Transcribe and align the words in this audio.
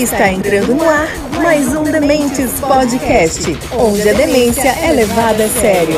Está 0.00 0.32
entrando 0.32 0.74
no 0.74 0.88
ar 0.88 1.08
mais 1.42 1.76
um 1.76 1.82
Dementes 1.82 2.58
Podcast, 2.58 3.42
onde 3.78 4.08
a 4.08 4.14
demência 4.14 4.70
é 4.70 4.92
levada 4.92 5.44
a 5.44 5.48
sério. 5.50 5.94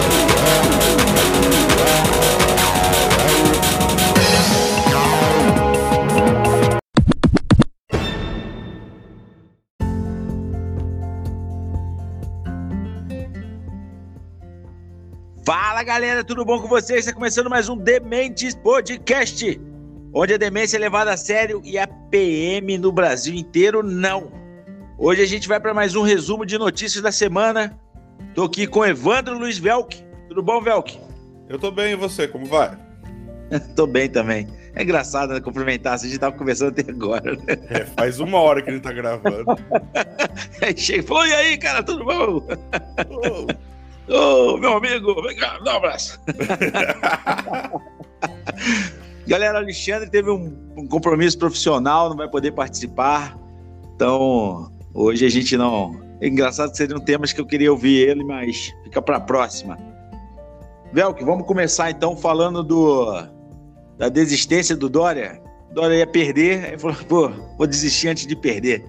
Fala 15.47 15.85
galera, 15.85 16.25
tudo 16.25 16.45
bom 16.45 16.61
com 16.61 16.67
vocês? 16.67 17.07
Está 17.07 17.13
começando 17.13 17.49
mais 17.49 17.69
um 17.69 17.77
Dementes 17.77 18.57
Podcast, 18.57 19.61
onde 20.13 20.35
a 20.35 20.39
demência 20.39 20.77
é 20.77 20.81
levada 20.81 21.13
a 21.13 21.17
sério 21.17 21.61
e 21.65 21.79
a 21.79 21.87
PM 21.87 22.77
no 22.79 22.93
Brasil 22.93 23.35
inteiro 23.35 23.83
não. 23.83 24.31
Hoje 24.99 25.23
a 25.23 25.27
gente 25.27 25.49
vai 25.49 25.59
para 25.59 25.73
mais 25.73 25.97
um 25.97 26.03
resumo 26.03 26.45
de 26.45 26.59
notícias 26.59 27.03
da 27.03 27.11
semana. 27.11 27.79
Tô 28.35 28.45
aqui 28.45 28.67
com 28.67 28.85
Evandro 28.85 29.39
Luiz 29.39 29.59
Velk. 29.59 30.05
Tudo 30.29 30.43
bom, 30.43 30.61
Velk? 30.61 30.99
Eu 31.49 31.59
tô 31.59 31.71
bem, 31.71 31.93
e 31.93 31.97
você? 31.97 32.29
Como 32.29 32.47
vai? 32.47 32.77
tô 33.75 33.87
bem 33.87 34.09
também. 34.09 34.47
É 34.75 34.83
engraçado 34.83 35.35
né, 35.35 35.41
cumprimentar, 35.41 35.95
a 35.95 35.97
gente 35.97 36.19
tava 36.19 36.37
conversando 36.37 36.69
até 36.69 36.91
agora. 36.91 37.33
Né? 37.37 37.45
É, 37.69 37.85
faz 37.85 38.21
uma 38.21 38.39
hora 38.39 38.63
que 38.63 38.71
a 38.71 38.73
gente 38.73 38.83
tá 38.83 38.93
gravando. 38.93 39.45
aí 40.63 40.77
chega 40.77 41.01
e 41.01 41.07
falou: 41.07 41.27
e 41.27 41.35
aí, 41.35 41.59
cara, 41.59 41.83
tudo 41.83 42.05
bom? 42.05 42.47
Oh. 43.11 43.47
Ô, 44.09 44.55
oh, 44.55 44.57
meu 44.57 44.77
amigo, 44.77 45.21
vem 45.23 45.37
cá, 45.37 45.59
dá 45.59 45.75
um 45.75 45.77
abraço. 45.77 46.19
Galera, 49.27 49.59
Alexandre 49.59 50.11
teve 50.11 50.31
um, 50.31 50.53
um, 50.77 50.87
compromisso 50.87 51.39
profissional, 51.39 52.11
não 52.11 52.17
vai 52.17 52.29
poder 52.29 52.53
participar. 52.53 53.39
Então, 53.95 54.71
hoje 54.93 55.25
a 55.25 55.29
gente 55.29 55.57
não. 55.57 56.01
É 56.21 56.29
engraçado 56.29 56.71
que 56.71 56.77
seriam 56.77 57.01
temas 57.01 57.33
que 57.33 57.41
eu 57.41 57.47
queria 57.47 57.71
ouvir 57.71 58.09
ele, 58.09 58.25
mas 58.25 58.73
fica 58.85 59.01
para 59.01 59.17
a 59.17 59.21
próxima. 59.21 59.79
Velk, 60.93 61.25
vamos 61.25 61.47
começar 61.47 61.91
então 61.91 62.17
falando 62.17 62.63
do 62.63 63.27
da 63.97 64.09
desistência 64.09 64.77
do 64.77 64.89
Dória. 64.89 65.41
Dória 65.73 65.97
ia 65.97 66.07
perder, 66.07 66.65
aí 66.65 66.79
falou, 66.79 66.97
pô, 67.09 67.29
vou 67.57 67.67
desistir 67.67 68.09
antes 68.09 68.27
de 68.27 68.37
perder. 68.37 68.85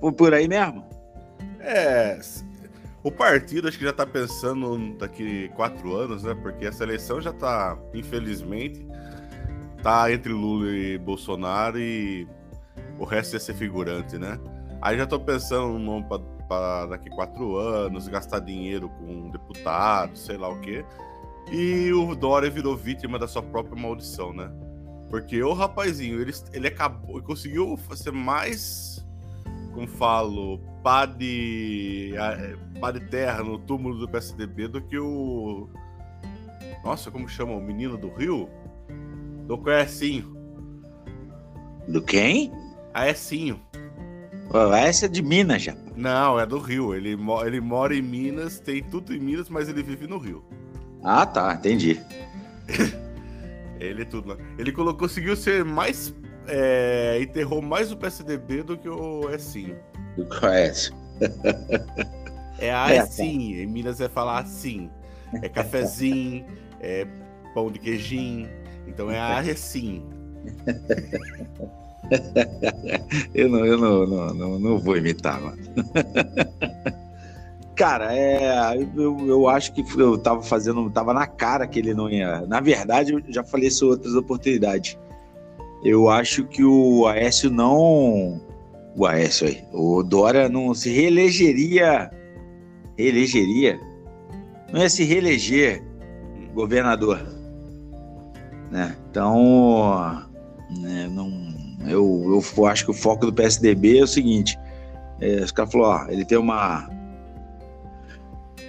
Foi 0.00 0.12
por 0.12 0.34
aí 0.34 0.48
mesmo? 0.48 0.84
É, 1.60 2.18
o 3.04 3.10
partido 3.10 3.68
acho 3.68 3.76
que 3.78 3.84
já 3.84 3.90
está 3.90 4.06
pensando 4.06 4.96
daqui 4.96 5.50
quatro 5.54 5.94
anos, 5.94 6.24
né? 6.24 6.34
Porque 6.42 6.64
essa 6.64 6.82
eleição 6.82 7.20
já 7.20 7.30
está, 7.30 7.78
infelizmente, 7.92 8.84
tá 9.84 10.10
entre 10.10 10.32
Lula 10.32 10.70
e 10.70 10.96
Bolsonaro 10.96 11.78
e 11.78 12.26
o 12.98 13.04
resto 13.04 13.34
ia 13.34 13.40
ser 13.40 13.52
figurante, 13.52 14.16
né? 14.16 14.40
Aí 14.80 14.96
já 14.96 15.04
estou 15.04 15.20
pensando 15.20 15.78
num 15.78 16.02
para 16.02 16.86
daqui 16.86 17.10
quatro 17.10 17.56
anos, 17.56 18.08
gastar 18.08 18.40
dinheiro 18.40 18.88
com 18.88 19.30
deputados, 19.30 20.24
sei 20.24 20.38
lá 20.38 20.48
o 20.48 20.58
quê. 20.60 20.84
E 21.52 21.92
o 21.92 22.14
Dória 22.14 22.48
virou 22.48 22.74
vítima 22.74 23.18
da 23.18 23.28
sua 23.28 23.42
própria 23.42 23.80
maldição, 23.80 24.32
né? 24.32 24.50
Porque 25.10 25.42
o 25.42 25.52
rapazinho, 25.52 26.18
ele, 26.18 26.32
ele 26.54 26.68
acabou, 26.68 27.22
conseguiu 27.22 27.78
ser 27.94 28.10
mais, 28.10 29.06
como 29.74 29.86
falo, 29.86 30.60
pá 30.82 31.04
de, 31.04 32.14
pá 32.80 32.90
de 32.90 33.00
terra 33.00 33.42
no 33.42 33.58
túmulo 33.58 33.98
do 33.98 34.08
PSDB 34.08 34.66
do 34.66 34.80
que 34.80 34.98
o. 34.98 35.68
Nossa, 36.82 37.10
como 37.10 37.28
chama? 37.28 37.52
O 37.52 37.60
menino 37.60 37.98
do 37.98 38.08
Rio? 38.08 38.48
Do 39.46 39.58
Coecinho. 39.58 40.34
Do 41.88 42.02
quem? 42.02 42.52
Aecinho. 42.92 43.60
Essa 44.76 45.06
é 45.06 45.08
de 45.08 45.22
Minas 45.22 45.62
já. 45.62 45.74
Não, 45.96 46.38
é 46.38 46.46
do 46.46 46.58
Rio. 46.58 46.94
Ele, 46.94 47.16
ele 47.44 47.60
mora 47.60 47.94
em 47.94 48.02
Minas, 48.02 48.60
tem 48.60 48.82
tudo 48.82 49.14
em 49.14 49.18
Minas, 49.18 49.48
mas 49.48 49.68
ele 49.68 49.82
vive 49.82 50.06
no 50.06 50.18
Rio. 50.18 50.44
Ah, 51.02 51.26
tá, 51.26 51.54
entendi. 51.54 52.00
ele 53.80 54.02
é 54.02 54.04
tudo. 54.04 54.38
Ele 54.58 54.72
colocou, 54.72 55.08
conseguiu 55.08 55.36
ser 55.36 55.64
mais. 55.64 56.14
É, 56.46 57.18
enterrou 57.22 57.62
mais 57.62 57.90
o 57.90 57.96
PSDB 57.96 58.62
do 58.62 58.76
que 58.76 58.88
o 58.88 59.30
Ecinho 59.30 59.76
do 60.16 60.24
Coécio. 60.26 60.94
É, 62.56 62.68
é 62.68 62.98
assim, 62.98 63.60
em 63.60 63.66
Minas 63.66 64.00
é 64.00 64.08
falar 64.08 64.38
assim. 64.38 64.88
É 65.42 65.48
cafezinho, 65.48 66.46
é 66.80 67.04
pão 67.52 67.68
de 67.68 67.80
queijinho. 67.80 68.48
Então 68.86 69.10
é 69.10 69.50
assim. 69.50 70.02
eu 73.34 73.48
não, 73.48 73.64
eu 73.64 73.78
não, 73.78 74.06
não, 74.06 74.34
não, 74.34 74.58
não 74.58 74.78
vou 74.78 74.94
imitar, 74.96 75.40
mano. 75.40 75.58
Cara, 77.74 78.16
é, 78.16 78.76
eu, 78.94 79.26
eu 79.26 79.48
acho 79.48 79.72
que 79.72 79.84
eu 80.00 80.16
tava 80.16 80.40
fazendo, 80.42 80.88
tava 80.90 81.12
na 81.12 81.26
cara 81.26 81.66
que 81.66 81.80
ele 81.80 81.92
não 81.92 82.08
ia. 82.08 82.42
Na 82.42 82.60
verdade, 82.60 83.12
eu 83.12 83.20
já 83.28 83.42
falei 83.42 83.66
isso 83.66 83.88
outras 83.88 84.14
oportunidades. 84.14 84.96
Eu 85.82 86.08
acho 86.08 86.44
que 86.44 86.62
o 86.62 87.04
Aécio 87.08 87.50
não 87.50 88.40
o 88.96 89.06
Aécio 89.06 89.48
aí. 89.48 89.64
O 89.72 90.02
Dória 90.02 90.48
não 90.48 90.72
se 90.72 90.90
reelegeria. 90.90 92.10
Reelegeria? 92.96 93.80
Não 94.72 94.80
ia 94.80 94.88
se 94.88 95.04
reeleger 95.04 95.82
governador. 96.54 97.20
Né? 98.74 98.96
Então, 99.08 100.20
né, 100.80 101.08
não, 101.08 101.30
eu, 101.86 102.42
eu 102.58 102.66
acho 102.66 102.84
que 102.84 102.90
o 102.90 102.94
foco 102.94 103.24
do 103.24 103.32
PSDB 103.32 103.98
é 103.98 104.02
o 104.02 104.06
seguinte: 104.06 104.58
é, 105.20 105.36
os 105.36 105.52
caras 105.52 105.70
falaram, 105.70 106.10
ele 106.10 106.24
tem 106.24 106.36
uma. 106.36 106.90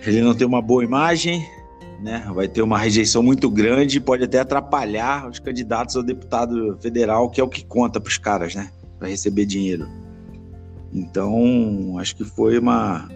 Ele 0.05 0.21
não 0.21 0.35
tem 0.35 0.45
uma 0.45 0.61
boa 0.61 0.83
imagem, 0.83 1.43
né? 2.03 2.23
Vai 2.35 2.47
ter 2.47 2.61
uma 2.61 2.77
rejeição 2.77 3.23
muito 3.23 3.49
grande, 3.49 3.99
pode 3.99 4.23
até 4.23 4.37
atrapalhar 4.37 5.27
os 5.27 5.39
candidatos 5.39 5.95
ao 5.95 6.03
deputado 6.03 6.77
federal, 6.79 7.27
que 7.27 7.41
é 7.41 7.43
o 7.43 7.49
que 7.49 7.65
conta 7.65 7.99
para 7.99 8.09
os 8.09 8.19
caras, 8.19 8.53
né? 8.53 8.69
Para 8.99 9.07
receber 9.07 9.47
dinheiro. 9.47 9.89
Então, 10.93 11.97
acho 11.97 12.15
que 12.15 12.23
foi 12.23 12.59
uma 12.59 13.09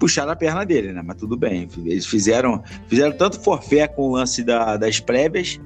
puxar 0.00 0.28
a 0.28 0.34
perna 0.34 0.64
dele, 0.64 0.92
né? 0.92 1.00
Mas 1.00 1.16
tudo 1.16 1.36
bem. 1.36 1.68
Eles 1.84 2.06
fizeram, 2.06 2.60
fizeram 2.88 3.16
tanto 3.16 3.38
forfé 3.38 3.86
com 3.86 4.08
o 4.08 4.12
lance 4.12 4.42
da, 4.42 4.76
das 4.76 4.98
prévias, 4.98 5.60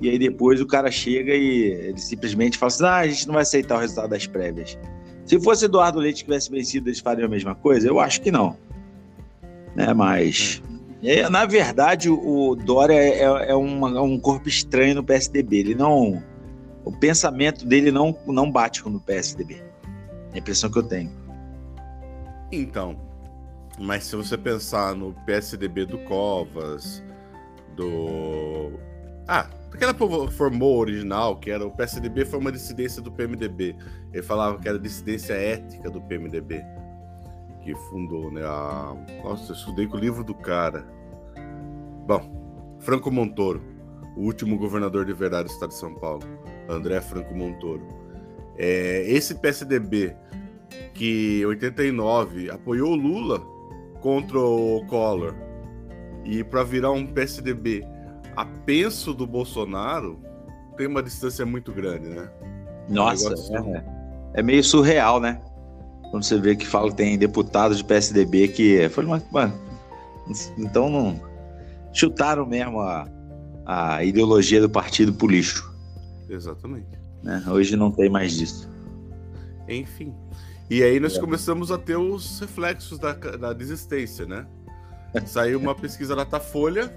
e 0.00 0.08
aí 0.08 0.18
depois 0.18 0.60
o 0.60 0.66
cara 0.66 0.90
chega 0.90 1.34
e 1.34 1.64
ele 1.88 1.98
simplesmente 1.98 2.56
fala 2.56 2.68
assim: 2.68 2.84
ah, 2.84 2.96
a 2.96 3.08
gente 3.08 3.26
não 3.26 3.34
vai 3.34 3.42
aceitar 3.42 3.76
o 3.76 3.80
resultado 3.80 4.10
das 4.10 4.26
prévias. 4.26 4.78
Se 5.24 5.38
fosse 5.40 5.66
Eduardo 5.66 5.98
Leite 5.98 6.18
que 6.18 6.24
tivesse 6.24 6.50
vencido, 6.50 6.88
eles 6.88 6.98
fariam 6.98 7.26
a 7.26 7.28
mesma 7.28 7.54
coisa? 7.54 7.86
Eu 7.86 8.00
acho 8.00 8.20
que 8.20 8.30
não. 8.30 8.56
Né? 9.76 9.92
Mas. 9.92 10.62
É, 11.02 11.28
na 11.30 11.46
verdade, 11.46 12.10
o 12.10 12.54
Dória 12.54 12.94
é, 12.94 13.50
é 13.50 13.54
uma, 13.54 14.02
um 14.02 14.18
corpo 14.18 14.48
estranho 14.48 14.96
no 14.96 15.04
PSDB. 15.04 15.58
Ele 15.58 15.74
não. 15.74 16.22
O 16.84 16.92
pensamento 16.92 17.66
dele 17.66 17.90
não, 17.90 18.16
não 18.26 18.50
bate 18.50 18.82
com 18.82 18.90
o 18.90 19.00
PSDB. 19.00 19.62
É 20.32 20.36
a 20.36 20.38
impressão 20.38 20.70
que 20.70 20.78
eu 20.78 20.82
tenho. 20.82 21.10
Então, 22.52 22.96
mas 23.78 24.04
se 24.04 24.16
você 24.16 24.36
pensar 24.36 24.94
no 24.94 25.14
PSDB 25.24 25.86
do 25.86 25.98
Covas, 25.98 27.02
do. 27.76 28.72
Ah, 29.28 29.46
aquela 29.76 29.94
formou 30.30 30.78
original, 30.78 31.36
que 31.38 31.50
era 31.50 31.66
o 31.66 31.70
PSDB 31.70 32.24
foi 32.24 32.38
uma 32.38 32.52
dissidência 32.52 33.00
do 33.00 33.10
PMDB. 33.10 33.76
Ele 34.12 34.22
falava 34.22 34.58
que 34.58 34.68
era 34.68 34.78
dissidência 34.78 35.34
ética 35.34 35.90
do 35.90 36.00
PMDB, 36.00 36.64
que 37.62 37.74
fundou, 37.90 38.30
né? 38.30 38.42
A... 38.44 38.94
Nossa, 39.24 39.52
eu 39.52 39.56
estudei 39.56 39.86
com 39.86 39.96
o 39.96 40.00
livro 40.00 40.24
do 40.24 40.34
cara. 40.34 40.86
Bom, 42.06 42.76
Franco 42.80 43.10
Montoro, 43.10 43.62
o 44.16 44.22
último 44.22 44.58
governador 44.58 45.04
de 45.04 45.12
verdade 45.12 45.48
do 45.48 45.52
estado 45.52 45.70
de 45.70 45.76
São 45.76 45.94
Paulo, 45.94 46.22
André 46.68 47.00
Franco 47.00 47.34
Montoro. 47.34 47.86
É, 48.56 49.04
esse 49.06 49.34
PSDB 49.36 50.14
que 50.94 51.40
em 51.40 51.46
89 51.46 52.50
apoiou 52.50 52.92
o 52.92 52.96
Lula 52.96 53.40
contra 54.00 54.38
o 54.38 54.84
Collor 54.86 55.34
e 56.24 56.44
para 56.44 56.62
virar 56.62 56.90
um 56.92 57.06
PSDB 57.06 57.82
a 58.36 58.44
penso 58.44 59.12
do 59.12 59.26
Bolsonaro 59.26 60.20
tem 60.76 60.86
uma 60.86 61.02
distância 61.02 61.44
muito 61.44 61.72
grande, 61.72 62.08
né? 62.08 62.30
Nossa, 62.88 63.34
um 63.52 63.76
é, 63.76 63.84
é, 64.34 64.42
meio 64.42 64.64
surreal, 64.64 65.20
né? 65.20 65.40
Quando 66.10 66.24
você 66.24 66.38
vê 66.38 66.56
que 66.56 66.66
fala 66.66 66.90
que 66.90 66.96
tem 66.96 67.16
deputados 67.18 67.78
de 67.78 67.84
PSDB 67.84 68.48
que 68.48 68.88
foi 68.88 69.04
uma, 69.04 69.22
mano, 69.30 69.54
então 70.58 70.88
não 70.88 71.20
chutaram 71.92 72.46
mesmo 72.46 72.80
a, 72.80 73.06
a 73.66 74.04
ideologia 74.04 74.60
do 74.60 74.68
partido 74.68 75.12
pro 75.12 75.28
lixo. 75.28 75.72
Exatamente. 76.28 76.98
Né? 77.22 77.42
Hoje 77.48 77.76
não 77.76 77.90
tem 77.90 78.08
mais 78.08 78.32
disso. 78.32 78.68
Enfim. 79.68 80.14
E 80.68 80.82
aí 80.82 81.00
nós 81.00 81.16
é. 81.16 81.20
começamos 81.20 81.70
a 81.70 81.78
ter 81.78 81.96
os 81.96 82.40
reflexos 82.40 82.98
da, 82.98 83.12
da 83.12 83.52
desistência, 83.52 84.24
né? 84.24 84.46
Saiu 85.26 85.58
uma 85.58 85.74
pesquisa 85.74 86.14
da 86.14 86.22
Datafolha. 86.22 86.92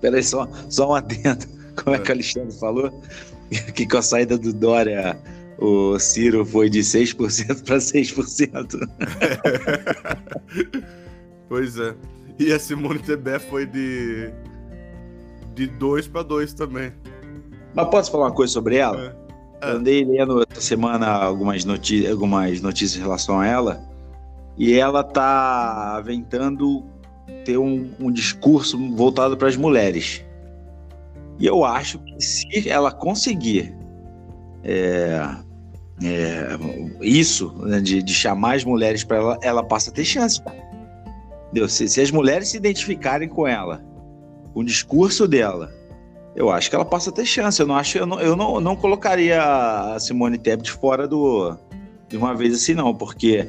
Peraí, 0.00 0.22
só, 0.22 0.48
só 0.68 0.90
um 0.90 0.94
adendo. 0.94 1.46
Como 1.82 1.94
é, 1.94 1.98
é 1.98 2.02
que 2.02 2.10
o 2.10 2.14
Alexandre 2.14 2.58
falou? 2.58 3.02
Que 3.74 3.86
com 3.86 3.98
a 3.98 4.02
saída 4.02 4.36
do 4.36 4.52
Dória 4.52 5.16
o 5.58 5.98
Ciro 5.98 6.44
foi 6.44 6.68
de 6.68 6.80
6% 6.80 7.64
para 7.64 7.76
6%. 7.76 8.88
pois 11.48 11.78
é. 11.78 11.94
E 12.38 12.52
a 12.52 12.58
Simone 12.58 12.98
Tebet 12.98 13.44
foi 13.48 13.66
de 13.66 14.30
de 15.54 15.66
2 15.66 16.08
para 16.08 16.22
2 16.22 16.52
também. 16.52 16.92
Mas 17.74 17.88
posso 17.88 18.10
falar 18.10 18.26
uma 18.26 18.32
coisa 18.32 18.52
sobre 18.52 18.76
ela? 18.76 19.16
É. 19.22 19.26
É. 19.60 19.70
Eu 19.70 19.76
andei 19.76 20.04
lendo 20.04 20.44
essa 20.50 20.60
semana 20.60 21.06
algumas, 21.08 21.64
notícias, 21.64 22.10
algumas 22.10 22.60
notícias 22.60 22.98
em 22.98 23.02
relação 23.02 23.40
a 23.40 23.46
ela 23.46 23.82
e 24.56 24.74
ela 24.74 25.02
tá 25.02 25.96
aventando 25.96 26.84
ter 27.44 27.58
um, 27.58 27.90
um 28.00 28.10
discurso 28.10 28.78
voltado 28.94 29.36
para 29.36 29.48
as 29.48 29.56
mulheres. 29.56 30.24
E 31.38 31.46
eu 31.46 31.64
acho 31.64 31.98
que 31.98 32.20
se 32.20 32.68
ela 32.68 32.90
conseguir 32.90 33.74
é, 34.62 35.36
é, 36.02 36.48
isso, 37.00 37.52
né, 37.58 37.80
de, 37.80 38.02
de, 38.02 38.12
chamar 38.12 38.56
as 38.56 38.64
mulheres 38.64 39.04
para 39.04 39.16
ela, 39.16 39.38
ela 39.42 39.62
passa 39.62 39.90
a 39.90 39.92
ter 39.92 40.04
chance. 40.04 40.40
Entendeu? 41.46 41.68
Se, 41.68 41.88
se 41.88 42.00
as 42.00 42.10
mulheres 42.10 42.48
se 42.48 42.56
identificarem 42.56 43.28
com 43.28 43.46
ela, 43.46 43.82
com 44.52 44.60
o 44.60 44.64
discurso 44.64 45.28
dela, 45.28 45.72
eu 46.34 46.50
acho 46.50 46.68
que 46.68 46.76
ela 46.76 46.84
passa 46.84 47.10
a 47.10 47.12
ter 47.12 47.24
chance. 47.24 47.60
Eu 47.60 47.66
não 47.66 47.76
acho, 47.76 47.96
eu 47.96 48.06
não, 48.06 48.20
eu 48.20 48.36
não, 48.36 48.60
não 48.60 48.76
colocaria 48.76 49.42
a 49.42 49.98
Simone 50.00 50.38
Tebet 50.38 50.70
fora 50.72 51.06
do 51.06 51.56
de 52.08 52.16
uma 52.16 52.34
vez 52.34 52.54
assim, 52.54 52.74
não, 52.74 52.94
porque 52.94 53.48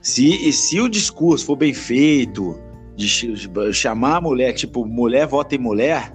se, 0.00 0.50
se 0.52 0.80
o 0.80 0.88
discurso 0.88 1.44
for 1.44 1.56
bem 1.56 1.74
feito, 1.74 2.58
de 2.96 3.72
chamar 3.72 4.16
a 4.16 4.20
mulher, 4.20 4.52
tipo, 4.54 4.86
mulher 4.86 5.26
vota 5.26 5.54
em 5.54 5.58
mulher, 5.58 6.12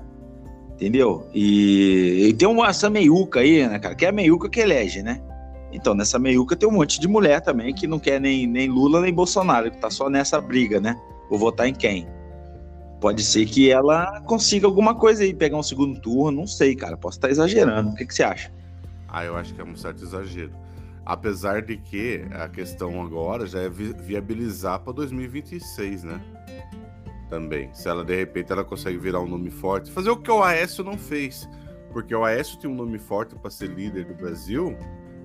entendeu? 0.74 1.28
E, 1.34 2.28
e 2.28 2.34
tem 2.34 2.48
uma, 2.48 2.68
essa 2.68 2.90
meiuca 2.90 3.42
aí, 3.42 3.68
né, 3.68 3.78
cara? 3.78 3.94
Que 3.94 4.06
é 4.06 4.10
a 4.10 4.12
meiuca 4.12 4.50
que 4.50 4.60
elege, 4.60 5.04
né? 5.04 5.22
Então, 5.72 5.94
nessa 5.94 6.20
meiuca 6.20 6.56
tem 6.56 6.68
um 6.68 6.74
monte 6.74 7.00
de 7.00 7.08
mulher 7.08 7.40
também 7.40 7.74
que 7.74 7.88
não 7.88 8.00
quer 8.00 8.20
nem, 8.20 8.46
nem 8.46 8.68
Lula 8.68 9.00
nem 9.00 9.14
Bolsonaro, 9.14 9.72
que 9.72 9.78
tá 9.78 9.90
só 9.90 10.10
nessa 10.10 10.42
briga, 10.42 10.82
né? 10.82 11.00
Vou 11.30 11.40
votar 11.40 11.68
em 11.68 11.74
quem? 11.74 12.08
Pode 13.00 13.24
ser 13.24 13.46
que 13.46 13.72
ela 13.72 14.22
consiga 14.22 14.68
alguma 14.68 14.94
coisa 14.94 15.24
aí, 15.24 15.34
pegar 15.34 15.58
um 15.58 15.64
segundo 15.64 16.00
turno, 16.00 16.42
não 16.42 16.48
sei, 16.48 16.76
cara. 16.76 16.98
Posso 16.98 17.18
estar 17.18 17.30
exagerando. 17.30 17.90
O 17.90 17.96
que, 17.96 18.06
que 18.06 18.14
você 18.14 18.24
acha? 18.24 18.52
Ah, 19.08 19.24
eu 19.24 19.36
acho 19.36 19.54
que 19.54 19.62
é 19.62 19.64
um 19.64 19.76
certo 19.76 20.04
exagero. 20.04 20.52
Apesar 21.12 21.62
de 21.62 21.76
que 21.76 22.26
a 22.32 22.48
questão 22.48 23.02
agora 23.02 23.46
já 23.46 23.60
é 23.60 23.70
viabilizar 23.70 24.80
para 24.80 24.94
2026, 24.94 26.06
né? 26.06 26.22
também. 27.30 27.70
Se 27.74 27.90
ela 27.90 28.06
de 28.06 28.16
repente 28.16 28.50
ela 28.50 28.64
consegue 28.64 28.98
virar 28.98 29.20
um 29.20 29.28
nome 29.28 29.50
forte, 29.50 29.92
fazer 29.92 30.10
o 30.10 30.16
que 30.16 30.32
o 30.32 30.42
Aécio 30.42 30.86
não 30.86 30.98
fez, 30.98 31.50
porque 31.92 32.16
o 32.16 32.24
Aécio 32.24 32.58
tem 32.58 32.70
um 32.70 32.76
nome 32.76 32.98
forte 32.98 33.36
para 33.36 33.52
ser 33.52 33.68
líder 33.68 34.06
do 34.06 34.14
Brasil 34.14 34.78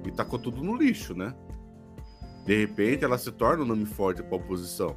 e 0.05 0.11
tacou 0.11 0.41
tudo 0.41 0.61
no 0.61 0.77
lixo, 0.77 1.15
né? 1.15 1.33
De 2.44 2.59
repente 2.59 3.05
ela 3.05 3.17
se 3.17 3.31
torna 3.31 3.62
um 3.62 3.67
nome 3.67 3.87
forte 3.87 4.25
para 4.25 4.35
a 4.35 4.41
oposição. 4.41 4.97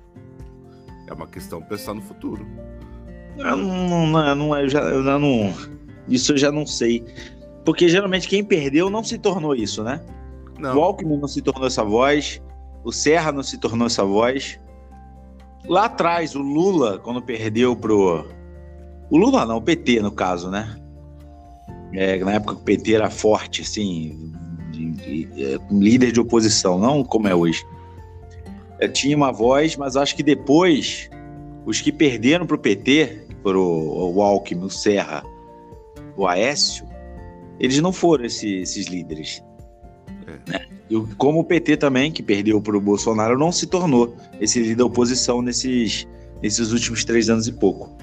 É 1.07 1.13
uma 1.13 1.27
questão 1.27 1.61
pensar 1.61 1.93
no 1.93 2.01
futuro. 2.01 2.47
Não, 3.37 3.57
não, 4.07 4.35
não, 4.35 4.57
eu 4.57 4.69
já, 4.69 4.81
eu 4.81 5.03
não, 5.03 5.53
isso 6.07 6.31
eu 6.31 6.37
já 6.37 6.51
não 6.51 6.65
sei. 6.65 7.05
Porque 7.63 7.87
geralmente 7.87 8.27
quem 8.27 8.43
perdeu 8.43 8.89
não 8.89 9.03
se 9.03 9.19
tornou 9.19 9.53
isso, 9.53 9.83
né? 9.83 10.03
Não. 10.59 10.77
O 10.77 10.83
Alckmin 10.83 11.17
não 11.17 11.27
se 11.27 11.41
tornou 11.41 11.67
essa 11.67 11.83
voz, 11.83 12.41
o 12.83 12.91
Serra 12.91 13.31
não 13.31 13.43
se 13.43 13.57
tornou 13.57 13.87
essa 13.87 14.03
voz. 14.03 14.59
Lá 15.67 15.85
atrás, 15.85 16.35
o 16.35 16.41
Lula, 16.41 16.99
quando 16.99 17.21
perdeu 17.21 17.75
pro. 17.75 18.25
O 19.09 19.17
Lula 19.17 19.45
não, 19.45 19.57
o 19.57 19.61
PT, 19.61 20.01
no 20.01 20.11
caso, 20.11 20.49
né? 20.49 20.75
É, 21.93 22.17
na 22.19 22.33
época 22.33 22.53
o 22.53 22.59
PT 22.59 22.93
era 22.93 23.09
forte, 23.09 23.61
assim, 23.61 24.31
de, 24.71 24.91
de, 24.91 25.25
de, 25.25 25.45
é, 25.45 25.59
líder 25.71 26.11
de 26.11 26.19
oposição, 26.19 26.77
não 26.77 27.03
como 27.03 27.27
é 27.27 27.33
hoje. 27.33 27.65
É, 28.79 28.87
tinha 28.87 29.17
uma 29.17 29.31
voz, 29.31 29.75
mas 29.75 29.95
acho 29.95 30.15
que 30.15 30.23
depois, 30.23 31.09
os 31.65 31.81
que 31.81 31.91
perderam 31.91 32.45
pro 32.45 32.57
PT, 32.57 33.27
pro 33.41 33.59
o 33.59 34.21
Alckmin, 34.21 34.65
o 34.65 34.69
Serra, 34.69 35.23
o 36.15 36.27
Aécio, 36.27 36.85
eles 37.59 37.81
não 37.81 37.91
foram 37.91 38.25
esses, 38.25 38.69
esses 38.69 38.87
líderes. 38.87 39.43
É. 40.29 40.51
Né? 40.51 40.65
E 40.89 40.99
como 41.15 41.39
o 41.39 41.43
PT 41.43 41.77
também, 41.77 42.11
que 42.11 42.23
perdeu 42.23 42.61
para 42.61 42.77
o 42.77 42.81
Bolsonaro, 42.81 43.37
não 43.37 43.51
se 43.51 43.67
tornou 43.67 44.15
esse 44.39 44.59
líder 44.59 44.75
da 44.75 44.85
oposição 44.85 45.41
nesses, 45.41 46.07
nesses 46.41 46.71
últimos 46.71 47.03
três 47.05 47.29
anos 47.29 47.47
e 47.47 47.51
pouco. 47.51 47.95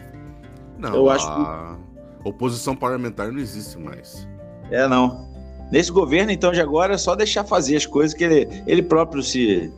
Não, 0.78 0.94
eu 0.94 1.10
acho 1.10 1.26
que... 1.26 2.28
oposição 2.28 2.76
parlamentar 2.76 3.32
não 3.32 3.38
existe 3.38 3.78
mais. 3.78 4.26
É, 4.70 4.86
não. 4.86 5.26
Nesse 5.70 5.90
governo, 5.90 6.30
então, 6.30 6.52
de 6.52 6.60
agora, 6.60 6.94
é 6.94 6.98
só 6.98 7.16
deixar 7.16 7.44
fazer 7.44 7.76
as 7.76 7.86
coisas 7.86 8.14
que 8.14 8.22
ele, 8.22 8.62
ele 8.66 8.82
próprio 8.82 9.22
se, 9.22 9.72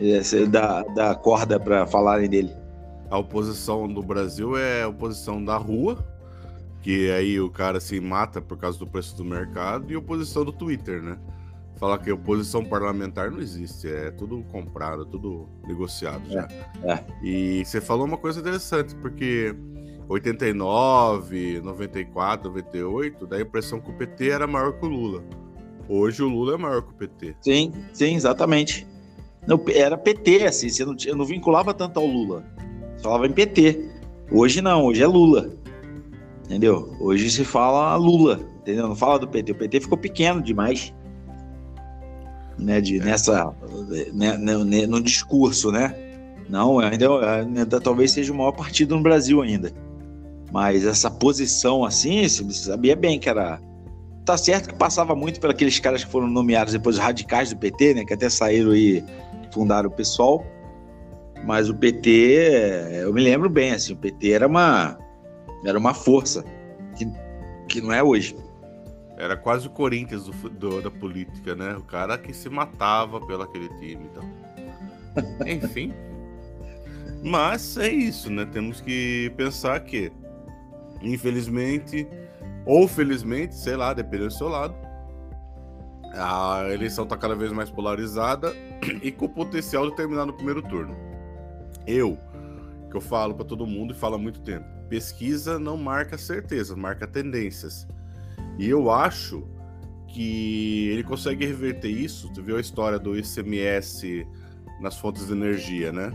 é, 0.00 0.22
se 0.22 0.46
dá, 0.46 0.82
dá 0.94 1.14
corda 1.14 1.60
para 1.60 1.86
falarem 1.86 2.28
dele. 2.28 2.50
A 3.08 3.18
oposição 3.18 3.86
do 3.86 4.02
Brasil 4.02 4.56
é 4.56 4.82
a 4.82 4.88
oposição 4.88 5.44
da 5.44 5.56
rua, 5.56 6.04
que 6.82 7.10
aí 7.10 7.40
o 7.40 7.50
cara 7.50 7.78
se 7.78 8.00
mata 8.00 8.40
por 8.40 8.56
causa 8.56 8.78
do 8.78 8.86
preço 8.86 9.16
do 9.16 9.24
mercado, 9.24 9.92
e 9.92 9.94
a 9.94 9.98
oposição 9.98 10.44
do 10.44 10.52
Twitter, 10.52 11.02
né? 11.02 11.18
Falar 11.80 11.96
que 11.98 12.12
oposição 12.12 12.62
parlamentar 12.62 13.30
não 13.30 13.40
existe, 13.40 13.88
é 13.88 14.10
tudo 14.10 14.44
comprado, 14.52 15.06
tudo 15.06 15.48
negociado 15.66 16.30
já. 16.30 16.46
É, 16.84 16.92
é. 16.92 17.04
E 17.22 17.64
você 17.64 17.80
falou 17.80 18.04
uma 18.04 18.18
coisa 18.18 18.38
interessante, 18.38 18.94
porque 18.96 19.56
89, 20.06 21.62
94, 21.62 22.50
98, 22.50 23.26
dá 23.26 23.36
a 23.36 23.40
impressão 23.40 23.80
que 23.80 23.90
o 23.90 23.94
PT 23.94 24.28
era 24.28 24.46
maior 24.46 24.74
que 24.74 24.84
o 24.84 24.88
Lula. 24.90 25.24
Hoje 25.88 26.22
o 26.22 26.28
Lula 26.28 26.54
é 26.54 26.58
maior 26.58 26.82
que 26.82 26.90
o 26.90 26.94
PT. 26.94 27.36
Sim, 27.40 27.72
sim, 27.94 28.14
exatamente. 28.14 28.86
Não, 29.46 29.58
era 29.74 29.96
PT, 29.96 30.44
assim, 30.44 30.68
você 30.68 30.84
não, 30.84 30.94
eu 31.06 31.16
não 31.16 31.24
vinculava 31.24 31.72
tanto 31.72 31.98
ao 31.98 32.06
Lula. 32.06 32.44
Falava 33.02 33.26
em 33.26 33.32
PT. 33.32 33.88
Hoje 34.30 34.60
não, 34.60 34.84
hoje 34.84 35.02
é 35.02 35.06
Lula. 35.06 35.50
Entendeu? 36.44 36.94
Hoje 37.00 37.30
se 37.30 37.42
fala 37.42 37.96
Lula, 37.96 38.38
entendeu? 38.60 38.86
Não 38.86 38.94
fala 38.94 39.18
do 39.18 39.26
PT. 39.26 39.52
O 39.52 39.54
PT 39.54 39.80
ficou 39.80 39.96
pequeno 39.96 40.42
demais 40.42 40.92
né, 42.60 42.80
de, 42.80 42.98
nessa, 42.98 43.52
né, 44.12 44.36
no, 44.36 44.64
né, 44.64 44.86
no 44.86 45.00
discurso, 45.00 45.72
né? 45.72 45.94
Não, 46.48 46.78
ainda, 46.78 47.36
ainda 47.36 47.80
talvez 47.80 48.12
seja 48.12 48.32
o 48.32 48.36
maior 48.36 48.52
partido 48.52 48.96
no 48.96 49.02
Brasil 49.02 49.40
ainda. 49.40 49.72
Mas 50.52 50.84
essa 50.84 51.10
posição 51.10 51.84
assim, 51.84 52.22
você 52.26 52.52
sabia 52.52 52.96
bem 52.96 53.18
que 53.18 53.28
era. 53.28 53.60
Tá 54.24 54.36
certo 54.36 54.68
que 54.68 54.74
passava 54.74 55.14
muito 55.14 55.40
por 55.40 55.50
aqueles 55.50 55.78
caras 55.78 56.04
que 56.04 56.10
foram 56.10 56.26
nomeados 56.26 56.72
depois 56.72 56.96
os 56.96 57.02
radicais 57.02 57.50
do 57.50 57.56
PT, 57.56 57.94
né? 57.94 58.04
Que 58.04 58.14
até 58.14 58.28
saíram 58.28 58.74
e 58.74 59.02
fundaram 59.52 59.88
o 59.88 59.92
PSOL. 59.92 60.44
Mas 61.44 61.70
o 61.70 61.74
PT, 61.74 63.00
eu 63.02 63.12
me 63.14 63.20
lembro 63.22 63.48
bem, 63.48 63.72
assim, 63.72 63.94
o 63.94 63.96
PT 63.96 64.32
era 64.32 64.46
uma, 64.46 64.98
era 65.64 65.78
uma 65.78 65.94
força 65.94 66.44
que, 66.96 67.10
que 67.66 67.80
não 67.80 67.92
é 67.92 68.02
hoje. 68.02 68.36
Era 69.20 69.36
quase 69.36 69.66
o 69.66 69.70
Corinthians 69.70 70.24
do, 70.24 70.48
do, 70.48 70.80
da 70.80 70.90
política, 70.90 71.54
né? 71.54 71.76
O 71.76 71.82
cara 71.82 72.16
que 72.16 72.32
se 72.32 72.48
matava 72.48 73.20
pelo 73.20 73.42
aquele 73.42 73.68
time. 73.78 74.08
Então. 74.10 74.24
Enfim. 75.46 75.92
Mas 77.22 77.76
é 77.76 77.90
isso, 77.90 78.30
né? 78.30 78.46
Temos 78.46 78.80
que 78.80 79.30
pensar 79.36 79.78
que, 79.80 80.10
infelizmente, 81.02 82.08
ou 82.64 82.88
felizmente, 82.88 83.54
sei 83.54 83.76
lá, 83.76 83.92
dependendo 83.92 84.28
do 84.28 84.32
seu 84.32 84.48
lado, 84.48 84.74
a 86.14 86.64
eleição 86.72 87.04
está 87.04 87.14
cada 87.14 87.34
vez 87.34 87.52
mais 87.52 87.70
polarizada 87.70 88.54
e 89.02 89.12
com 89.12 89.26
o 89.26 89.28
potencial 89.28 89.88
de 89.90 89.96
terminar 89.96 90.24
no 90.24 90.32
primeiro 90.32 90.62
turno. 90.62 90.96
Eu, 91.86 92.18
que 92.90 92.96
eu 92.96 93.02
falo 93.02 93.34
para 93.34 93.44
todo 93.44 93.66
mundo 93.66 93.92
e 93.92 93.96
falo 93.96 94.14
há 94.14 94.18
muito 94.18 94.40
tempo, 94.40 94.64
pesquisa 94.88 95.58
não 95.58 95.76
marca 95.76 96.16
certeza, 96.16 96.74
marca 96.74 97.06
tendências. 97.06 97.86
E 98.60 98.68
eu 98.68 98.90
acho 98.90 99.42
que 100.06 100.90
ele 100.90 101.02
consegue 101.02 101.46
reverter 101.46 101.88
isso. 101.88 102.30
Tu 102.30 102.42
viu 102.42 102.58
a 102.58 102.60
história 102.60 102.98
do 102.98 103.16
ICMS 103.16 104.26
nas 104.82 104.98
fontes 104.98 105.28
de 105.28 105.32
energia, 105.32 105.90
né? 105.90 106.12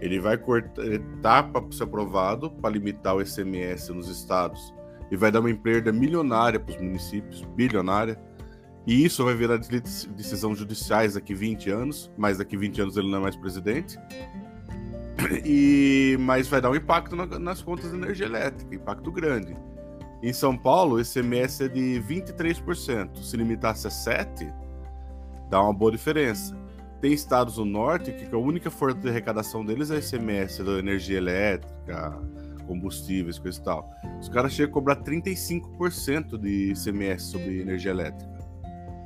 Ele 0.00 0.18
vai 0.18 0.38
cortar, 0.38 0.82
ele 0.82 1.04
tá 1.20 1.42
para 1.42 1.70
ser 1.70 1.82
aprovado 1.82 2.50
para 2.50 2.70
limitar 2.70 3.14
o 3.14 3.20
ICMS 3.20 3.92
nos 3.92 4.08
estados 4.08 4.72
e 5.10 5.16
vai 5.16 5.30
dar 5.30 5.40
uma 5.40 5.54
perda 5.54 5.92
milionária 5.92 6.58
para 6.58 6.74
os 6.74 6.80
municípios, 6.80 7.42
bilionária. 7.54 8.18
E 8.86 9.04
isso 9.04 9.22
vai 9.22 9.34
virar 9.34 9.58
decisão 9.58 10.54
judiciais 10.54 11.12
daqui 11.12 11.34
20 11.34 11.68
anos, 11.68 12.10
mas 12.16 12.38
daqui 12.38 12.56
20 12.56 12.80
anos 12.80 12.96
ele 12.96 13.10
não 13.10 13.18
é 13.18 13.22
mais 13.24 13.36
presidente. 13.36 13.98
E 15.44 16.16
mas 16.20 16.48
vai 16.48 16.62
dar 16.62 16.70
um 16.70 16.74
impacto 16.76 17.14
na, 17.14 17.26
nas 17.38 17.60
contas 17.60 17.90
de 17.90 17.96
energia 17.96 18.24
elétrica, 18.24 18.74
impacto 18.74 19.12
grande. 19.12 19.54
Em 20.22 20.32
São 20.32 20.56
Paulo, 20.56 20.96
o 20.96 21.00
ICMS 21.00 21.64
é 21.64 21.68
de 21.68 22.02
23%. 22.08 23.22
Se 23.22 23.36
limitasse 23.36 23.86
a 23.86 23.90
7%, 23.90 24.52
dá 25.48 25.62
uma 25.62 25.72
boa 25.72 25.92
diferença. 25.92 26.56
Tem 27.00 27.12
estados 27.12 27.54
do 27.54 27.64
norte 27.64 28.10
que 28.10 28.34
a 28.34 28.38
única 28.38 28.70
forma 28.70 29.00
de 29.00 29.08
arrecadação 29.08 29.64
deles 29.64 29.90
é 29.90 29.98
ICMS 29.98 30.64
da 30.64 30.72
energia 30.72 31.18
elétrica, 31.18 32.18
combustíveis, 32.66 33.38
coisa 33.38 33.60
e 33.60 33.62
tal. 33.62 33.88
Os 34.20 34.28
caras 34.28 34.52
chegam 34.52 34.70
a 34.70 34.74
cobrar 34.74 34.96
35% 34.96 36.36
de 36.36 36.72
ICMS 36.72 37.24
sobre 37.24 37.60
energia 37.60 37.92
elétrica. 37.92 38.38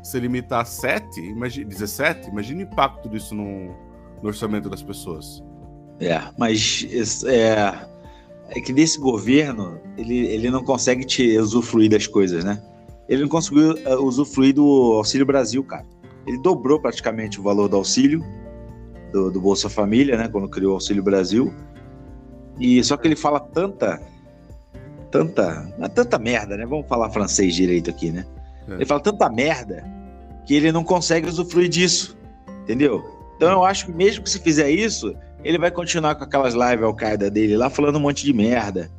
se 0.02 0.19
limitar 0.19 0.62
a 0.62 0.64
7, 0.64 1.21
imagine, 1.21 1.66
17, 1.66 2.28
imagina 2.31 2.61
o 2.61 2.62
impacto 2.62 3.09
disso 3.09 3.35
no, 3.35 3.69
no 4.23 4.28
orçamento 4.28 4.71
das 4.71 4.83
pessoas. 4.83 5.45
É, 6.00 6.21
mas 6.37 7.23
é, 7.25 7.87
é 8.54 8.61
que 8.61 8.73
desse 8.73 8.99
governo 8.99 9.80
ele, 9.97 10.26
ele 10.26 10.50
não 10.50 10.62
consegue 10.62 11.04
te 11.04 11.37
usufruir 11.38 11.90
das 11.90 12.06
coisas, 12.06 12.44
né? 12.44 12.62
Ele 13.09 13.23
não 13.23 13.28
conseguiu 13.28 13.73
uh, 13.73 14.04
usufruir 14.04 14.54
do 14.54 14.64
Auxílio 14.94 15.26
Brasil, 15.26 15.64
cara. 15.64 15.87
Ele 16.26 16.38
dobrou 16.38 16.78
praticamente 16.78 17.40
o 17.40 17.42
valor 17.42 17.68
do 17.68 17.76
auxílio 17.76 18.25
do, 19.12 19.30
do 19.30 19.40
Bolsa 19.40 19.68
Família, 19.68 20.16
né? 20.16 20.28
Quando 20.28 20.49
criou 20.49 20.73
o 20.73 20.75
Auxílio 20.75 21.02
Brasil. 21.02 21.52
E 22.61 22.82
só 22.85 22.97
que 22.97 23.09
ele 23.09 23.16
fala 23.16 23.40
tanta, 23.40 24.00
tanta, 25.11 25.66
tanta 25.94 26.18
merda, 26.18 26.56
né? 26.56 26.66
Vamos 26.66 26.87
falar 26.87 27.11
francês 27.11 27.54
direito 27.54 27.90
aqui, 27.90 28.11
né? 28.11 28.26
É. 28.68 28.75
Ele 28.75 28.85
fala 28.85 29.00
tanta 29.00 29.28
merda 29.30 29.82
que 30.47 30.54
ele 30.54 30.71
não 30.71 30.85
consegue 30.85 31.28
usufruir 31.28 31.68
disso, 31.68 32.16
entendeu? 32.62 33.02
Então 33.37 33.50
eu 33.50 33.64
acho 33.64 33.87
que 33.87 33.92
mesmo 33.92 34.23
que 34.23 34.30
se 34.30 34.38
fizer 34.38 34.71
isso, 34.71 35.16
ele 35.44 35.58
vai 35.58 35.70
continuar 35.70 36.14
com 36.14 36.25
aquelas 36.25 36.54
lives 36.54 36.84
ao 36.84 36.94
Qaeda 36.94 37.30
dele 37.30 37.56
lá 37.56 37.68
falando 37.68 37.96
um 37.96 38.00
monte 38.00 38.25
de 38.25 38.32
merda, 38.32 38.90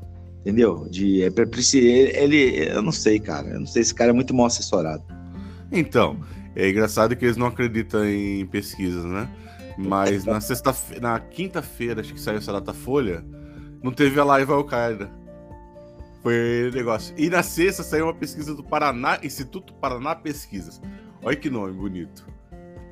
entendeu? 0.42 0.88
De 0.90 1.24
é, 1.24 1.28
ele, 1.28 2.38
ele, 2.38 2.70
eu 2.70 2.82
não 2.82 2.92
sei, 2.92 3.20
cara, 3.20 3.48
eu 3.50 3.60
não 3.60 3.68
sei, 3.68 3.82
esse 3.82 3.94
cara 3.94 4.12
é 4.12 4.14
muito 4.14 4.34
mal 4.34 4.48
assessorado. 4.48 5.04
Então, 5.72 6.20
é 6.56 6.70
engraçado 6.70 7.16
que 7.16 7.26
eles 7.26 7.38
não 7.38 7.48
acreditam 7.48 8.06
em 8.06 8.46
pesquisas, 8.46 9.04
né? 9.04 9.30
Mas 9.78 10.24
na 10.26 10.40
sexta, 10.40 10.76
na 11.02 11.20
quinta-feira, 11.20 12.02
acho 12.02 12.14
que 12.14 12.20
saiu 12.20 12.38
essa 12.38 12.54
data 12.54 12.74
folha, 12.74 13.24
não 13.82 13.92
teve 13.92 14.20
a 14.20 14.24
live 14.24 14.52
ao 14.52 14.64
Qaeda. 14.64 15.10
Foi 16.22 16.72
negócio. 16.74 17.14
E 17.18 17.30
na 17.30 17.44
sexta 17.44 17.84
saiu 17.84 18.06
uma 18.06 18.14
pesquisa 18.14 18.56
do 18.56 18.64
Paraná, 18.64 19.20
Instituto 19.22 19.74
Paraná 19.74 20.16
Pesquisas. 20.16 20.82
Olha 21.22 21.36
que 21.36 21.50
nome 21.50 21.74
bonito. 21.74 22.26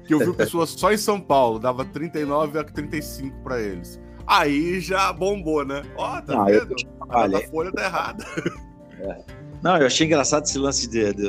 Que 0.06 0.14
eu 0.14 0.20
vi 0.20 0.34
pessoas 0.34 0.72
só 0.72 0.92
em 0.92 0.98
São 0.98 1.20
Paulo, 1.20 1.60
dava 1.60 1.86
39 1.86 2.60
a 2.60 2.64
35 2.64 3.38
para 3.44 3.62
eles. 3.62 4.00
Aí 4.26 4.80
já 4.80 5.12
bombou, 5.12 5.66
né? 5.66 5.84
Ó, 5.96 6.18
oh, 6.18 6.22
tá 6.22 6.36
não, 6.36 6.46
vendo? 6.46 6.76
A 7.10 7.28
data 7.28 7.48
folha 7.48 7.72
tá 7.72 7.86
errada. 7.86 8.26
É. 9.02 9.18
Não, 9.64 9.78
eu 9.78 9.88
achei 9.88 10.06
engraçado 10.06 10.44
esse 10.44 10.60
lance 10.60 10.88
de, 10.88 11.12
de 11.12 11.28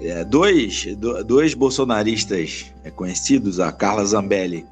é, 0.00 0.24
dois, 0.24 0.86
dois 1.26 1.54
bolsonaristas 1.54 2.72
é, 2.84 2.90
conhecidos, 2.92 3.58
a 3.58 3.72
Carla 3.72 4.04
Zambelli 4.04 4.64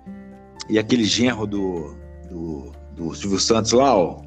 e 0.69 0.79
aquele 0.79 1.03
genro 1.03 1.49
do, 1.49 1.97
do, 2.31 2.73
do 2.95 3.13
Silvio 3.13 3.41
Santos 3.41 3.73
lá, 3.73 3.99
o 3.99 4.23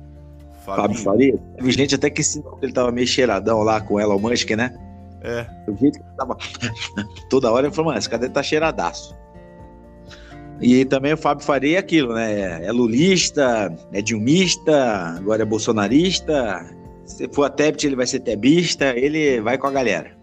Fábio 0.65 0.97
Faria. 0.97 1.37
Teve 1.55 1.71
gente 1.71 1.95
até 1.95 2.09
que 2.09 2.21
ensinou 2.21 2.57
que 2.57 2.65
ele 2.65 2.73
tava 2.73 2.91
meio 2.91 3.07
cheiradão 3.07 3.63
lá 3.63 3.79
com 3.79 3.99
ela, 3.99 4.15
o 4.15 4.19
Musk, 4.19 4.49
né? 4.51 4.77
É. 5.21 5.45
O 5.67 5.75
jeito 5.75 5.99
que 5.99 6.05
ele 6.05 6.15
tava 6.17 6.37
toda 7.29 7.51
hora, 7.51 7.67
ele 7.67 7.75
falou, 7.75 7.89
mano, 7.89 7.99
esse 7.99 8.09
cadê 8.09 8.29
tá 8.29 8.41
cheiradaço. 8.41 9.17
E 10.61 10.83
também 10.85 11.13
o 11.13 11.17
Fábio 11.17 11.45
Faria 11.45 11.77
é 11.77 11.79
aquilo, 11.79 12.13
né? 12.13 12.65
É 12.65 12.71
lulista, 12.71 13.73
é 13.93 14.01
dilmista, 14.01 15.15
agora 15.17 15.43
é 15.43 15.45
bolsonarista. 15.45 16.65
Se 17.05 17.27
for 17.29 17.45
a 17.45 17.49
Tebet, 17.49 17.87
ele 17.87 17.95
vai 17.95 18.05
ser 18.05 18.19
tebista, 18.19 18.93
ele 18.95 19.39
vai 19.41 19.57
com 19.57 19.67
a 19.67 19.71
galera. 19.71 20.17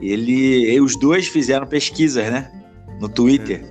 Ele, 0.00 0.80
os 0.80 0.98
dois 0.98 1.28
fizeram 1.28 1.66
pesquisas, 1.66 2.30
né? 2.30 2.50
No 2.98 3.08
Twitter. 3.08 3.64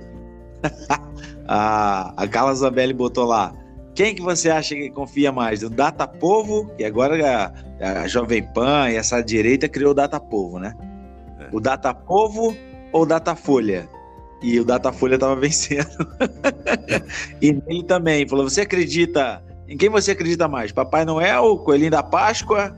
a, 1.46 2.14
a 2.16 2.28
Carla 2.28 2.54
Zambelli 2.54 2.92
botou 2.92 3.24
lá. 3.26 3.52
Quem 3.94 4.14
que 4.14 4.22
você 4.22 4.50
acha 4.50 4.74
que 4.74 4.90
confia 4.90 5.32
mais? 5.32 5.62
O 5.62 5.70
Data 5.70 6.06
Povo, 6.06 6.70
e 6.78 6.84
agora 6.84 7.52
a, 7.80 8.06
Jovem 8.06 8.42
Pan 8.42 8.90
e 8.90 8.96
essa 8.96 9.20
direita 9.20 9.68
criou 9.68 9.90
o 9.90 9.94
Data 9.94 10.18
Povo, 10.20 10.58
né? 10.58 10.74
É. 11.40 11.48
O 11.52 11.60
Data 11.60 11.92
Povo 11.92 12.56
ou 12.92 13.02
o 13.02 13.06
Data 13.06 13.34
Folha? 13.34 13.88
E 14.42 14.60
o 14.60 14.64
Datafolha 14.64 15.18
tava 15.18 15.34
vencendo. 15.40 15.88
e 17.40 17.52
nele 17.52 17.84
também. 17.84 18.28
Falou: 18.28 18.48
você 18.48 18.62
acredita. 18.62 19.42
Em 19.68 19.76
quem 19.76 19.88
você 19.88 20.12
acredita 20.12 20.46
mais? 20.46 20.70
Papai 20.70 21.04
Noel, 21.04 21.58
Coelhinho 21.58 21.90
da 21.90 22.02
Páscoa 22.02 22.76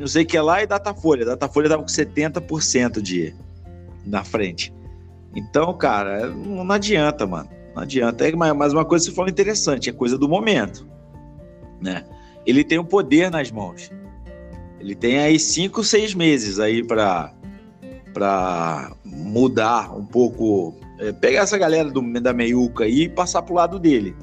não 0.00 0.06
sei 0.06 0.22
o 0.22 0.26
que 0.26 0.40
lá, 0.40 0.62
e 0.62 0.66
Datafolha. 0.66 1.26
Datafolha 1.26 1.68
tava 1.68 1.82
com 1.82 1.88
70% 1.88 3.02
de 3.02 3.34
na 4.06 4.24
frente. 4.24 4.72
Então, 5.36 5.74
cara, 5.74 6.26
não, 6.26 6.64
não 6.64 6.74
adianta, 6.74 7.26
mano. 7.26 7.50
Não 7.74 7.82
adianta. 7.82 8.26
É, 8.26 8.34
mas 8.34 8.72
uma 8.72 8.84
coisa 8.84 9.04
que 9.04 9.10
você 9.10 9.14
falou 9.14 9.30
interessante, 9.30 9.90
é 9.90 9.92
coisa 9.92 10.16
do 10.16 10.26
momento. 10.26 10.88
Né? 11.82 12.02
Ele 12.46 12.64
tem 12.64 12.78
o 12.78 12.80
um 12.80 12.84
poder 12.84 13.30
nas 13.30 13.50
mãos. 13.50 13.90
Ele 14.80 14.94
tem 14.94 15.18
aí 15.18 15.38
cinco, 15.38 15.84
seis 15.84 16.14
meses 16.14 16.58
aí 16.58 16.82
para 16.82 17.32
para 18.12 18.92
mudar 19.04 19.96
um 19.96 20.04
pouco, 20.04 20.74
é, 20.98 21.12
pegar 21.12 21.42
essa 21.42 21.56
galera 21.56 21.88
do, 21.88 22.02
da 22.20 22.32
meiuca 22.32 22.84
aí 22.84 23.02
e 23.02 23.08
passar 23.08 23.42
pro 23.42 23.54
lado 23.54 23.78
dele. 23.78 24.16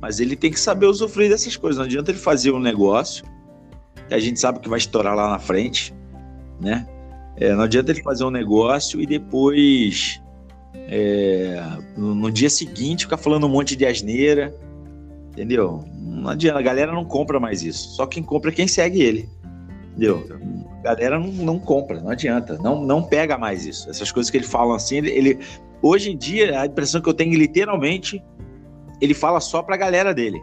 Mas 0.00 0.20
ele 0.20 0.36
tem 0.36 0.50
que 0.50 0.60
saber 0.60 0.86
usufruir 0.86 1.30
dessas 1.30 1.56
coisas. 1.56 1.78
Não 1.78 1.86
adianta 1.86 2.10
ele 2.10 2.18
fazer 2.18 2.52
um 2.52 2.60
negócio 2.60 3.24
que 4.08 4.14
a 4.14 4.18
gente 4.18 4.38
sabe 4.38 4.60
que 4.60 4.68
vai 4.68 4.78
estourar 4.78 5.16
lá 5.16 5.30
na 5.30 5.38
frente, 5.38 5.92
né? 6.60 6.86
É, 7.36 7.54
não 7.54 7.64
adianta 7.64 7.90
ele 7.90 8.02
fazer 8.02 8.24
um 8.24 8.30
negócio 8.30 9.00
e 9.00 9.06
depois, 9.06 10.20
é, 10.74 11.60
no, 11.96 12.30
dia 12.30 12.48
seguinte, 12.48 13.04
ficar 13.04 13.18
falando 13.18 13.46
um 13.46 13.50
monte 13.50 13.76
de 13.76 13.84
asneira, 13.84 14.54
entendeu? 15.32 15.84
Não 15.94 16.30
adianta, 16.30 16.58
a 16.58 16.62
galera 16.62 16.92
não 16.92 17.04
compra 17.04 17.38
mais 17.38 17.62
isso. 17.62 17.90
Só 17.90 18.06
quem 18.06 18.22
compra 18.22 18.50
é 18.50 18.54
quem 18.54 18.66
segue 18.66 19.02
ele, 19.02 19.28
entendeu? 19.96 20.26
A 20.80 20.82
galera 20.82 21.18
não, 21.18 21.32
não 21.32 21.58
compra, 21.58 22.00
não 22.00 22.10
adianta, 22.10 22.58
não, 22.58 22.84
não 22.84 23.02
pega 23.02 23.38
mais 23.38 23.64
isso. 23.64 23.88
Essas 23.88 24.12
coisas 24.12 24.30
que 24.30 24.36
ele 24.36 24.46
fala 24.46 24.76
assim, 24.76 24.98
ele, 24.98 25.10
ele 25.10 25.38
hoje 25.82 26.12
em 26.12 26.16
dia, 26.16 26.60
a 26.60 26.66
impressão 26.66 27.00
que 27.00 27.08
eu 27.08 27.14
tenho, 27.14 27.36
literalmente, 27.36 28.22
ele 29.00 29.14
fala 29.14 29.40
só 29.40 29.62
pra 29.62 29.76
galera 29.76 30.14
dele. 30.14 30.40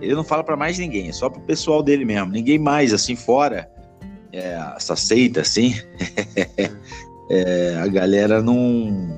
Ele 0.00 0.14
não 0.14 0.24
fala 0.24 0.42
para 0.42 0.56
mais 0.56 0.78
ninguém, 0.78 1.08
é 1.08 1.12
só 1.12 1.28
pro 1.28 1.40
pessoal 1.42 1.82
dele 1.82 2.04
mesmo. 2.04 2.32
Ninguém 2.32 2.58
mais, 2.58 2.94
assim, 2.94 3.14
fora 3.14 3.70
é, 4.32 4.58
essa 4.76 4.96
seita, 4.96 5.42
assim, 5.42 5.74
é, 7.30 7.76
a 7.76 7.86
galera 7.86 8.42
não, 8.42 8.56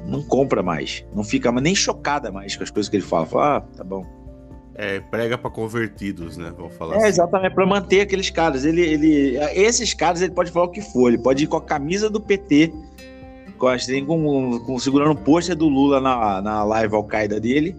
não 0.07 0.23
compra 0.23 0.62
mais. 0.62 1.04
Não 1.14 1.23
fica 1.23 1.52
nem 1.52 1.75
chocada 1.75 2.33
mais 2.33 2.57
com 2.57 2.64
as 2.64 2.71
coisas 2.71 2.90
que 2.90 2.97
ele 2.97 3.04
fala. 3.04 3.26
Fala, 3.26 3.57
ah, 3.59 3.61
tá 3.76 3.85
bom. 3.85 4.04
É, 4.75 5.00
prega 5.00 5.37
para 5.37 5.50
convertidos, 5.50 6.37
né? 6.37 6.52
Vamos 6.57 6.75
falar 6.75 6.95
é, 6.95 6.99
assim. 6.99 7.09
exatamente, 7.09 7.55
para 7.55 7.67
manter 7.67 8.00
aqueles 8.00 8.31
caras. 8.31 8.64
Ele, 8.64 8.81
ele, 8.81 9.37
esses 9.55 9.93
caras, 9.93 10.23
ele 10.23 10.33
pode 10.33 10.50
falar 10.50 10.67
o 10.67 10.71
que 10.71 10.81
for. 10.81 11.09
Ele 11.09 11.19
pode 11.19 11.45
ir 11.45 11.47
com 11.47 11.57
a 11.57 11.62
camisa 11.62 12.09
do 12.09 12.21
PT, 12.21 12.73
com, 13.59 14.07
com, 14.07 14.59
com 14.61 14.79
segurando 14.79 15.12
o 15.12 15.17
pôster 15.17 15.55
do 15.55 15.69
Lula 15.69 16.00
na, 16.00 16.41
na 16.41 16.64
live 16.64 16.95
Al-Qaeda 16.95 17.38
dele, 17.38 17.76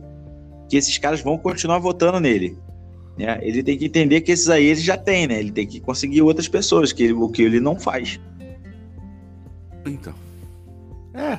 que 0.69 0.77
esses 0.77 0.97
caras 0.97 1.21
vão 1.21 1.37
continuar 1.37 1.79
votando 1.79 2.19
nele. 2.19 2.57
Né? 3.17 3.39
Ele 3.41 3.63
tem 3.63 3.77
que 3.77 3.85
entender 3.85 4.21
que 4.21 4.31
esses 4.31 4.49
aí 4.49 4.65
ele 4.65 4.79
já 4.79 4.97
tem, 4.97 5.27
né? 5.27 5.39
Ele 5.39 5.51
tem 5.51 5.67
que 5.67 5.79
conseguir 5.79 6.21
outras 6.21 6.47
pessoas, 6.47 6.91
que 6.91 7.03
ele, 7.03 7.13
o 7.13 7.29
que 7.29 7.41
ele 7.41 7.59
não 7.59 7.79
faz. 7.79 8.19
Então. 9.85 10.13
É. 11.13 11.37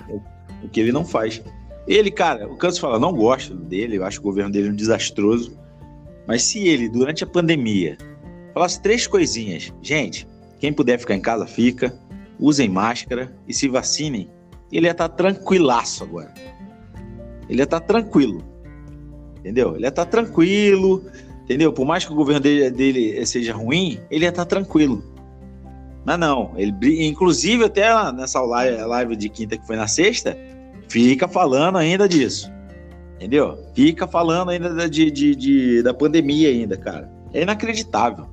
O 0.63 0.69
que 0.69 0.81
ele 0.81 0.93
não 0.93 1.05
faz. 1.05 1.43
Ele, 1.87 2.11
cara, 2.11 2.49
o 2.49 2.57
Campos 2.57 2.79
fala, 2.79 2.99
não 2.99 3.13
gosto 3.13 3.55
dele, 3.55 3.99
eu 3.99 4.05
acho 4.05 4.21
o 4.21 4.23
governo 4.23 4.51
dele 4.51 4.71
um 4.71 4.75
desastroso. 4.75 5.59
Mas 6.27 6.43
se 6.43 6.67
ele, 6.67 6.89
durante 6.89 7.23
a 7.25 7.27
pandemia, 7.27 7.99
falasse 8.55 8.81
três 8.81 9.07
coisinhas, 9.07 9.73
gente, 9.83 10.27
quem 10.59 10.73
puder 10.73 10.99
ficar 10.99 11.15
em 11.15 11.21
casa, 11.21 11.47
fica, 11.47 11.95
usem 12.39 12.69
máscara 12.69 13.35
e 13.47 13.53
se 13.53 13.69
vacinem, 13.69 14.31
ele 14.73 14.87
ia 14.87 14.93
estar 14.93 15.09
tá 15.09 15.15
tranquilaço 15.15 16.05
agora. 16.05 16.33
Ele 17.49 17.61
ia 17.61 17.65
estar 17.65 17.81
tá 17.81 17.87
tranquilo. 17.87 18.43
Entendeu? 19.39 19.77
Ele 19.77 19.85
ia 19.85 19.89
estar 19.89 20.07
tá 20.07 20.11
tranquilo, 20.11 21.05
Entendeu? 21.45 21.73
Por 21.73 21.85
mais 21.85 22.05
que 22.05 22.13
o 22.13 22.17
governo 22.17 22.41
dele, 22.41 22.71
dele 22.71 23.27
seja 23.27 23.53
ruim, 23.53 24.01
ele 24.11 24.25
ia 24.25 24.31
estar 24.31 24.47
tranquilo. 24.47 25.05
Mas 26.05 26.19
não, 26.19 26.53
ele, 26.57 27.07
inclusive 27.07 27.65
até 27.65 28.13
nessa 28.13 28.41
live 28.41 29.15
de 29.15 29.29
quinta 29.29 29.57
que 29.57 29.67
foi 29.67 29.77
na 29.77 29.87
sexta, 29.87 30.37
fica 30.95 31.27
falando 31.27 31.77
ainda 31.77 32.09
disso. 32.09 32.49
Entendeu? 33.17 33.59
Fica 33.75 34.07
falando 34.07 34.51
ainda 34.51 34.89
de, 34.89 35.11
de, 35.11 35.35
de 35.35 35.83
da 35.83 35.93
pandemia 35.93 36.49
ainda, 36.49 36.77
cara. 36.77 37.11
É 37.33 37.43
inacreditável. 37.43 38.27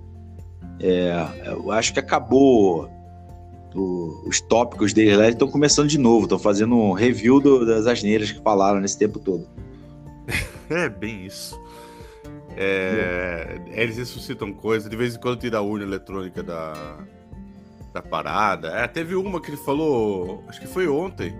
É, 0.80 1.28
eu 1.46 1.72
acho 1.72 1.92
que 1.92 2.00
acabou 2.00 2.88
do, 3.72 4.24
os 4.28 4.40
tópicos 4.42 4.94
dele 4.94 5.16
lá, 5.18 5.28
estão 5.28 5.48
começando 5.48 5.88
de 5.88 5.98
novo, 5.98 6.26
estão 6.26 6.38
fazendo 6.38 6.76
um 6.76 6.92
review 6.92 7.40
do, 7.40 7.66
das 7.66 7.88
asneiras 7.88 8.32
que 8.32 8.42
falaram 8.42 8.80
nesse 8.80 8.98
tempo 8.98 9.20
todo. 9.20 9.48
É 10.70 10.88
bem 10.88 11.26
isso. 11.26 11.60
É, 12.56 13.60
eles 13.72 13.98
ressuscitam 13.98 14.54
coisas, 14.54 14.90
de 14.90 14.96
vez 14.96 15.16
em 15.16 15.20
quando 15.20 15.38
tira 15.38 15.58
a 15.58 15.62
urna 15.62 15.84
eletrônica 15.84 16.42
da, 16.42 16.98
da 17.94 18.02
parada. 18.02 18.70
É, 18.70 18.88
teve 18.88 19.14
uma 19.14 19.42
que 19.42 19.50
ele 19.50 19.58
falou, 19.58 20.42
acho 20.48 20.62
que 20.62 20.68
foi 20.68 20.88
ontem. 20.88 21.36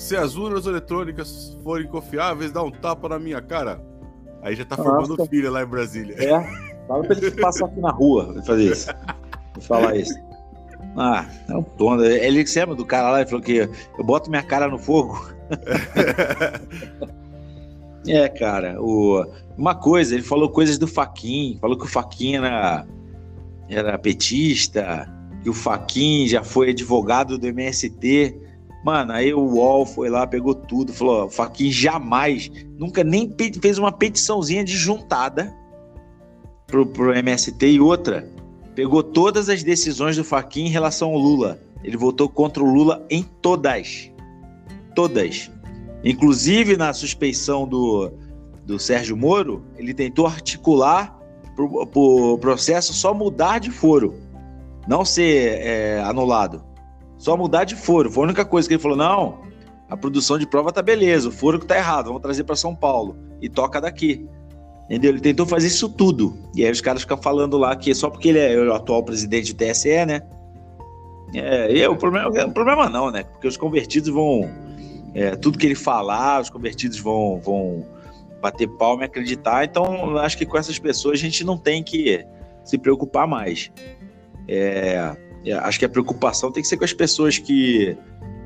Se 0.00 0.16
as 0.16 0.34
urnas 0.34 0.64
eletrônicas 0.64 1.58
forem 1.62 1.86
confiáveis, 1.86 2.50
dá 2.50 2.62
um 2.62 2.70
tapa 2.70 3.06
na 3.06 3.18
minha 3.18 3.42
cara. 3.42 3.84
Aí 4.40 4.56
já 4.56 4.64
tá 4.64 4.74
Nossa. 4.74 4.88
formando 4.88 5.26
filha 5.26 5.50
lá 5.50 5.62
em 5.62 5.66
Brasília. 5.66 6.16
É, 6.18 6.40
fala 6.88 7.04
pra 7.04 7.16
ele 7.18 7.30
passar 7.32 7.66
aqui 7.66 7.80
na 7.80 7.90
rua 7.90 8.42
fazer 8.46 8.72
isso. 8.72 8.88
Vou 9.52 9.62
falar 9.62 9.96
isso. 9.96 10.18
Ah, 10.96 11.26
é 11.46 11.54
um 11.54 11.64
dono. 11.76 12.02
Ele 12.02 12.46
se 12.46 12.58
lembra 12.58 12.74
do 12.74 12.86
cara 12.86 13.10
lá, 13.10 13.20
ele 13.20 13.28
falou 13.28 13.44
que 13.44 13.68
eu 13.98 14.04
boto 14.04 14.30
minha 14.30 14.42
cara 14.42 14.68
no 14.68 14.78
fogo. 14.78 15.28
é, 18.08 18.26
cara, 18.30 18.80
o, 18.80 19.22
uma 19.58 19.74
coisa, 19.74 20.14
ele 20.14 20.24
falou 20.24 20.48
coisas 20.48 20.78
do 20.78 20.86
Faquin, 20.86 21.58
falou 21.60 21.76
que 21.76 21.84
o 21.84 21.88
Faquin 21.88 22.36
era, 22.36 22.86
era 23.68 23.98
petista, 23.98 25.06
que 25.42 25.50
o 25.50 25.54
Faquin 25.54 26.26
já 26.26 26.42
foi 26.42 26.70
advogado 26.70 27.36
do 27.36 27.46
MST. 27.46 28.48
Mano, 28.84 29.12
aí 29.12 29.32
o 29.34 29.40
UOL 29.40 29.84
foi 29.84 30.08
lá, 30.08 30.26
pegou 30.26 30.54
tudo, 30.54 30.92
falou: 30.92 31.26
o 31.26 31.30
Faquin 31.30 31.70
jamais, 31.70 32.50
nunca 32.78 33.04
nem 33.04 33.30
fez 33.60 33.78
uma 33.78 33.92
petiçãozinha 33.92 34.64
de 34.64 34.76
juntada 34.76 35.54
pro, 36.66 36.86
pro 36.86 37.14
MST 37.14 37.66
e 37.66 37.80
outra. 37.80 38.28
Pegou 38.74 39.02
todas 39.02 39.48
as 39.48 39.62
decisões 39.62 40.16
do 40.16 40.24
Faquin 40.24 40.66
em 40.66 40.70
relação 40.70 41.10
ao 41.10 41.18
Lula. 41.18 41.60
Ele 41.82 41.96
votou 41.96 42.28
contra 42.28 42.62
o 42.62 42.72
Lula 42.72 43.04
em 43.10 43.22
todas. 43.22 44.10
Todas. 44.94 45.50
Inclusive 46.02 46.76
na 46.76 46.92
suspeição 46.94 47.66
do, 47.66 48.10
do 48.64 48.78
Sérgio 48.78 49.16
Moro, 49.16 49.62
ele 49.76 49.92
tentou 49.92 50.26
articular 50.26 51.18
para 51.54 51.64
o 51.64 52.38
processo 52.38 52.94
só 52.94 53.12
mudar 53.12 53.58
de 53.58 53.70
foro, 53.70 54.14
não 54.88 55.04
ser 55.04 55.60
é, 55.60 56.00
anulado. 56.00 56.64
Só 57.20 57.36
mudar 57.36 57.64
de 57.64 57.76
foro. 57.76 58.10
Foi 58.10 58.22
a 58.22 58.26
única 58.26 58.46
coisa 58.46 58.66
que 58.66 58.74
ele 58.74 58.82
falou: 58.82 58.96
não, 58.96 59.40
a 59.90 59.94
produção 59.96 60.38
de 60.38 60.46
prova 60.46 60.72
tá 60.72 60.80
beleza, 60.80 61.28
o 61.28 61.32
foro 61.32 61.60
que 61.60 61.66
tá 61.66 61.76
errado, 61.76 62.06
vamos 62.06 62.22
trazer 62.22 62.44
para 62.44 62.56
São 62.56 62.74
Paulo 62.74 63.14
e 63.42 63.48
toca 63.48 63.78
daqui. 63.78 64.26
Entendeu? 64.86 65.10
Ele 65.10 65.20
tentou 65.20 65.44
fazer 65.44 65.66
isso 65.66 65.88
tudo. 65.90 66.34
E 66.54 66.64
aí 66.64 66.72
os 66.72 66.80
caras 66.80 67.02
ficam 67.02 67.18
falando 67.18 67.58
lá 67.58 67.76
que 67.76 67.94
só 67.94 68.08
porque 68.08 68.30
ele 68.30 68.38
é 68.38 68.58
o 68.58 68.72
atual 68.72 69.04
presidente 69.04 69.52
do 69.52 69.56
TSE, 69.58 70.06
né? 70.06 70.22
É, 71.34 71.72
e 71.72 71.82
é, 71.82 71.88
o 71.88 71.94
problema, 71.94 72.28
o 72.28 72.52
problema 72.52 72.88
não, 72.88 73.10
né? 73.10 73.22
Porque 73.22 73.46
os 73.46 73.56
convertidos 73.56 74.08
vão. 74.08 74.50
É, 75.14 75.36
tudo 75.36 75.58
que 75.58 75.66
ele 75.66 75.74
falar, 75.74 76.40
os 76.40 76.48
convertidos 76.48 76.98
vão, 76.98 77.38
vão 77.40 77.84
bater 78.40 78.66
palma 78.66 79.02
e 79.02 79.04
acreditar. 79.04 79.64
Então, 79.64 80.16
acho 80.16 80.38
que 80.38 80.46
com 80.46 80.56
essas 80.56 80.78
pessoas 80.78 81.18
a 81.18 81.22
gente 81.22 81.44
não 81.44 81.58
tem 81.58 81.82
que 81.82 82.24
se 82.64 82.78
preocupar 82.78 83.26
mais. 83.26 83.70
É, 84.48 84.56
é, 84.56 85.29
acho 85.62 85.78
que 85.78 85.84
a 85.84 85.88
preocupação 85.88 86.52
tem 86.52 86.62
que 86.62 86.68
ser 86.68 86.76
com 86.76 86.84
as 86.84 86.92
pessoas 86.92 87.38
que, 87.38 87.96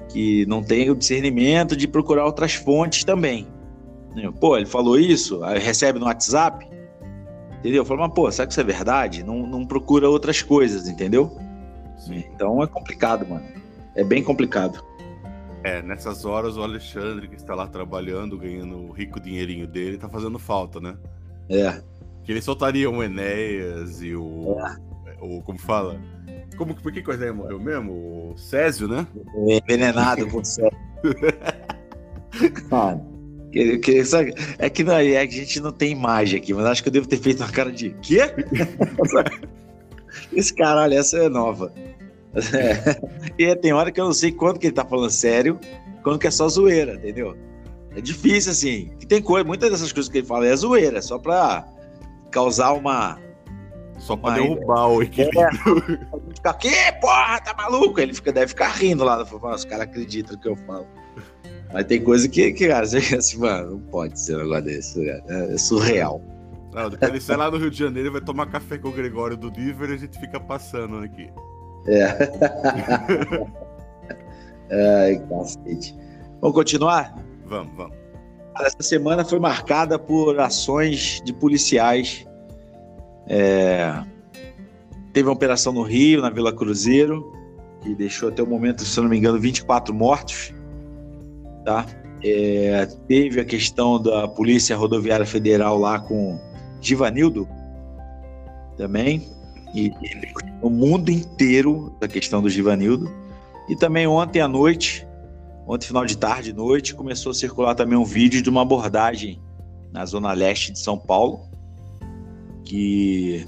que 0.08 0.46
não 0.46 0.62
têm 0.62 0.90
o 0.90 0.94
discernimento 0.94 1.76
de 1.76 1.88
procurar 1.88 2.24
outras 2.24 2.54
fontes 2.54 3.04
também. 3.04 3.48
Pô, 4.40 4.56
ele 4.56 4.66
falou 4.66 4.98
isso, 4.98 5.40
recebe 5.40 5.98
no 5.98 6.06
WhatsApp, 6.06 6.66
entendeu? 7.58 7.84
Fala, 7.84 8.02
mas 8.02 8.12
pô, 8.14 8.30
será 8.30 8.46
que 8.46 8.52
isso 8.52 8.60
é 8.60 8.64
verdade? 8.64 9.24
Não, 9.24 9.46
não 9.46 9.66
procura 9.66 10.08
outras 10.08 10.40
coisas, 10.40 10.86
entendeu? 10.88 11.36
Sim. 11.98 12.22
Então 12.32 12.62
é 12.62 12.66
complicado, 12.66 13.26
mano. 13.26 13.44
É 13.94 14.04
bem 14.04 14.22
complicado. 14.22 14.84
É, 15.64 15.80
nessas 15.82 16.24
horas 16.24 16.56
o 16.56 16.62
Alexandre, 16.62 17.26
que 17.26 17.36
está 17.36 17.54
lá 17.54 17.66
trabalhando, 17.66 18.36
ganhando 18.36 18.76
o 18.76 18.92
rico 18.92 19.18
dinheirinho 19.18 19.66
dele, 19.66 19.96
tá 19.96 20.08
fazendo 20.08 20.38
falta, 20.38 20.78
né? 20.78 20.96
É. 21.48 21.82
Que 22.22 22.32
ele 22.32 22.42
soltaria 22.42 22.90
o 22.90 23.02
Enéas 23.02 24.02
e 24.02 24.14
o. 24.14 24.58
É. 25.06 25.16
o 25.20 25.40
como 25.42 25.58
fala? 25.58 25.98
Como, 26.56 26.75
por 26.75 26.92
que 26.92 27.02
que 27.02 27.11
o 27.11 27.12
Enéas 27.12 27.34
morreu 27.34 27.58
mesmo? 27.58 27.92
O 28.32 28.38
Césio, 28.38 28.88
né? 28.88 29.06
Envenenado 29.34 30.26
por 30.28 30.44
Césio. 30.44 30.70
Cara, 32.70 33.00
que, 33.52 33.78
que, 33.78 34.04
sabe, 34.04 34.34
é 34.58 34.68
que 34.68 34.82
não, 34.82 34.94
é 34.94 35.26
que 35.26 35.34
a 35.34 35.38
gente 35.38 35.61
não 35.61 35.70
tem 35.70 35.92
imagem 35.92 36.40
aqui, 36.40 36.52
mas 36.52 36.66
acho 36.66 36.82
que 36.82 36.88
eu 36.88 36.92
devo 36.92 37.06
ter 37.06 37.18
feito 37.18 37.40
uma 37.40 37.52
cara 37.52 37.70
de 37.70 37.90
quê? 38.02 38.23
Esse 40.32 40.52
caralho, 40.52 40.94
essa 40.94 41.18
é 41.18 41.28
nova. 41.28 41.73
É. 42.34 43.00
E 43.38 43.54
tem 43.56 43.73
hora 43.73 43.92
que 43.92 44.00
eu 44.00 44.06
não 44.06 44.12
sei 44.12 44.32
quando 44.32 44.58
que 44.58 44.66
ele 44.66 44.75
tá 44.75 44.84
falando 44.84 45.11
sério, 45.11 45.61
quando 46.02 46.18
que 46.18 46.26
é 46.26 46.30
só 46.30 46.49
zoeira, 46.49 46.94
entendeu? 46.94 47.37
É 47.95 48.00
difícil, 48.00 48.50
assim. 48.50 48.90
E 49.00 49.06
tem 49.06 49.23
coisa, 49.23 49.47
muitas 49.47 49.71
dessas 49.71 49.93
coisas 49.93 50.10
que 50.10 50.19
ele 50.19 50.26
fala 50.26 50.47
é 50.47 50.56
zoeira, 50.56 51.00
só 51.00 51.19
pra 51.19 51.67
causar 52.30 52.73
uma. 52.73 53.19
Só 53.99 54.17
pra 54.17 54.30
uma... 54.30 54.40
derrubar 54.40 54.88
o 54.88 55.02
equilíbrio. 55.02 56.00
Fica, 56.45 56.54
que 56.54 56.93
porra, 57.00 57.41
tá 57.41 57.54
maluco? 57.54 57.99
Ele 57.99 58.13
fica, 58.13 58.30
deve 58.30 58.49
ficar 58.49 58.69
rindo 58.69 59.02
lá. 59.02 59.23
Os 59.23 59.65
caras 59.65 59.85
acreditam 59.85 60.35
no 60.35 60.43
que 60.43 60.49
eu 60.49 60.57
falo. 60.57 60.87
Mas 61.73 61.87
tem 61.87 62.04
coisa 62.04 62.28
que, 62.28 62.52
que 62.52 62.69
cara, 62.69 62.87
você 62.87 62.99
assim, 63.17 63.39
mano, 63.39 63.71
não 63.73 63.80
pode 63.80 64.21
ser 64.21 64.37
um 64.37 64.43
negócio 64.43 64.65
desse. 64.65 65.09
É, 65.09 65.23
é 65.54 65.57
surreal. 65.57 66.21
Não, 66.75 66.91
depois 66.91 67.11
ele 67.11 67.21
sai 67.21 67.37
lá 67.37 67.50
no 67.50 67.57
Rio 67.57 67.71
de 67.71 67.78
Janeiro, 67.78 68.13
vai 68.13 68.21
tomar 68.21 68.47
café 68.47 68.76
com 68.76 68.89
o 68.89 68.93
Gregório 68.93 69.37
do 69.37 69.50
Diver 69.50 69.91
e 69.91 69.95
a 69.95 69.97
gente 69.97 70.19
fica 70.19 70.39
passando 70.39 70.99
aqui. 70.99 71.30
É. 71.87 72.07
Ai, 75.07 75.23
cacete. 75.28 75.97
Vamos 76.41 76.54
continuar? 76.54 77.15
Vamos, 77.47 77.75
vamos. 77.75 77.97
Essa 78.61 78.83
semana 78.83 79.25
foi 79.25 79.39
marcada 79.39 79.99
por 79.99 80.39
ações 80.39 81.23
de 81.25 81.33
policiais. 81.33 82.26
É... 83.28 84.04
Teve 85.14 85.28
uma 85.28 85.34
operação 85.34 85.72
no 85.72 85.82
Rio, 85.82 86.20
na 86.20 86.28
Vila 86.28 86.52
Cruzeiro, 86.52 87.32
que 87.80 87.94
deixou 87.94 88.30
até 88.30 88.42
o 88.42 88.46
momento, 88.46 88.84
se 88.84 89.00
não 89.00 89.08
me 89.08 89.16
engano, 89.16 89.38
24 89.38 89.94
mortos. 89.94 90.52
Tá? 91.64 91.86
É... 92.22 92.84
Teve 93.06 93.40
a 93.40 93.44
questão 93.44 94.02
da 94.02 94.26
Polícia 94.26 94.76
Rodoviária 94.76 95.24
Federal 95.24 95.78
lá 95.78 96.00
com 96.00 96.36
Givanildo 96.80 97.48
também, 98.76 99.30
e 99.72 99.92
no 100.60 100.68
mundo 100.68 101.10
inteiro 101.10 101.94
da 102.00 102.08
questão 102.08 102.42
do 102.42 102.50
Givanildo. 102.50 103.08
E 103.68 103.76
também 103.76 104.08
ontem 104.08 104.40
à 104.40 104.48
noite, 104.48 105.06
ontem 105.64 105.86
final 105.86 106.04
de 106.04 106.18
tarde 106.18 106.50
e 106.50 106.52
noite, 106.52 106.92
começou 106.92 107.30
a 107.30 107.34
circular 107.34 107.76
também 107.76 107.96
um 107.96 108.04
vídeo 108.04 108.42
de 108.42 108.50
uma 108.50 108.62
abordagem 108.62 109.40
na 109.92 110.04
zona 110.04 110.32
leste 110.32 110.72
de 110.72 110.78
São 110.80 110.98
Paulo, 110.98 111.40
que 112.64 113.46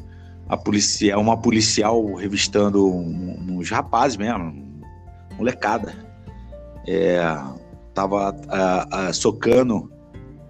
a 0.48 0.56
policial, 0.56 1.20
uma 1.20 1.36
policial 1.36 2.14
revistando 2.14 2.86
uns 2.86 3.70
rapazes 3.70 4.16
mesmo, 4.16 4.82
molecada, 5.36 5.94
é, 6.86 7.20
tava 7.92 8.34
a, 8.48 9.08
a, 9.08 9.12
socando 9.12 9.90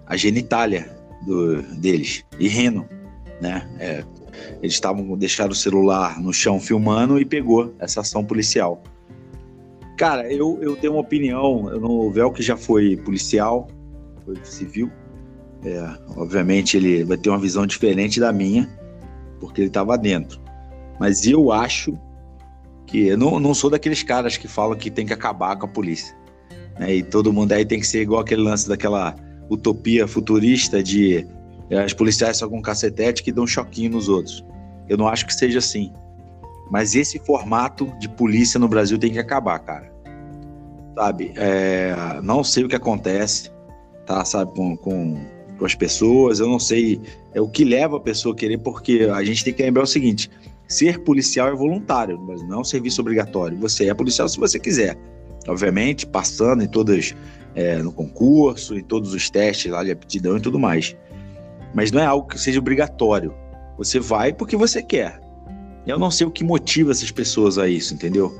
a 0.05 0.15
genitália 0.15 0.95
do, 1.25 1.61
deles 1.79 2.23
e 2.39 2.47
rindo, 2.47 2.87
né? 3.41 3.67
É, 3.79 4.03
eles 4.61 4.73
estavam 4.73 5.17
deixaram 5.17 5.51
o 5.51 5.55
celular 5.55 6.19
no 6.19 6.31
chão 6.31 6.59
filmando 6.59 7.19
e 7.19 7.25
pegou 7.25 7.73
essa 7.79 8.01
ação 8.01 8.23
policial. 8.23 8.83
Cara, 9.97 10.31
eu, 10.31 10.59
eu 10.61 10.75
tenho 10.75 10.93
uma 10.93 11.01
opinião. 11.01 11.69
Eu 11.71 11.81
não, 11.81 11.89
o 11.89 12.11
Vel 12.11 12.31
que 12.31 12.43
já 12.43 12.55
foi 12.55 12.95
policial, 12.97 13.67
foi 14.23 14.35
civil. 14.43 14.91
É, 15.65 15.89
obviamente 16.15 16.77
ele 16.77 17.03
vai 17.03 17.17
ter 17.17 17.29
uma 17.29 17.39
visão 17.39 17.65
diferente 17.65 18.19
da 18.19 18.31
minha, 18.31 18.69
porque 19.39 19.61
ele 19.61 19.67
estava 19.67 19.97
dentro. 19.97 20.39
Mas 20.99 21.25
eu 21.25 21.51
acho 21.51 21.97
que 22.85 23.07
eu 23.07 23.17
não, 23.17 23.39
não 23.39 23.53
sou 23.53 23.69
daqueles 23.69 24.01
caras 24.01 24.37
que 24.37 24.47
falam 24.47 24.77
que 24.77 24.89
tem 24.89 25.05
que 25.05 25.13
acabar 25.13 25.55
com 25.57 25.65
a 25.65 25.69
polícia. 25.69 26.15
Né? 26.79 26.95
E 26.95 27.03
todo 27.03 27.33
mundo 27.33 27.51
aí 27.51 27.65
tem 27.65 27.79
que 27.79 27.87
ser 27.87 28.01
igual 28.01 28.21
aquele 28.21 28.41
lance 28.41 28.67
daquela 28.67 29.15
utopia 29.49 30.07
futurista 30.07 30.81
de 30.81 31.27
é, 31.69 31.79
as 31.79 31.93
policiais 31.93 32.37
só 32.37 32.47
com 32.47 32.61
cacetete 32.61 33.23
que 33.23 33.31
dão 33.31 33.45
choquinho 33.45 33.91
nos 33.91 34.07
outros. 34.09 34.43
Eu 34.87 34.97
não 34.97 35.07
acho 35.07 35.25
que 35.25 35.33
seja 35.33 35.59
assim. 35.59 35.91
Mas 36.71 36.95
esse 36.95 37.19
formato 37.19 37.91
de 37.99 38.09
polícia 38.09 38.59
no 38.59 38.67
Brasil 38.67 38.97
tem 38.97 39.11
que 39.11 39.19
acabar, 39.19 39.59
cara. 39.59 39.91
Sabe? 40.95 41.33
É, 41.35 42.19
não 42.23 42.43
sei 42.43 42.63
o 42.63 42.67
que 42.67 42.75
acontece, 42.75 43.51
tá? 44.05 44.23
Sabe? 44.25 44.51
Com, 44.53 44.75
com, 44.75 45.17
com 45.57 45.65
as 45.65 45.75
pessoas. 45.75 46.39
Eu 46.39 46.47
não 46.47 46.59
sei 46.59 47.01
é 47.33 47.41
o 47.41 47.47
que 47.47 47.65
leva 47.65 47.97
a 47.97 47.99
pessoa 47.99 48.33
a 48.33 48.37
querer, 48.37 48.57
porque 48.59 49.09
a 49.13 49.23
gente 49.23 49.43
tem 49.43 49.53
que 49.53 49.61
lembrar 49.61 49.83
o 49.83 49.87
seguinte: 49.87 50.29
ser 50.67 50.99
policial 50.99 51.49
é 51.49 51.55
voluntário, 51.55 52.19
mas 52.19 52.41
não 52.43 52.57
é 52.57 52.61
um 52.61 52.63
serviço 52.63 53.01
obrigatório. 53.01 53.57
Você 53.59 53.89
é 53.89 53.93
policial 53.93 54.27
se 54.29 54.39
você 54.39 54.59
quiser. 54.59 54.97
Obviamente, 55.47 56.05
passando 56.05 56.63
em 56.63 56.67
todas, 56.67 57.15
é, 57.55 57.77
no 57.77 57.91
concurso, 57.91 58.77
em 58.77 58.83
todos 58.83 59.13
os 59.13 59.29
testes 59.29 59.71
lá 59.71 59.83
de 59.83 59.91
aptidão 59.91 60.37
e 60.37 60.41
tudo 60.41 60.59
mais. 60.59 60.95
Mas 61.73 61.91
não 61.91 62.01
é 62.01 62.05
algo 62.05 62.27
que 62.27 62.39
seja 62.39 62.59
obrigatório. 62.59 63.33
Você 63.77 63.99
vai 63.99 64.33
porque 64.33 64.57
você 64.57 64.81
quer. 64.81 65.19
Eu 65.85 65.97
não 65.97 66.11
sei 66.11 66.27
o 66.27 66.31
que 66.31 66.43
motiva 66.43 66.91
essas 66.91 67.11
pessoas 67.11 67.57
a 67.57 67.67
isso, 67.67 67.93
entendeu? 67.93 68.37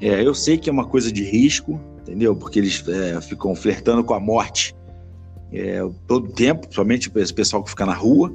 É, 0.00 0.24
eu 0.24 0.34
sei 0.34 0.58
que 0.58 0.68
é 0.68 0.72
uma 0.72 0.84
coisa 0.84 1.12
de 1.12 1.22
risco, 1.22 1.80
entendeu? 2.00 2.34
Porque 2.34 2.58
eles 2.58 2.82
é, 2.88 3.20
ficam 3.20 3.54
flertando 3.54 4.02
com 4.02 4.14
a 4.14 4.20
morte 4.20 4.74
é, 5.52 5.80
todo 6.06 6.28
tempo, 6.32 6.66
somente 6.70 7.10
esse 7.16 7.34
pessoal 7.34 7.62
que 7.62 7.70
fica 7.70 7.86
na 7.86 7.94
rua. 7.94 8.32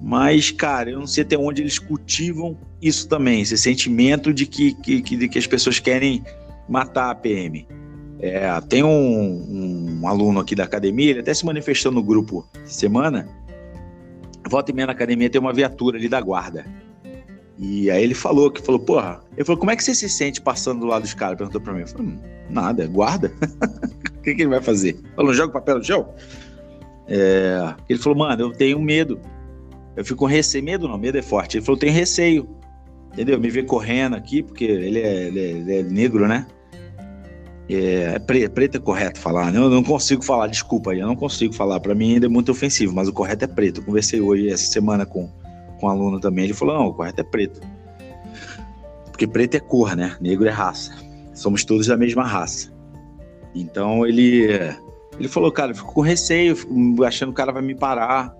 Mas, 0.00 0.50
cara, 0.50 0.90
eu 0.90 0.98
não 0.98 1.06
sei 1.06 1.24
até 1.24 1.38
onde 1.38 1.62
eles 1.62 1.78
cultivam 1.78 2.56
isso 2.82 3.08
também, 3.08 3.40
esse 3.40 3.56
sentimento 3.56 4.32
de 4.32 4.46
que, 4.46 4.74
que, 4.74 5.00
de 5.00 5.28
que 5.28 5.38
as 5.38 5.46
pessoas 5.46 5.78
querem 5.78 6.22
matar 6.68 7.10
a 7.10 7.14
PM. 7.14 7.66
É, 8.18 8.48
tem 8.62 8.82
um, 8.82 9.98
um, 10.00 10.08
aluno 10.08 10.40
aqui 10.40 10.54
da 10.54 10.64
academia, 10.64 11.10
ele 11.10 11.20
até 11.20 11.32
se 11.32 11.44
manifestou 11.44 11.92
no 11.92 12.02
grupo 12.02 12.46
semana. 12.64 13.28
Volta 14.48 14.70
e 14.70 14.74
meia 14.74 14.86
na 14.86 14.92
academia 14.92 15.28
tem 15.28 15.40
uma 15.40 15.52
viatura 15.52 15.98
ali 15.98 16.08
da 16.08 16.20
guarda. 16.20 16.64
E 17.58 17.90
aí 17.90 18.02
ele 18.02 18.14
falou 18.14 18.50
que 18.50 18.60
falou, 18.60 18.78
porra, 18.78 19.20
ele 19.34 19.44
falou, 19.44 19.58
como 19.58 19.70
é 19.70 19.76
que 19.76 19.82
você 19.82 19.94
se 19.94 20.08
sente 20.08 20.40
passando 20.40 20.80
do 20.80 20.86
lado 20.86 21.02
dos 21.02 21.14
caras? 21.14 21.38
Perguntou 21.38 21.60
pra 21.60 21.72
mim. 21.72 21.80
Eu 21.80 21.88
falei, 21.88 22.06
hum, 22.06 22.18
nada, 22.50 22.86
guarda. 22.86 23.32
o 24.18 24.20
que, 24.22 24.34
que 24.34 24.42
ele 24.42 24.50
vai 24.50 24.60
fazer? 24.60 25.00
Falou, 25.14 25.32
joga 25.32 25.52
papel 25.52 25.78
no 25.78 25.84
chão? 25.84 26.14
É... 27.08 27.74
Ele 27.88 27.98
falou, 27.98 28.18
mano, 28.18 28.42
eu 28.42 28.52
tenho 28.52 28.78
medo. 28.80 29.18
Eu 29.96 30.04
fico 30.04 30.18
com 30.18 30.26
receio. 30.26 30.62
Medo 30.62 30.86
não, 30.86 30.98
medo 30.98 31.16
é 31.16 31.22
forte. 31.22 31.56
Ele 31.56 31.64
falou, 31.64 31.78
tenho 31.78 31.94
receio. 31.94 32.46
Entendeu? 33.12 33.40
Me 33.40 33.48
ver 33.48 33.64
correndo 33.64 34.14
aqui, 34.14 34.42
porque 34.42 34.64
ele 34.64 35.00
é, 35.00 35.26
ele 35.28 35.40
é, 35.40 35.50
ele 35.50 35.76
é 35.78 35.82
negro, 35.82 36.28
né? 36.28 36.46
É, 37.68 38.12
é 38.14 38.18
preto, 38.18 38.52
preto 38.52 38.76
é 38.76 38.80
correto 38.80 39.18
falar, 39.18 39.50
né? 39.50 39.58
Eu 39.58 39.70
não 39.70 39.82
consigo 39.82 40.22
falar, 40.22 40.46
desculpa 40.48 40.92
aí, 40.92 41.00
eu 41.00 41.06
não 41.06 41.16
consigo 41.16 41.54
falar. 41.54 41.80
Para 41.80 41.94
mim 41.94 42.14
ainda 42.14 42.26
é 42.26 42.28
muito 42.28 42.52
ofensivo, 42.52 42.94
mas 42.94 43.08
o 43.08 43.12
correto 43.14 43.44
é 43.44 43.48
preto. 43.48 43.80
Eu 43.80 43.84
conversei 43.84 44.20
hoje, 44.20 44.50
essa 44.50 44.70
semana, 44.70 45.06
com, 45.06 45.30
com 45.78 45.86
um 45.86 45.90
aluno 45.90 46.20
também. 46.20 46.44
Ele 46.44 46.54
falou: 46.54 46.76
não, 46.76 46.86
o 46.88 46.94
correto 46.94 47.20
é 47.20 47.24
preto. 47.24 47.60
Porque 49.10 49.26
preto 49.26 49.56
é 49.56 49.60
cor, 49.60 49.96
né? 49.96 50.16
Negro 50.20 50.46
é 50.46 50.50
raça. 50.50 50.94
Somos 51.32 51.64
todos 51.64 51.86
da 51.86 51.96
mesma 51.96 52.24
raça. 52.24 52.72
Então 53.54 54.06
ele, 54.06 54.46
ele 55.18 55.28
falou: 55.28 55.50
cara, 55.50 55.72
eu 55.72 55.76
fico 55.76 55.92
com 55.92 56.00
receio, 56.00 56.56
fico 56.56 57.04
achando 57.04 57.30
que 57.30 57.34
o 57.34 57.36
cara 57.36 57.52
vai 57.52 57.62
me 57.62 57.74
parar, 57.74 58.34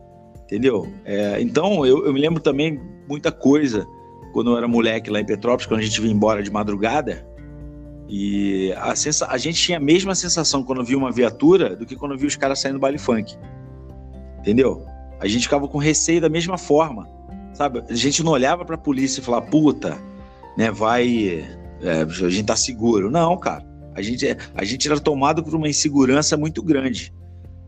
entendeu? 0.45 0.93
É, 1.05 1.41
então 1.41 1.87
eu, 1.87 2.07
eu 2.07 2.13
me 2.13 2.21
lembro 2.21 2.41
também 2.41 2.81
muita 3.09 3.33
coisa 3.33 3.87
quando 4.33 4.51
eu 4.51 4.59
era 4.59 4.69
moleque 4.69 5.11
lá 5.11 5.19
em 5.19 5.25
Petrópolis, 5.25 5.67
quando 5.67 5.81
a 5.81 5.83
gente 5.83 6.01
vinha 6.01 6.13
embora 6.13 6.43
de 6.43 6.51
madrugada. 6.51 7.27
E 8.09 8.73
a, 8.77 8.95
sensa... 8.95 9.27
a 9.29 9.39
gente 9.39 9.61
tinha 9.61 9.79
a 9.79 9.81
mesma 9.81 10.15
sensação 10.15 10.63
quando 10.63 10.85
via 10.85 10.97
uma 10.97 11.11
viatura 11.11 11.75
do 11.75 11.87
que 11.87 11.97
quando 11.97 12.17
via 12.17 12.29
os 12.29 12.37
caras 12.37 12.61
saindo 12.61 12.75
do 12.75 12.81
baile 12.81 12.99
funk. 12.99 13.35
Entendeu? 14.39 14.85
A 15.19 15.27
gente 15.27 15.45
ficava 15.45 15.67
com 15.67 15.79
receio 15.79 16.21
da 16.21 16.29
mesma 16.29 16.59
forma. 16.59 17.09
Sabe? 17.57 17.83
A 17.89 17.95
gente 17.95 18.23
não 18.23 18.33
olhava 18.33 18.65
pra 18.67 18.77
polícia 18.77 19.21
e 19.21 19.25
falava, 19.25 19.47
puta, 19.47 19.99
né, 20.59 20.71
vai. 20.71 21.49
É, 21.81 22.03
a 22.03 22.29
gente 22.29 22.45
tá 22.45 22.55
seguro. 22.55 23.11
Não, 23.11 23.37
cara. 23.39 23.65
A 23.95 24.03
gente, 24.03 24.27
a 24.55 24.63
gente 24.63 24.87
era 24.87 25.01
tomado 25.01 25.43
por 25.43 25.55
uma 25.55 25.67
insegurança 25.67 26.37
muito 26.37 26.63
grande, 26.63 27.15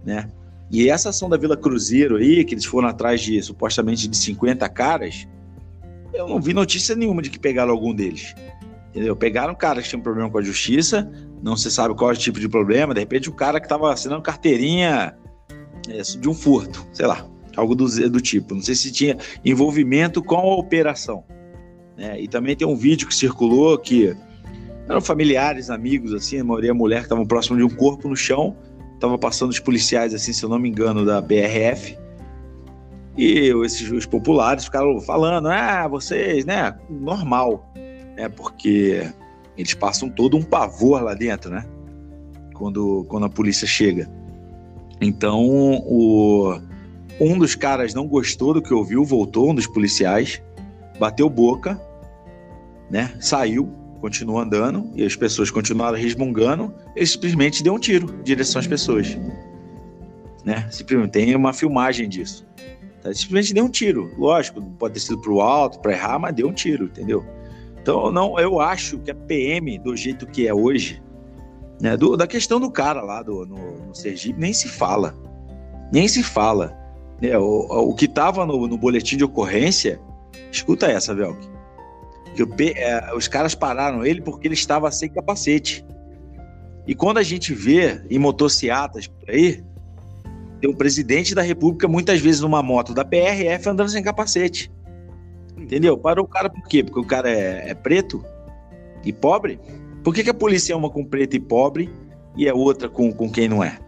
né? 0.04 0.28
E 0.70 0.90
essa 0.90 1.08
ação 1.08 1.26
da 1.30 1.38
Vila 1.38 1.56
Cruzeiro 1.56 2.16
aí, 2.16 2.44
que 2.44 2.52
eles 2.52 2.66
foram 2.66 2.86
atrás 2.86 3.22
de 3.22 3.40
supostamente 3.40 4.06
de 4.06 4.14
50 4.14 4.68
caras, 4.68 5.26
eu 6.12 6.28
não 6.28 6.38
vi 6.38 6.52
notícia 6.52 6.94
nenhuma 6.94 7.22
de 7.22 7.30
que 7.30 7.38
pegaram 7.38 7.72
algum 7.72 7.94
deles. 7.94 8.34
Entendeu? 8.90 9.16
Pegaram 9.16 9.54
um 9.54 9.56
cara 9.56 9.80
que 9.80 9.88
tinha 9.88 9.98
um 9.98 10.02
problema 10.02 10.28
com 10.28 10.36
a 10.36 10.42
justiça, 10.42 11.10
não 11.42 11.56
se 11.56 11.70
sabe 11.70 11.94
qual 11.94 12.10
é 12.10 12.14
o 12.14 12.16
tipo 12.16 12.38
de 12.38 12.48
problema, 12.48 12.92
de 12.92 13.00
repente 13.00 13.30
o 13.30 13.32
cara 13.32 13.58
que 13.58 13.64
estava 13.64 13.90
assinando 13.90 14.20
carteirinha 14.20 15.16
é, 15.88 16.02
de 16.02 16.28
um 16.28 16.34
furto, 16.34 16.86
sei 16.92 17.06
lá, 17.06 17.26
algo 17.56 17.74
do, 17.74 17.86
do 18.10 18.20
tipo. 18.20 18.54
Não 18.54 18.62
sei 18.62 18.74
se 18.74 18.92
tinha 18.92 19.16
envolvimento 19.44 20.22
com 20.22 20.36
a 20.36 20.56
operação. 20.56 21.24
Né? 21.96 22.20
E 22.20 22.28
também 22.28 22.54
tem 22.56 22.66
um 22.66 22.76
vídeo 22.76 23.08
que 23.08 23.14
circulou 23.14 23.76
que 23.78 24.16
eram 24.88 25.00
familiares, 25.00 25.68
amigos, 25.68 26.14
assim, 26.14 26.40
a 26.40 26.44
maioria 26.44 26.72
mulher 26.72 27.00
que 27.00 27.04
estavam 27.04 27.26
próximo 27.26 27.58
de 27.58 27.62
um 27.62 27.68
corpo 27.68 28.08
no 28.08 28.16
chão, 28.16 28.56
estava 28.94 29.18
passando 29.18 29.50
os 29.50 29.60
policiais, 29.60 30.14
assim, 30.14 30.32
se 30.32 30.42
eu 30.42 30.48
não 30.48 30.58
me 30.58 30.68
engano, 30.68 31.04
da 31.04 31.20
BRF, 31.20 31.98
e 33.18 33.52
esses 33.64 33.90
os 33.90 34.06
populares 34.06 34.64
ficaram 34.64 35.00
falando, 35.00 35.48
ah, 35.48 35.88
vocês, 35.88 36.46
né? 36.46 36.72
Normal, 36.88 37.68
né? 38.16 38.28
Porque 38.28 39.12
eles 39.56 39.74
passam 39.74 40.08
todo 40.08 40.36
um 40.36 40.42
pavor 40.42 41.02
lá 41.02 41.14
dentro, 41.14 41.50
né? 41.50 41.66
Quando, 42.54 43.04
quando 43.08 43.26
a 43.26 43.28
polícia 43.28 43.66
chega. 43.66 44.08
Então, 45.00 45.42
o, 45.84 46.60
um 47.20 47.38
dos 47.38 47.54
caras 47.54 47.94
não 47.94 48.06
gostou 48.06 48.54
do 48.54 48.62
que 48.62 48.72
ouviu, 48.72 49.04
voltou, 49.04 49.50
um 49.50 49.54
dos 49.54 49.66
policiais, 49.66 50.42
bateu 50.98 51.28
boca, 51.28 51.80
né? 52.90 53.12
Saiu, 53.20 53.68
continuou 54.00 54.38
andando, 54.38 54.90
e 54.94 55.04
as 55.04 55.16
pessoas 55.16 55.50
continuaram 55.50 55.98
resmungando, 55.98 56.72
ele 56.94 57.06
simplesmente 57.06 57.62
deu 57.62 57.74
um 57.74 57.78
tiro 57.78 58.14
em 58.20 58.22
direção 58.22 58.60
às 58.60 58.66
pessoas. 58.66 59.16
Né? 60.44 60.68
Tem 61.10 61.34
uma 61.34 61.52
filmagem 61.52 62.08
disso. 62.08 62.46
Tá? 63.02 63.12
Simplesmente 63.12 63.54
deu 63.54 63.64
um 63.64 63.68
tiro. 63.68 64.12
Lógico, 64.16 64.62
pode 64.78 64.94
ter 64.94 65.00
sido 65.00 65.20
para 65.20 65.32
o 65.32 65.40
alto, 65.40 65.80
para 65.80 65.92
errar, 65.92 66.18
mas 66.18 66.34
deu 66.34 66.48
um 66.48 66.52
tiro, 66.52 66.84
entendeu? 66.84 67.24
Então, 67.82 68.12
não, 68.12 68.38
eu 68.38 68.60
acho 68.60 68.98
que 68.98 69.10
a 69.10 69.14
PM, 69.14 69.78
do 69.78 69.96
jeito 69.96 70.26
que 70.26 70.46
é 70.46 70.54
hoje, 70.54 71.02
né, 71.80 71.96
do, 71.96 72.16
da 72.16 72.26
questão 72.26 72.60
do 72.60 72.70
cara 72.70 73.02
lá 73.02 73.22
do, 73.22 73.46
no, 73.46 73.86
no 73.86 73.94
Sergipe, 73.94 74.38
nem 74.38 74.52
se 74.52 74.68
fala. 74.68 75.14
Nem 75.92 76.06
se 76.06 76.22
fala. 76.22 76.77
Né, 77.20 77.36
o, 77.36 77.66
o 77.90 77.94
que 77.94 78.04
estava 78.04 78.46
no, 78.46 78.66
no, 78.66 78.78
boletim 78.78 79.16
de 79.16 79.24
ocorrência, 79.24 80.00
escuta 80.52 80.86
essa, 80.86 81.14
Velk. 81.14 81.38
Que 82.34 82.42
o, 82.42 82.48
é, 82.76 83.14
os 83.14 83.26
caras 83.26 83.54
pararam 83.54 84.04
ele 84.04 84.20
porque 84.20 84.46
ele 84.46 84.54
estava 84.54 84.90
sem 84.90 85.08
capacete. 85.08 85.84
E 86.86 86.94
quando 86.94 87.18
a 87.18 87.22
gente 87.22 87.52
vê 87.52 88.00
em 88.08 88.18
motocicletas 88.18 89.06
por 89.06 89.30
aí, 89.30 89.62
tem 90.60 90.70
um 90.70 90.74
presidente 90.74 91.34
da 91.34 91.42
República, 91.42 91.86
muitas 91.86 92.20
vezes 92.20 92.40
numa 92.40 92.62
moto 92.62 92.94
da 92.94 93.04
PRF, 93.04 93.68
andando 93.68 93.90
sem 93.90 94.02
capacete. 94.02 94.72
Entendeu? 95.56 95.98
Parou 95.98 96.24
o 96.24 96.28
cara 96.28 96.48
por 96.48 96.66
quê? 96.66 96.82
Porque 96.82 96.98
o 96.98 97.04
cara 97.04 97.30
é, 97.30 97.70
é 97.70 97.74
preto 97.74 98.24
e 99.04 99.12
pobre? 99.12 99.60
Por 100.02 100.14
que, 100.14 100.24
que 100.24 100.30
a 100.30 100.34
polícia 100.34 100.72
é 100.72 100.76
uma 100.76 100.88
com 100.88 101.04
preto 101.04 101.36
e 101.36 101.40
pobre 101.40 101.90
e 102.36 102.48
é 102.48 102.54
outra 102.54 102.88
com, 102.88 103.12
com 103.12 103.30
quem 103.30 103.48
não 103.48 103.62
é? 103.62 103.78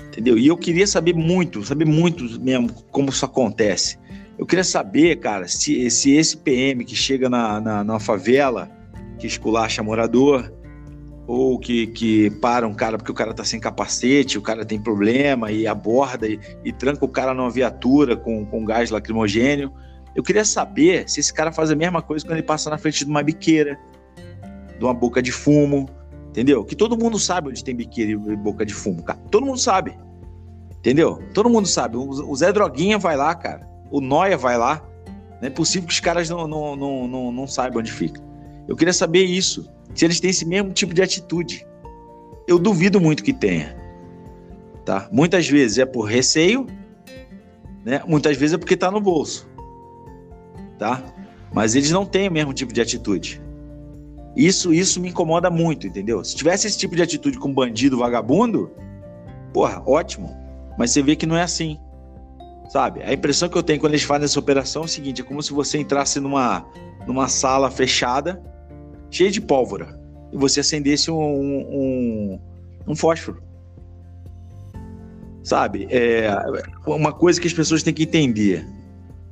Entendeu? 0.00 0.38
E 0.38 0.46
eu 0.46 0.56
queria 0.56 0.86
saber 0.86 1.14
muito, 1.14 1.64
saber 1.64 1.84
muito 1.84 2.40
mesmo 2.40 2.72
como 2.90 3.10
isso 3.10 3.24
acontece. 3.24 3.98
Eu 4.38 4.46
queria 4.46 4.64
saber, 4.64 5.16
cara, 5.16 5.46
se, 5.46 5.88
se 5.90 6.12
esse 6.12 6.36
PM 6.36 6.84
que 6.84 6.96
chega 6.96 7.28
na, 7.28 7.60
na, 7.60 7.84
na 7.84 8.00
favela, 8.00 8.70
que 9.18 9.26
esculacha 9.26 9.82
morador, 9.82 10.52
ou 11.26 11.58
que, 11.58 11.86
que 11.88 12.30
para 12.30 12.66
um 12.66 12.74
cara 12.74 12.98
porque 12.98 13.10
o 13.10 13.14
cara 13.14 13.32
tá 13.32 13.44
sem 13.44 13.58
capacete, 13.58 14.36
o 14.36 14.42
cara 14.42 14.64
tem 14.64 14.80
problema 14.80 15.50
e 15.50 15.66
aborda 15.66 16.28
e, 16.28 16.38
e 16.64 16.72
tranca 16.72 17.04
o 17.04 17.08
cara 17.08 17.32
numa 17.32 17.50
viatura 17.50 18.16
com, 18.16 18.44
com 18.44 18.64
gás 18.64 18.90
lacrimogênio. 18.90 19.72
Eu 20.14 20.22
queria 20.22 20.44
saber 20.44 21.08
se 21.08 21.20
esse 21.20 21.32
cara 21.32 21.50
faz 21.50 21.70
a 21.70 21.74
mesma 21.74 22.02
coisa 22.02 22.24
quando 22.24 22.36
ele 22.36 22.46
passa 22.46 22.68
na 22.70 22.78
frente 22.78 23.04
de 23.04 23.10
uma 23.10 23.22
biqueira, 23.22 23.78
de 24.78 24.84
uma 24.84 24.94
boca 24.94 25.22
de 25.22 25.32
fumo, 25.32 25.88
entendeu? 26.34 26.64
Que 26.64 26.74
todo 26.74 26.98
mundo 26.98 27.16
sabe 27.16 27.48
onde 27.48 27.62
tem 27.62 27.76
biqueira 27.76 28.10
e 28.10 28.36
boca 28.36 28.66
de 28.66 28.74
fumo, 28.74 29.04
cara. 29.04 29.20
Todo 29.30 29.46
mundo 29.46 29.58
sabe, 29.58 29.96
entendeu? 30.78 31.22
Todo 31.32 31.48
mundo 31.48 31.68
sabe. 31.68 31.96
O 31.96 32.34
Zé 32.34 32.52
Droguinha 32.52 32.98
vai 32.98 33.16
lá, 33.16 33.32
cara. 33.36 33.64
O 33.88 34.00
Noia 34.00 34.36
vai 34.36 34.58
lá. 34.58 34.84
Não 35.40 35.46
é 35.46 35.50
possível 35.50 35.86
que 35.86 35.94
os 35.94 36.00
caras 36.00 36.28
não, 36.28 36.48
não, 36.48 36.74
não, 36.74 37.06
não, 37.06 37.32
não 37.32 37.46
saibam 37.46 37.78
onde 37.78 37.92
fica. 37.92 38.20
Eu 38.66 38.74
queria 38.74 38.92
saber 38.92 39.24
isso 39.24 39.70
se 39.94 40.04
eles 40.04 40.18
têm 40.18 40.30
esse 40.30 40.44
mesmo 40.44 40.72
tipo 40.72 40.92
de 40.92 41.02
atitude. 41.02 41.64
Eu 42.48 42.58
duvido 42.58 43.00
muito 43.00 43.22
que 43.22 43.32
tenha. 43.32 43.76
Tá? 44.84 45.08
Muitas 45.12 45.48
vezes 45.48 45.78
é 45.78 45.86
por 45.86 46.02
receio, 46.02 46.66
né? 47.84 48.02
muitas 48.08 48.36
vezes 48.36 48.54
é 48.54 48.58
porque 48.58 48.74
está 48.74 48.90
no 48.90 49.00
bolso. 49.00 49.48
Tá? 50.80 51.00
Mas 51.52 51.76
eles 51.76 51.92
não 51.92 52.04
têm 52.04 52.28
o 52.28 52.32
mesmo 52.32 52.52
tipo 52.52 52.72
de 52.72 52.80
atitude. 52.80 53.40
Isso, 54.36 54.72
isso 54.72 55.00
me 55.00 55.10
incomoda 55.10 55.48
muito, 55.48 55.86
entendeu? 55.86 56.24
Se 56.24 56.34
tivesse 56.34 56.66
esse 56.66 56.76
tipo 56.76 56.96
de 56.96 57.02
atitude 57.02 57.38
com 57.38 57.52
bandido 57.52 57.98
vagabundo, 57.98 58.70
porra, 59.52 59.82
ótimo. 59.86 60.34
Mas 60.76 60.90
você 60.90 61.02
vê 61.02 61.14
que 61.14 61.26
não 61.26 61.36
é 61.36 61.42
assim. 61.42 61.78
Sabe? 62.68 63.02
A 63.02 63.12
impressão 63.12 63.48
que 63.48 63.56
eu 63.56 63.62
tenho 63.62 63.78
quando 63.78 63.92
eles 63.92 64.02
fazem 64.02 64.24
essa 64.24 64.38
operação 64.38 64.82
é 64.82 64.84
o 64.86 64.88
seguinte: 64.88 65.20
é 65.20 65.24
como 65.24 65.42
se 65.42 65.52
você 65.52 65.78
entrasse 65.78 66.18
numa, 66.18 66.66
numa 67.06 67.28
sala 67.28 67.70
fechada 67.70 68.42
cheia 69.10 69.30
de 69.30 69.40
pólvora 69.40 70.00
e 70.32 70.36
você 70.36 70.60
acendesse 70.60 71.10
um, 71.10 71.20
um, 71.20 72.40
um 72.88 72.96
fósforo. 72.96 73.40
Sabe? 75.44 75.86
É 75.90 76.28
uma 76.86 77.12
coisa 77.12 77.40
que 77.40 77.46
as 77.46 77.52
pessoas 77.52 77.82
têm 77.82 77.94
que 77.94 78.02
entender. 78.04 78.66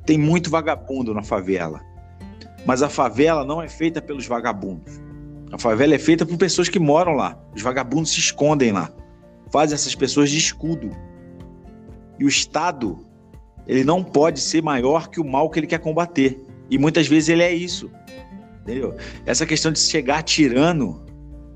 Tem 0.05 0.17
muito 0.17 0.49
vagabundo 0.49 1.13
na 1.13 1.23
favela. 1.23 1.81
Mas 2.65 2.81
a 2.81 2.89
favela 2.89 3.43
não 3.43 3.61
é 3.61 3.67
feita 3.67 4.01
pelos 4.01 4.25
vagabundos. 4.25 5.01
A 5.51 5.57
favela 5.57 5.93
é 5.93 5.99
feita 5.99 6.25
por 6.25 6.37
pessoas 6.37 6.69
que 6.69 6.79
moram 6.79 7.13
lá. 7.13 7.37
Os 7.55 7.61
vagabundos 7.61 8.11
se 8.11 8.19
escondem 8.19 8.71
lá. 8.71 8.89
Fazem 9.51 9.75
essas 9.75 9.93
pessoas 9.93 10.29
de 10.31 10.37
escudo. 10.37 10.89
E 12.19 12.25
o 12.25 12.27
Estado, 12.27 13.05
ele 13.67 13.83
não 13.83 14.03
pode 14.03 14.39
ser 14.39 14.63
maior 14.63 15.09
que 15.09 15.19
o 15.19 15.25
mal 15.25 15.49
que 15.49 15.59
ele 15.59 15.67
quer 15.67 15.79
combater. 15.79 16.43
E 16.69 16.77
muitas 16.77 17.07
vezes 17.07 17.29
ele 17.29 17.43
é 17.43 17.53
isso. 17.53 17.91
Entendeu? 18.61 18.95
Essa 19.25 19.45
questão 19.45 19.71
de 19.71 19.79
chegar 19.79 20.23
tirando, 20.23 21.03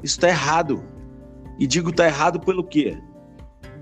isso 0.04 0.18
está 0.18 0.28
errado. 0.28 0.84
E 1.58 1.66
digo 1.66 1.90
está 1.90 2.06
errado 2.06 2.40
pelo 2.40 2.64
quê? 2.64 2.98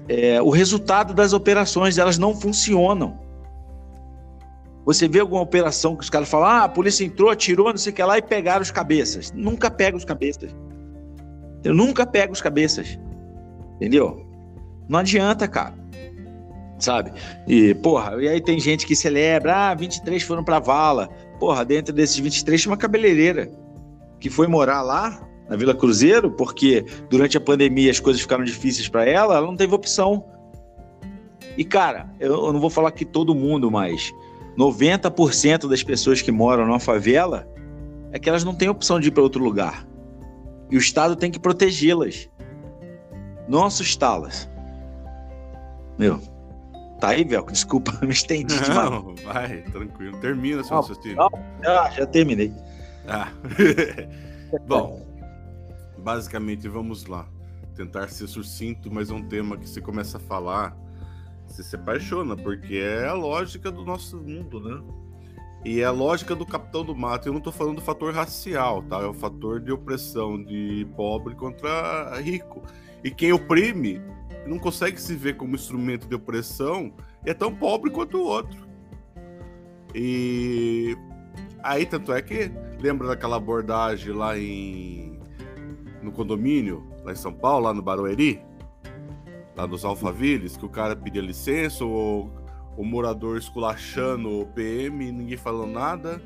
É, 0.08 0.42
o 0.42 0.50
resultado 0.50 1.14
das 1.14 1.34
operações, 1.34 1.98
elas 1.98 2.18
não 2.18 2.34
funcionam. 2.34 3.20
Você 4.86 5.08
vê 5.08 5.20
alguma 5.20 5.42
operação 5.42 5.96
que 5.96 6.04
os 6.04 6.10
caras 6.10 6.30
falam, 6.30 6.48
ah, 6.48 6.64
a 6.64 6.70
polícia 6.70 7.04
entrou, 7.04 7.32
atirou, 7.32 7.70
não 7.70 7.78
sei 7.78 7.92
o 7.92 7.96
que 7.96 8.04
lá, 8.04 8.20
e 8.20 8.22
pegaram 8.22 8.62
os 8.62 8.70
cabeças. 8.70 9.32
Nunca 9.32 9.72
pega 9.72 9.98
os 9.98 10.06
cabeças. 10.06 10.56
Eu 11.64 11.74
nunca 11.74 12.06
pego 12.06 12.34
os 12.34 12.42
cabeças. 12.42 13.00
Entendeu? 13.78 14.24
Não 14.88 15.00
adianta, 15.00 15.48
cara. 15.48 15.74
Sabe? 16.78 17.12
E, 17.48 17.74
porra, 17.74 18.22
e 18.22 18.28
aí 18.28 18.40
tem 18.40 18.60
gente 18.60 18.86
que 18.86 18.96
celebra, 18.96 19.72
ah, 19.72 19.74
23 19.74 20.22
foram 20.22 20.44
pra 20.44 20.60
vala. 20.60 21.10
porra, 21.40 21.66
dentro 21.66 21.92
desses 21.92 22.20
23 22.20 22.62
tinha 22.62 22.72
uma 22.72 22.78
cabeleireira 22.78 23.50
que 24.20 24.30
foi 24.30 24.48
morar 24.48 24.82
lá 24.84 25.28
na 25.50 25.56
Vila 25.56 25.74
Cruzeiro, 25.74 26.30
porque 26.32 26.86
durante 27.10 27.38
a 27.38 27.42
pandemia 27.42 27.90
as 27.90 28.00
coisas 28.00 28.22
ficaram 28.22 28.44
difíceis 28.44 28.88
para 28.88 29.06
ela, 29.06 29.36
ela 29.36 29.48
não 29.48 29.56
teve 29.56 29.74
opção. 29.74 30.24
E 31.58 31.64
cara, 31.64 32.10
eu, 32.20 32.34
eu 32.34 32.54
não 32.54 32.60
vou 32.60 32.70
falar 32.70 32.92
que 32.92 33.06
todo 33.06 33.34
mundo, 33.34 33.72
mas 33.72 34.14
90% 34.58 35.68
das 35.68 35.84
pessoas 35.84 36.22
que 36.22 36.32
moram 36.32 36.66
numa 36.66 36.80
favela 36.80 37.48
é 38.12 38.20
que 38.20 38.30
elas 38.30 38.44
não 38.44 38.56
têm 38.56 38.70
opção 38.70 39.00
de 39.00 39.10
ir 39.10 39.12
para 39.12 39.24
outro 39.24 39.44
lugar. 39.44 39.86
E 40.72 40.78
o 40.78 40.80
Estado 40.80 41.16
tem 41.16 41.30
que 41.30 41.40
protegê-las, 41.40 42.30
não 43.48 43.66
assustá-las. 43.66 44.50
Meu, 45.98 46.20
tá 47.00 47.10
aí, 47.10 47.24
Velco? 47.24 47.52
Desculpa, 47.52 47.92
me 48.02 48.12
estendi 48.12 48.60
demais. 48.60 48.90
Não, 48.90 49.16
vai, 49.24 49.62
tranquilo. 49.64 50.18
Termina 50.20 50.64
seu 50.64 50.78
raciocínio. 50.78 51.18
Ah, 51.66 51.90
já 51.92 52.06
terminei. 52.06 52.54
Ah. 53.08 53.30
Bom, 54.68 55.06
basicamente, 55.98 56.68
vamos 56.68 57.06
lá. 57.06 57.28
Tentar 57.76 58.08
ser 58.08 58.28
sucinto, 58.28 58.90
mas 58.92 59.10
é 59.10 59.14
um 59.14 59.28
tema 59.28 59.58
que 59.58 59.68
se 59.68 59.82
começa 59.82 60.18
a 60.18 60.20
falar, 60.22 60.76
você 61.48 61.64
se 61.64 61.76
apaixona, 61.76 62.36
porque 62.36 62.76
é 62.76 63.08
a 63.08 63.14
lógica 63.14 63.72
do 63.72 63.86
nosso 63.86 64.18
mundo, 64.18 64.60
né? 64.60 64.82
E 65.66 65.82
é 65.82 65.86
a 65.86 65.92
lógica 65.92 66.36
do 66.36 66.46
capitão 66.46 66.86
do 66.86 66.96
mato. 66.96 67.28
Eu 67.28 67.34
não 67.34 67.42
tô 67.42 67.52
falando 67.52 67.78
do 67.78 67.82
fator 67.82 68.14
racial, 68.14 68.84
tá? 68.84 69.00
É 69.00 69.06
o 69.06 69.14
fator 69.14 69.60
de 69.60 69.72
opressão 69.72 70.42
de 70.42 70.88
pobre 70.96 71.34
contra 71.34 72.20
rico. 72.20 72.62
E 73.04 73.10
quem 73.10 73.34
oprime 73.34 74.00
não 74.46 74.60
consegue 74.60 75.02
se 75.02 75.16
ver 75.16 75.38
como 75.38 75.56
instrumento 75.56 76.08
de 76.08 76.14
opressão 76.14 76.94
é 77.26 77.34
tão 77.34 77.54
pobre 77.54 77.90
quanto 77.90 78.18
o 78.18 78.26
outro. 78.26 78.68
E 79.94 80.96
aí, 81.64 81.86
tanto 81.86 82.14
é 82.14 82.22
que 82.22 82.52
lembra 82.80 83.08
daquela 83.08 83.38
abordagem 83.38 84.14
lá 84.14 84.38
em 84.38 85.20
no 86.04 86.12
condomínio, 86.12 86.86
lá 87.04 87.12
em 87.12 87.16
São 87.16 87.34
Paulo, 87.34 87.66
lá 87.66 87.74
no 87.74 87.82
Barueri, 87.82 88.40
lá 89.56 89.66
nos 89.68 89.86
Alphavilles, 89.86 90.58
que 90.58 90.66
o 90.66 90.70
cara 90.70 90.96
pedia 90.96 91.22
licença, 91.22 91.86
ou 91.86 92.32
o 92.78 92.84
morador 92.84 93.38
esculachando 93.38 94.42
o 94.42 94.46
PM, 94.48 95.12
ninguém 95.12 95.38
falando 95.38 95.72
nada, 95.72 96.22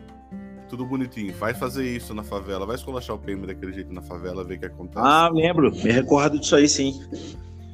tudo 0.68 0.86
bonitinho. 0.86 1.34
Vai 1.36 1.54
fazer 1.54 1.86
isso 1.86 2.14
na 2.14 2.24
favela, 2.24 2.66
vai 2.66 2.76
esculachar 2.76 3.16
o 3.16 3.20
PM 3.20 3.46
daquele 3.46 3.74
jeito 3.74 3.94
na 3.94 4.02
favela, 4.02 4.44
ver 4.44 4.56
o 4.56 4.60
que 4.60 4.66
acontece. 4.66 5.06
Ah, 5.06 5.30
lembro, 5.32 5.72
me 5.72 5.92
recordo 5.92 6.40
disso 6.40 6.56
aí 6.56 6.68
sim. 6.68 7.00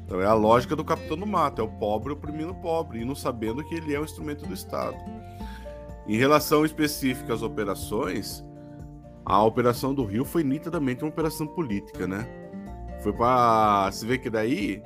Então 0.05 0.21
é 0.21 0.25
a 0.25 0.33
lógica 0.33 0.75
do 0.75 0.83
capitão 0.83 1.17
do 1.17 1.25
mato, 1.25 1.61
é 1.61 1.63
o 1.63 1.67
pobre 1.67 2.13
oprimindo 2.13 2.51
o 2.51 2.55
pobre, 2.55 2.99
e 2.99 3.05
não 3.05 3.15
sabendo 3.15 3.63
que 3.63 3.75
ele 3.75 3.93
é 3.93 3.99
um 3.99 4.03
instrumento 4.03 4.45
do 4.45 4.53
Estado. 4.53 4.97
Em 6.07 6.17
relação 6.17 6.63
específica 6.63 7.33
às 7.33 7.41
operações, 7.41 8.45
a 9.25 9.43
operação 9.43 9.93
do 9.93 10.05
Rio 10.05 10.23
foi 10.23 10.43
nitidamente 10.43 11.03
uma 11.03 11.09
operação 11.09 11.47
política, 11.47 12.05
né? 12.05 12.27
Foi 13.01 13.11
para 13.11 13.91
se 13.91 14.05
ver 14.05 14.19
que 14.19 14.29
daí, 14.29 14.83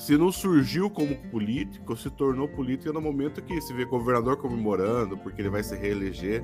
se 0.00 0.16
não 0.16 0.32
surgiu 0.32 0.88
como 0.88 1.14
político, 1.30 1.94
se 1.94 2.08
tornou 2.08 2.48
política 2.48 2.90
no 2.90 3.02
momento 3.02 3.42
que 3.42 3.60
se 3.60 3.70
vê 3.74 3.84
governador 3.84 4.38
comemorando, 4.38 5.14
porque 5.18 5.42
ele 5.42 5.50
vai 5.50 5.62
se 5.62 5.76
reeleger 5.76 6.42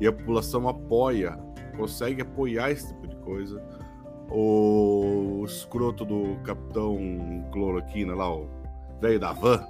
e 0.00 0.06
a 0.06 0.12
população 0.12 0.66
apoia, 0.66 1.38
consegue 1.76 2.22
apoiar 2.22 2.70
esse 2.70 2.88
tipo 2.88 3.06
de 3.06 3.16
coisa. 3.16 3.62
O 4.30 5.44
escroto 5.44 6.02
do 6.06 6.38
capitão 6.44 6.98
cloroquina 7.52 8.14
lá, 8.14 8.34
o 8.34 8.48
velho 9.02 9.20
da 9.20 9.34
van, 9.34 9.62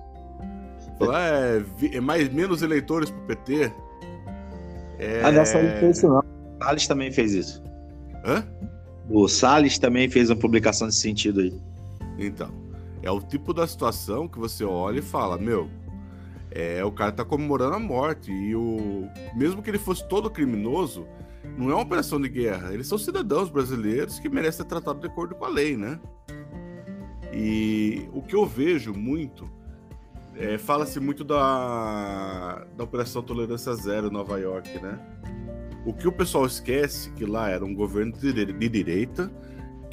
falou: 0.97 1.17
é, 1.17 1.61
é 1.93 2.01
mais 2.01 2.33
menos 2.33 2.63
eleitores 2.63 3.11
pro 3.11 3.21
PT. 3.23 3.73
É... 5.01 5.25
Ah, 5.25 5.33
nessa 5.33 5.61
não 5.61 5.77
fez 5.81 5.97
isso 5.99 6.07
não. 6.07 6.21
O 6.21 6.65
Salles 6.65 6.87
também 6.87 7.11
fez 7.11 7.33
isso. 7.33 7.61
Hã? 8.25 8.47
O 9.11 9.27
Salles 9.27 9.77
também 9.77 10.09
fez 10.09 10.31
uma 10.31 10.37
publicação 10.37 10.87
nesse 10.87 11.01
sentido 11.01 11.41
aí. 11.41 11.53
Então, 12.17 12.64
é 13.05 13.11
o 13.11 13.21
tipo 13.21 13.53
da 13.53 13.67
situação 13.67 14.27
que 14.27 14.39
você 14.39 14.65
olha 14.65 14.99
e 14.99 15.03
fala, 15.03 15.37
meu, 15.37 15.69
é, 16.51 16.83
o 16.83 16.91
cara 16.91 17.13
tá 17.13 17.25
comemorando 17.25 17.75
a 17.75 17.79
morte 17.79 18.33
e 18.33 18.57
o 18.57 19.07
mesmo 19.35 19.63
que 19.63 19.69
ele 19.69 19.79
fosse 19.79 20.09
todo 20.09 20.31
criminoso, 20.31 21.07
não 21.59 21.71
é 21.71 21.75
uma 21.75 21.83
operação 21.83 22.19
de 22.19 22.31
guerra. 22.31 22.73
Eles 22.73 22.87
são 22.87 22.97
cidadãos 22.97 23.51
brasileiros 23.51 24.19
que 24.19 24.29
merecem 24.31 24.63
ser 24.63 24.65
tratados 24.65 25.03
de 25.03 25.09
acordo 25.09 25.35
com 25.35 25.45
a 25.45 25.49
lei, 25.49 25.77
né? 25.77 26.01
E 27.31 28.09
o 28.13 28.23
que 28.23 28.35
eu 28.35 28.47
vejo 28.47 28.95
muito 28.95 29.51
é, 30.35 30.57
fala-se 30.57 30.99
muito 30.99 31.25
da, 31.25 32.65
da 32.77 32.85
Operação 32.85 33.23
Tolerância 33.23 33.75
Zero 33.75 34.07
em 34.07 34.11
Nova 34.11 34.39
York, 34.39 34.81
né? 34.81 34.99
O 35.85 35.93
que 35.93 36.09
o 36.09 36.13
pessoal 36.13 36.47
esquece 36.47 37.11
que 37.11 37.27
lá 37.27 37.51
era 37.51 37.65
um 37.65 37.75
governo 37.75 38.13
de, 38.13 38.33
de 38.33 38.69
direita 38.69 39.31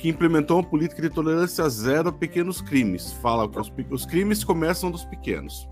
que 0.01 0.09
implementou 0.09 0.57
uma 0.57 0.67
política 0.67 0.99
de 0.99 1.11
tolerância 1.11 1.69
zero 1.69 2.09
a 2.09 2.11
pequenos 2.11 2.59
crimes. 2.59 3.13
Fala 3.13 3.47
que 3.47 3.59
os, 3.59 3.71
os 3.91 4.03
crimes 4.03 4.43
começam 4.43 4.89
dos 4.89 5.05
pequenos. 5.05 5.69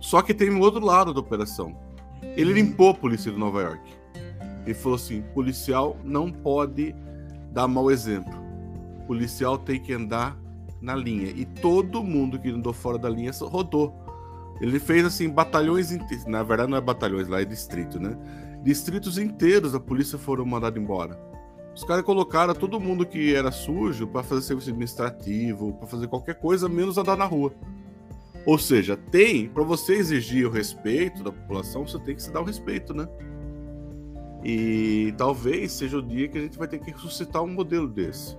Só 0.00 0.20
que 0.20 0.34
tem 0.34 0.50
um 0.50 0.58
outro 0.58 0.84
lado 0.84 1.14
da 1.14 1.20
operação. 1.20 1.76
Ele 2.36 2.52
limpou 2.52 2.90
a 2.90 2.94
polícia 2.94 3.30
de 3.30 3.38
Nova 3.38 3.62
York. 3.62 3.94
Ele 4.66 4.74
falou 4.74 4.96
assim: 4.96 5.22
policial 5.32 5.96
não 6.02 6.28
pode 6.28 6.92
dar 7.52 7.68
mau 7.68 7.88
exemplo. 7.88 8.32
Policial 9.06 9.56
tem 9.56 9.80
que 9.80 9.92
andar 9.92 10.36
na 10.80 10.96
linha. 10.96 11.30
E 11.30 11.44
todo 11.44 12.02
mundo 12.02 12.40
que 12.40 12.50
andou 12.50 12.72
fora 12.72 12.98
da 12.98 13.08
linha 13.08 13.30
rodou. 13.42 13.94
Ele 14.60 14.80
fez 14.80 15.04
assim 15.04 15.30
batalhões 15.30 15.92
inteiros. 15.92 16.26
Na 16.26 16.42
verdade, 16.42 16.68
não 16.68 16.78
é 16.78 16.80
batalhões, 16.80 17.28
lá 17.28 17.40
é 17.40 17.44
distrito, 17.44 18.00
né? 18.00 18.18
Distritos 18.64 19.18
inteiros 19.18 19.72
a 19.72 19.78
polícia 19.78 20.18
foram 20.18 20.44
mandados 20.44 20.82
embora. 20.82 21.31
Os 21.74 21.84
caras 21.84 22.04
colocaram 22.04 22.54
todo 22.54 22.78
mundo 22.78 23.06
que 23.06 23.34
era 23.34 23.50
sujo 23.50 24.06
para 24.06 24.22
fazer 24.22 24.42
serviço 24.42 24.68
administrativo, 24.68 25.72
para 25.74 25.86
fazer 25.86 26.06
qualquer 26.06 26.34
coisa, 26.34 26.68
menos 26.68 26.98
andar 26.98 27.16
na 27.16 27.24
rua. 27.24 27.52
Ou 28.44 28.58
seja, 28.58 28.96
tem, 28.96 29.48
para 29.48 29.62
você 29.62 29.94
exigir 29.94 30.46
o 30.46 30.50
respeito 30.50 31.22
da 31.22 31.32
população, 31.32 31.86
você 31.86 31.98
tem 32.00 32.14
que 32.14 32.22
se 32.22 32.30
dar 32.30 32.40
o 32.40 32.44
respeito, 32.44 32.92
né? 32.92 33.08
E 34.44 35.14
talvez 35.16 35.72
seja 35.72 35.98
o 35.98 36.02
dia 36.02 36.28
que 36.28 36.36
a 36.36 36.40
gente 36.40 36.58
vai 36.58 36.66
ter 36.66 36.78
que 36.80 36.90
ressuscitar 36.90 37.42
um 37.42 37.48
modelo 37.48 37.88
desse. 37.88 38.36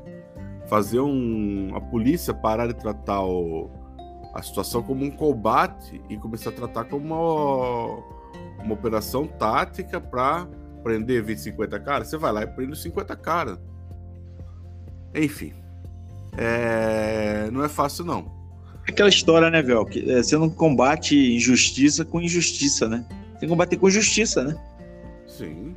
Fazer 0.68 1.00
um, 1.00 1.76
a 1.76 1.82
polícia 1.82 2.34
parar 2.34 2.68
de 2.68 2.74
tratar 2.74 3.24
o, 3.24 3.70
a 4.34 4.42
situação 4.42 4.84
como 4.84 5.06
um 5.06 5.12
combate 5.12 6.02
e 6.10 6.18
começar 6.18 6.50
a 6.50 6.54
tratar 6.54 6.86
como 6.86 7.06
uma, 7.06 8.64
uma 8.64 8.74
operação 8.74 9.26
tática 9.26 10.02
para 10.02 10.48
prender 10.84 11.24
20, 11.24 11.38
50 11.38 11.80
caras. 11.80 12.08
Você 12.10 12.18
vai 12.18 12.32
lá 12.32 12.44
e 12.44 12.48
prende 12.48 12.74
os 12.74 12.82
50 12.82 13.16
caras. 13.16 13.58
Enfim. 15.16 15.54
É... 16.38 17.50
Não 17.52 17.64
é 17.64 17.70
fácil, 17.70 18.04
não. 18.06 18.32
Aquela 18.88 19.10
história, 19.10 19.50
né, 19.50 19.62
Vel? 19.62 19.86
Que 19.86 20.12
é, 20.12 20.22
você 20.22 20.38
não 20.38 20.50
combate 20.50 21.16
injustiça 21.36 22.04
com 22.04 22.20
injustiça, 22.20 22.88
né? 22.88 23.06
Tem 23.40 23.42
que 23.42 23.48
combater 23.48 23.78
com 23.78 23.90
justiça, 23.90 24.44
né? 24.44 24.56
Sim. 25.26 25.74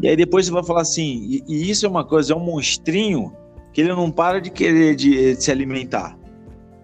E 0.00 0.08
aí 0.08 0.16
depois 0.16 0.46
você 0.46 0.52
vai 0.52 0.64
falar 0.64 0.82
assim, 0.82 1.22
e, 1.28 1.44
e 1.48 1.70
isso 1.70 1.86
é 1.86 1.88
uma 1.88 2.04
coisa, 2.04 2.32
é 2.32 2.36
um 2.36 2.44
monstrinho 2.44 3.32
que 3.72 3.80
ele 3.80 3.90
não 3.90 4.10
para 4.10 4.40
de 4.40 4.50
querer 4.50 4.94
de, 4.94 5.34
de 5.34 5.42
se 5.42 5.50
alimentar. 5.50 6.18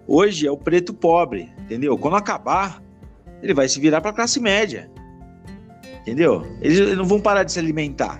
Hoje 0.07 0.47
é 0.47 0.51
o 0.51 0.57
preto 0.57 0.93
pobre, 0.93 1.51
entendeu? 1.59 1.97
Quando 1.97 2.15
acabar, 2.15 2.81
ele 3.43 3.53
vai 3.53 3.69
se 3.69 3.79
virar 3.79 4.01
para 4.01 4.09
a 4.09 4.13
classe 4.13 4.39
média. 4.39 4.89
Entendeu? 6.09 6.43
Eles, 6.59 6.97
não 6.97 7.05
vão 7.05 7.19
parar 7.19 7.43
de 7.43 7.51
se 7.51 7.59
alimentar. 7.59 8.19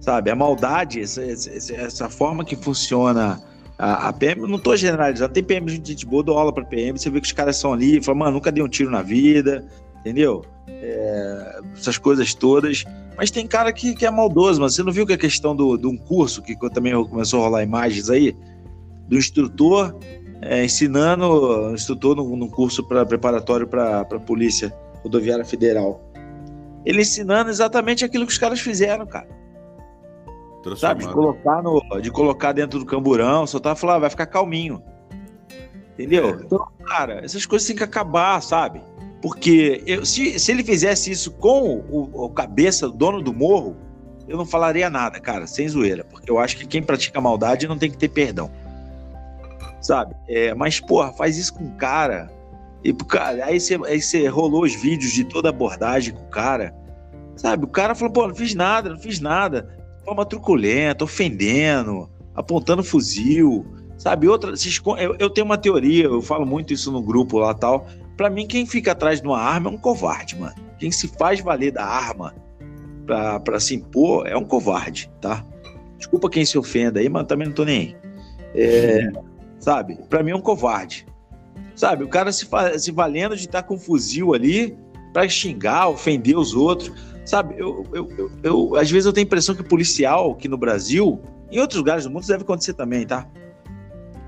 Sabe? 0.00 0.30
A 0.30 0.34
maldade, 0.34 1.02
essa, 1.02 1.22
essa, 1.22 1.74
essa 1.74 2.08
forma 2.08 2.44
que 2.44 2.56
funciona 2.56 3.42
a, 3.78 4.08
a, 4.08 4.12
PM, 4.12 4.42
não 4.48 4.58
tô 4.58 4.74
generalizando, 4.74 5.34
tem 5.34 5.42
PM 5.42 5.66
de 5.66 5.92
gente 5.92 6.06
boa, 6.06 6.22
dou 6.22 6.38
aula 6.38 6.50
para 6.50 6.64
PM, 6.64 6.98
você 6.98 7.10
vê 7.10 7.20
que 7.20 7.26
os 7.26 7.32
caras 7.32 7.56
são 7.56 7.74
ali, 7.74 8.02
fala, 8.02 8.18
mano, 8.18 8.32
nunca 8.32 8.50
dei 8.50 8.62
um 8.62 8.68
tiro 8.68 8.90
na 8.90 9.02
vida, 9.02 9.66
entendeu? 10.00 10.42
É, 10.66 11.60
essas 11.76 11.98
coisas 11.98 12.32
todas. 12.32 12.84
Mas 13.18 13.30
tem 13.30 13.46
cara 13.46 13.70
que, 13.70 13.94
que 13.94 14.06
é 14.06 14.10
maldoso, 14.10 14.62
mas 14.62 14.74
você 14.74 14.82
não 14.82 14.92
viu 14.92 15.06
que 15.06 15.12
a 15.12 15.18
questão 15.18 15.54
do, 15.54 15.76
de 15.76 15.86
um 15.86 15.96
curso, 15.96 16.40
que 16.40 16.56
também 16.70 16.92
começou 17.04 17.40
a 17.40 17.44
rolar 17.44 17.62
imagens 17.62 18.08
aí, 18.08 18.34
do 19.08 19.18
instrutor 19.18 19.94
é, 20.40 20.64
ensinando, 20.64 21.72
instrutor 21.74 22.16
no, 22.16 22.36
no 22.36 22.48
curso 22.48 22.82
pra, 22.82 23.04
preparatório 23.04 23.66
para 23.66 24.00
a 24.00 24.20
Polícia 24.20 24.74
Rodoviária 25.02 25.44
Federal. 25.44 26.03
Ele 26.84 27.02
ensinando 27.02 27.50
exatamente 27.50 28.04
aquilo 28.04 28.26
que 28.26 28.32
os 28.32 28.38
caras 28.38 28.60
fizeram, 28.60 29.06
cara. 29.06 29.28
Sabe, 30.76 31.06
de 31.06 31.12
colocar, 31.12 31.62
no, 31.62 32.00
de 32.00 32.10
colocar 32.10 32.52
dentro 32.52 32.78
do 32.78 32.86
camburão, 32.86 33.46
só 33.46 33.60
tava 33.60 33.76
falando, 33.76 33.96
ah, 33.96 34.00
vai 34.00 34.10
ficar 34.10 34.26
calminho. 34.26 34.82
Entendeu? 35.92 36.30
É. 36.30 36.42
Então, 36.42 36.66
cara, 36.86 37.24
essas 37.24 37.44
coisas 37.44 37.66
têm 37.68 37.76
que 37.76 37.84
acabar, 37.84 38.40
sabe? 38.42 38.80
Porque 39.20 39.82
eu, 39.86 40.04
se, 40.04 40.38
se 40.38 40.52
ele 40.52 40.64
fizesse 40.64 41.10
isso 41.10 41.32
com 41.32 41.78
o, 41.90 42.24
o 42.24 42.30
cabeça, 42.30 42.86
o 42.86 42.90
dono 42.90 43.22
do 43.22 43.32
morro, 43.32 43.76
eu 44.26 44.36
não 44.36 44.46
falaria 44.46 44.88
nada, 44.88 45.20
cara, 45.20 45.46
sem 45.46 45.68
zoeira. 45.68 46.04
Porque 46.04 46.30
eu 46.30 46.38
acho 46.38 46.56
que 46.56 46.66
quem 46.66 46.82
pratica 46.82 47.20
maldade 47.20 47.68
não 47.68 47.76
tem 47.76 47.90
que 47.90 47.98
ter 47.98 48.08
perdão. 48.08 48.50
Sabe? 49.80 50.14
É, 50.26 50.54
mas, 50.54 50.80
porra, 50.80 51.12
faz 51.12 51.36
isso 51.36 51.54
com 51.54 51.64
o 51.64 51.72
cara. 51.72 52.30
E, 52.84 52.92
cara, 52.92 53.46
aí 53.46 53.58
você, 53.58 53.74
aí 53.86 54.00
você 54.00 54.28
rolou 54.28 54.62
os 54.62 54.74
vídeos 54.74 55.12
de 55.12 55.24
toda 55.24 55.48
a 55.48 55.50
abordagem 55.50 56.12
com 56.12 56.22
o 56.22 56.28
cara. 56.28 56.74
Sabe? 57.34 57.64
O 57.64 57.68
cara 57.68 57.94
falou, 57.94 58.12
pô, 58.12 58.28
não 58.28 58.34
fiz 58.34 58.54
nada, 58.54 58.90
não 58.90 58.98
fiz 58.98 59.20
nada. 59.20 59.74
Forma 60.04 60.26
truculenta, 60.26 61.02
ofendendo, 61.02 62.10
apontando 62.34 62.84
fuzil. 62.84 63.66
Sabe? 63.96 64.28
Outra, 64.28 64.52
eu, 65.18 65.30
tenho 65.30 65.46
uma 65.46 65.56
teoria, 65.56 66.04
eu 66.04 66.20
falo 66.20 66.44
muito 66.44 66.74
isso 66.74 66.92
no 66.92 67.02
grupo 67.02 67.38
lá 67.38 67.54
tal. 67.54 67.86
Pra 68.18 68.28
mim, 68.28 68.46
quem 68.46 68.66
fica 68.66 68.92
atrás 68.92 69.20
de 69.20 69.26
uma 69.26 69.40
arma 69.40 69.70
é 69.70 69.72
um 69.72 69.78
covarde, 69.78 70.36
mano. 70.38 70.54
Quem 70.78 70.92
se 70.92 71.08
faz 71.08 71.40
valer 71.40 71.72
da 71.72 71.84
arma 71.84 72.34
pra, 73.06 73.40
pra 73.40 73.58
se 73.58 73.74
impor 73.74 74.26
é 74.26 74.36
um 74.36 74.44
covarde, 74.44 75.10
tá? 75.20 75.44
Desculpa 75.96 76.28
quem 76.28 76.44
se 76.44 76.58
ofenda 76.58 77.00
aí, 77.00 77.08
mas 77.08 77.26
também 77.26 77.48
não 77.48 77.54
tô 77.54 77.64
nem 77.64 77.78
aí. 77.78 77.96
É, 78.54 79.10
sabe? 79.58 79.98
Pra 80.08 80.22
mim 80.22 80.32
é 80.32 80.36
um 80.36 80.40
covarde. 80.40 81.06
Sabe? 81.74 82.04
O 82.04 82.08
cara 82.08 82.30
se, 82.32 82.46
se 82.78 82.90
valendo 82.90 83.36
de 83.36 83.46
estar 83.46 83.62
tá 83.62 83.68
com 83.68 83.74
um 83.74 83.78
fuzil 83.78 84.34
ali 84.34 84.76
para 85.12 85.28
xingar, 85.28 85.88
ofender 85.88 86.36
os 86.36 86.54
outros. 86.54 86.92
Sabe? 87.24 87.54
Eu, 87.56 87.84
eu, 87.92 88.08
eu, 88.16 88.30
eu, 88.42 88.76
às 88.76 88.90
vezes 88.90 89.06
eu 89.06 89.12
tenho 89.12 89.24
a 89.24 89.28
impressão 89.28 89.54
que 89.54 89.62
policial 89.62 90.32
aqui 90.32 90.48
no 90.48 90.58
Brasil, 90.58 91.20
em 91.50 91.58
outros 91.58 91.78
lugares 91.78 92.04
do 92.04 92.10
mundo, 92.10 92.26
deve 92.26 92.42
acontecer 92.42 92.74
também, 92.74 93.06
tá? 93.06 93.26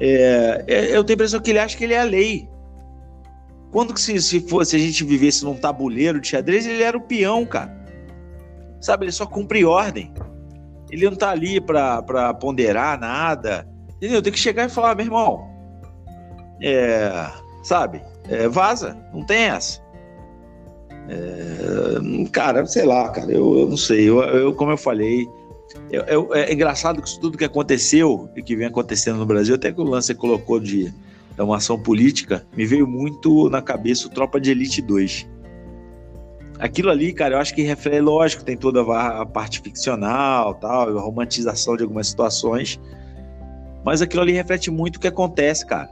É, 0.01 0.65
é, 0.67 0.97
eu 0.97 1.05
tenho 1.05 1.15
a 1.15 1.19
impressão 1.19 1.41
que 1.41 1.51
ele 1.51 1.59
acha 1.59 1.77
que 1.77 1.85
ele 1.85 1.95
é 1.95 2.01
a 2.01 2.05
lei. 2.05 2.49
Quando 3.71 3.93
que 3.93 4.01
se, 4.01 4.21
se, 4.23 4.41
fosse, 4.41 4.77
a 4.77 4.79
gente 4.79 5.05
vivesse 5.05 5.45
num 5.45 5.55
tabuleiro 5.55 6.21
de 6.21 6.29
xadrez, 6.29 6.67
ele 6.67 6.83
era 6.83 6.97
o 6.97 7.01
peão, 7.01 7.45
cara. 7.45 7.77
Sabe, 8.81 9.05
ele 9.05 9.13
só 9.13 9.27
cumpre 9.27 9.65
ordem. 9.65 10.13
Ele 10.91 11.05
não 11.05 11.17
tá 11.17 11.31
ali 11.31 11.61
pra, 11.61 12.03
pra 12.03 12.33
ponderar 12.33 12.99
nada. 12.99 13.69
Entendeu? 13.97 14.23
Tem 14.23 14.33
que 14.33 14.39
chegar 14.39 14.67
e 14.67 14.69
falar, 14.69 14.95
meu 14.95 15.07
irmão, 15.07 15.56
é, 16.61 17.31
sabe, 17.63 18.03
é, 18.29 18.49
vaza, 18.49 18.97
não 19.13 19.25
tem 19.25 19.45
essa. 19.45 19.81
É, 21.09 22.29
cara, 22.31 22.67
sei 22.67 22.85
lá, 22.85 23.09
cara, 23.11 23.31
eu, 23.31 23.59
eu 23.61 23.69
não 23.69 23.77
sei. 23.77 24.09
Eu, 24.09 24.21
eu, 24.23 24.55
como 24.55 24.73
eu 24.73 24.77
falei, 24.77 25.29
eu, 25.91 26.35
é 26.35 26.53
engraçado 26.53 27.01
que 27.01 27.09
isso 27.09 27.21
tudo 27.21 27.39
que 27.39 27.45
aconteceu 27.45 28.29
e 28.37 28.43
que 28.43 28.57
vem 28.57 28.67
acontecendo 28.67 29.19
no 29.19 29.27
Brasil, 29.27 29.55
até 29.55 29.71
que 29.73 29.81
o 29.81 29.85
lance 29.85 30.15
colocou 30.15 30.59
de 30.59 30.93
é 31.39 31.43
uma 31.43 31.59
ação 31.59 31.79
política, 31.79 32.47
me 32.57 32.65
veio 32.65 32.87
muito 32.87 33.51
na 33.51 33.61
cabeça 33.61 34.07
o 34.07 34.11
Tropa 34.11 34.41
de 34.41 34.51
Elite 34.51 34.81
2. 34.81 35.29
Aquilo 36.59 36.91
ali, 36.91 37.13
cara, 37.13 37.35
eu 37.35 37.39
acho 37.39 37.55
que 37.55 37.61
reflete, 37.61 38.01
lógico, 38.01 38.43
tem 38.43 38.57
toda 38.57 38.81
a 38.81 39.27
parte 39.27 39.61
ficcional, 39.61 40.55
tal, 40.55 40.97
a 40.97 41.01
romantização 41.01 41.77
de 41.77 41.83
algumas 41.83 42.09
situações, 42.09 42.81
mas 43.85 44.01
aquilo 44.01 44.23
ali 44.23 44.33
reflete 44.33 44.71
muito 44.71 44.97
o 44.97 45.01
que 45.01 45.07
acontece, 45.07 45.67
cara. 45.67 45.91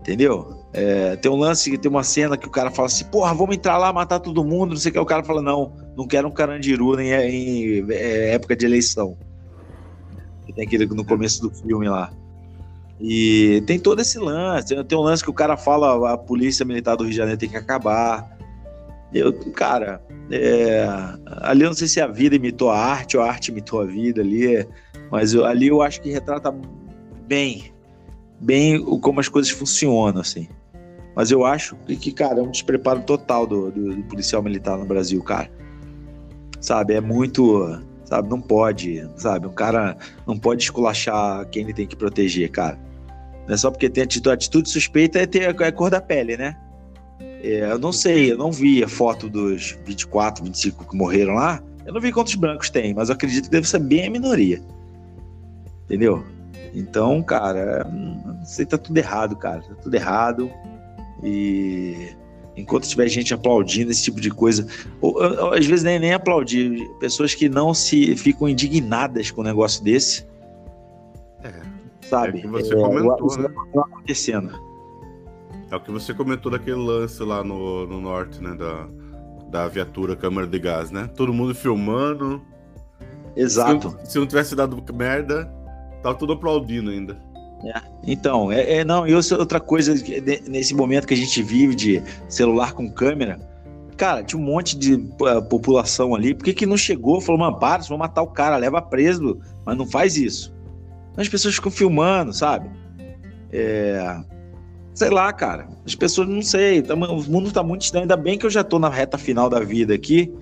Entendeu? 0.00 0.58
É, 0.72 1.16
tem 1.16 1.30
um 1.30 1.36
lance, 1.36 1.76
tem 1.76 1.90
uma 1.90 2.02
cena 2.02 2.36
que 2.36 2.46
o 2.46 2.50
cara 2.50 2.70
fala 2.70 2.86
assim, 2.86 3.04
porra, 3.04 3.34
vamos 3.34 3.56
entrar 3.56 3.76
lá, 3.76 3.92
matar 3.92 4.18
todo 4.18 4.44
mundo, 4.44 4.70
não 4.70 4.76
sei 4.76 4.90
o 4.90 4.92
que. 4.94 4.98
O 4.98 5.04
cara 5.04 5.22
fala, 5.22 5.42
não, 5.42 5.72
não 5.96 6.06
quero 6.06 6.26
um 6.26 6.30
carandiru 6.30 6.96
nem 6.96 7.12
em, 7.12 7.80
em 7.80 7.92
é, 7.92 8.34
época 8.34 8.56
de 8.56 8.64
eleição. 8.64 9.16
Tem 10.54 10.64
aquele 10.64 10.86
no 10.86 11.04
começo 11.04 11.40
do 11.42 11.50
filme 11.50 11.88
lá. 11.88 12.12
E 13.00 13.62
tem 13.66 13.78
todo 13.78 14.00
esse 14.00 14.18
lance. 14.18 14.74
Tem 14.84 14.98
um 14.98 15.02
lance 15.02 15.22
que 15.22 15.30
o 15.30 15.34
cara 15.34 15.56
fala: 15.56 16.12
a 16.12 16.18
polícia 16.18 16.66
militar 16.66 16.96
do 16.96 17.04
Rio 17.04 17.12
de 17.12 17.16
Janeiro 17.16 17.38
tem 17.38 17.48
que 17.48 17.56
acabar. 17.56 18.28
Eu, 19.12 19.32
cara, 19.52 20.02
é, 20.30 20.86
ali 21.38 21.62
eu 21.62 21.68
não 21.68 21.74
sei 21.74 21.88
se 21.88 22.00
a 22.00 22.06
vida 22.06 22.36
imitou 22.36 22.70
a 22.70 22.78
arte 22.78 23.16
ou 23.16 23.22
a 23.22 23.28
arte 23.28 23.50
imitou 23.50 23.80
a 23.80 23.84
vida 23.84 24.20
ali, 24.20 24.66
mas 25.10 25.34
eu, 25.34 25.44
ali 25.44 25.66
eu 25.66 25.82
acho 25.82 26.00
que 26.00 26.10
retrata 26.10 26.54
bem, 27.26 27.72
bem 28.40 28.82
como 29.00 29.20
as 29.20 29.28
coisas 29.28 29.50
funcionam, 29.50 30.20
assim. 30.20 30.48
Mas 31.14 31.30
eu 31.30 31.44
acho 31.44 31.76
que, 31.76 32.12
cara, 32.12 32.40
é 32.40 32.42
um 32.42 32.50
despreparo 32.50 33.02
total 33.02 33.46
do, 33.46 33.70
do, 33.70 33.94
do 33.96 34.02
policial 34.04 34.42
militar 34.42 34.78
no 34.78 34.86
Brasil, 34.86 35.22
cara. 35.22 35.50
Sabe, 36.60 36.94
é 36.94 37.00
muito, 37.00 37.80
sabe, 38.04 38.28
não 38.28 38.40
pode, 38.40 39.06
sabe, 39.16 39.46
um 39.46 39.52
cara 39.52 39.96
não 40.26 40.38
pode 40.38 40.62
esculachar 40.62 41.46
quem 41.48 41.64
ele 41.64 41.72
tem 41.72 41.86
que 41.86 41.96
proteger, 41.96 42.50
cara. 42.50 42.78
Não 43.46 43.54
é 43.54 43.56
só 43.56 43.70
porque 43.70 43.88
tem 43.88 44.04
atitude, 44.04 44.34
atitude 44.34 44.68
suspeita 44.68 45.18
é 45.18 45.26
ter 45.26 45.54
é 45.60 45.72
cor 45.72 45.90
da 45.90 46.00
pele, 46.00 46.36
né? 46.36 46.56
É, 47.42 47.70
eu 47.70 47.78
não 47.78 47.92
sei, 47.92 48.32
eu 48.32 48.36
não 48.36 48.52
vi 48.52 48.84
a 48.84 48.88
foto 48.88 49.28
dos 49.28 49.78
24, 49.84 50.44
25 50.44 50.88
que 50.88 50.96
morreram 50.96 51.34
lá. 51.34 51.62
Eu 51.86 51.94
não 51.94 52.00
vi 52.00 52.12
quantos 52.12 52.34
brancos 52.34 52.70
tem, 52.70 52.94
mas 52.94 53.08
eu 53.08 53.14
acredito 53.14 53.44
que 53.44 53.50
deve 53.50 53.66
ser 53.66 53.80
bem 53.80 54.06
a 54.06 54.10
minoria. 54.10 54.62
Entendeu? 55.84 56.22
Então, 56.74 57.22
cara, 57.22 57.84
não 57.84 58.44
sei, 58.44 58.64
tá 58.64 58.78
tudo 58.78 58.96
errado, 58.96 59.36
cara. 59.36 59.60
Tá 59.62 59.74
tudo 59.82 59.94
errado. 59.94 60.50
E 61.22 62.14
enquanto 62.56 62.88
tiver 62.88 63.08
gente 63.08 63.34
aplaudindo 63.34 63.90
esse 63.90 64.02
tipo 64.02 64.20
de 64.20 64.30
coisa, 64.30 64.66
ou, 65.00 65.14
ou, 65.14 65.52
às 65.52 65.66
vezes 65.66 65.84
nem, 65.84 65.98
nem 65.98 66.12
aplaudir, 66.12 66.88
pessoas 66.98 67.34
que 67.34 67.48
não 67.48 67.74
se 67.74 68.14
ficam 68.16 68.48
indignadas 68.48 69.30
com 69.30 69.40
um 69.40 69.44
negócio 69.44 69.82
desse. 69.82 70.26
É 71.42 71.70
sabe? 72.10 72.38
É 72.38 72.40
o 72.40 72.42
que 72.42 72.48
você 72.48 72.74
é, 72.74 72.76
comentou, 72.76 73.38
né? 73.38 73.48
Tá 73.72 73.80
acontecendo. 73.80 74.70
É 75.70 75.76
o 75.76 75.80
que 75.80 75.90
você 75.90 76.12
comentou 76.12 76.50
daquele 76.50 76.76
lance 76.76 77.22
lá 77.22 77.44
no, 77.44 77.86
no 77.86 78.00
norte, 78.00 78.42
né? 78.42 78.54
Da, 78.54 78.88
da 79.48 79.68
viatura 79.68 80.16
câmara 80.16 80.46
de 80.46 80.58
gás, 80.58 80.90
né? 80.90 81.08
Todo 81.14 81.32
mundo 81.32 81.54
filmando. 81.54 82.42
Exato. 83.36 83.96
Se, 84.04 84.12
se 84.12 84.18
não 84.18 84.26
tivesse 84.26 84.56
dado 84.56 84.82
merda, 84.92 85.50
tava 86.02 86.14
tudo 86.14 86.32
aplaudindo 86.32 86.90
ainda. 86.90 87.18
É. 87.64 87.80
Então, 88.06 88.50
é, 88.50 88.78
é, 88.78 88.84
não, 88.84 89.06
e 89.06 89.14
outra 89.14 89.60
coisa, 89.60 89.94
nesse 90.48 90.74
momento 90.74 91.06
que 91.06 91.14
a 91.14 91.16
gente 91.16 91.42
vive 91.42 91.74
de 91.74 92.02
celular 92.28 92.72
com 92.72 92.90
câmera, 92.90 93.38
cara, 93.96 94.22
tinha 94.22 94.40
um 94.40 94.44
monte 94.44 94.78
de 94.78 94.94
uh, 94.94 95.42
população 95.48 96.14
ali, 96.14 96.34
por 96.34 96.44
que, 96.44 96.54
que 96.54 96.64
não 96.64 96.76
chegou? 96.76 97.20
Falou, 97.20 97.38
mano, 97.38 97.58
para, 97.58 97.82
vão 97.82 97.98
matar 97.98 98.22
o 98.22 98.28
cara, 98.28 98.56
leva 98.56 98.80
preso, 98.80 99.38
mas 99.66 99.76
não 99.76 99.86
faz 99.86 100.16
isso. 100.16 100.54
As 101.16 101.28
pessoas 101.28 101.54
ficam 101.54 101.70
filmando, 101.70 102.32
sabe? 102.32 102.70
É... 103.52 104.22
Sei 104.94 105.10
lá, 105.10 105.32
cara. 105.32 105.68
As 105.84 105.94
pessoas 105.94 106.28
não 106.28 106.42
sei. 106.42 106.82
Tá, 106.82 106.94
o 106.94 107.22
mundo 107.30 107.52
tá 107.52 107.62
muito 107.62 107.82
estranho. 107.82 108.04
Ainda 108.04 108.16
bem 108.16 108.38
que 108.38 108.46
eu 108.46 108.50
já 108.50 108.64
tô 108.64 108.78
na 108.78 108.88
reta 108.88 109.18
final 109.18 109.48
da 109.48 109.60
vida 109.60 109.94
aqui. 109.94 110.32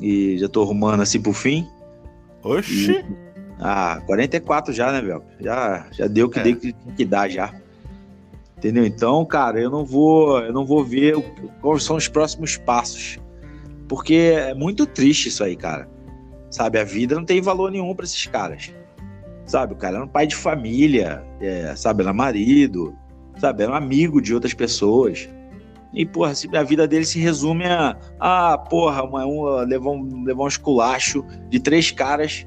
E 0.00 0.38
já 0.38 0.48
tô 0.48 0.62
arrumando 0.62 1.02
assim 1.02 1.20
pro 1.20 1.32
fim. 1.32 1.66
Oxi! 2.42 2.92
E... 2.92 3.29
Ah, 3.60 4.00
44 4.06 4.72
já, 4.72 4.90
né, 4.90 5.02
velho? 5.02 5.22
Já, 5.38 5.86
já 5.92 6.06
deu 6.06 6.26
o 6.26 6.30
que, 6.30 6.40
é. 6.40 6.42
deu 6.42 6.56
que, 6.56 6.72
que 6.72 7.04
dá 7.04 7.28
já. 7.28 7.52
Entendeu? 8.56 8.86
Então, 8.86 9.24
cara, 9.24 9.60
eu 9.60 9.70
não 9.70 9.84
vou, 9.84 10.40
eu 10.40 10.52
não 10.52 10.64
vou 10.64 10.82
ver 10.82 11.16
o, 11.16 11.22
quais 11.60 11.84
são 11.84 11.96
os 11.96 12.08
próximos 12.08 12.56
passos. 12.56 13.18
Porque 13.86 14.14
é 14.14 14.54
muito 14.54 14.86
triste 14.86 15.28
isso 15.28 15.44
aí, 15.44 15.56
cara. 15.56 15.88
Sabe, 16.50 16.78
a 16.78 16.84
vida 16.84 17.14
não 17.14 17.24
tem 17.24 17.40
valor 17.40 17.70
nenhum 17.70 17.94
para 17.94 18.04
esses 18.04 18.26
caras. 18.26 18.72
Sabe, 19.44 19.74
o 19.74 19.76
cara 19.76 19.96
era 19.96 20.04
um 20.04 20.08
pai 20.08 20.26
de 20.26 20.36
família, 20.36 21.22
é, 21.40 21.74
sabe, 21.76 22.02
era 22.02 22.12
marido, 22.12 22.94
sabe, 23.38 23.62
era 23.62 23.72
um 23.72 23.74
amigo 23.74 24.20
de 24.22 24.32
outras 24.32 24.54
pessoas. 24.54 25.28
E, 25.92 26.06
porra, 26.06 26.32
a 26.56 26.62
vida 26.62 26.86
dele 26.86 27.04
se 27.04 27.18
resume 27.18 27.66
a, 27.66 27.96
a 28.18 28.56
porra, 28.56 29.02
uma, 29.02 29.26
uma, 29.26 29.62
levar, 29.62 29.90
um, 29.90 30.24
levar 30.24 30.44
um 30.44 30.48
esculacho 30.48 31.24
de 31.48 31.58
três 31.58 31.90
caras 31.90 32.46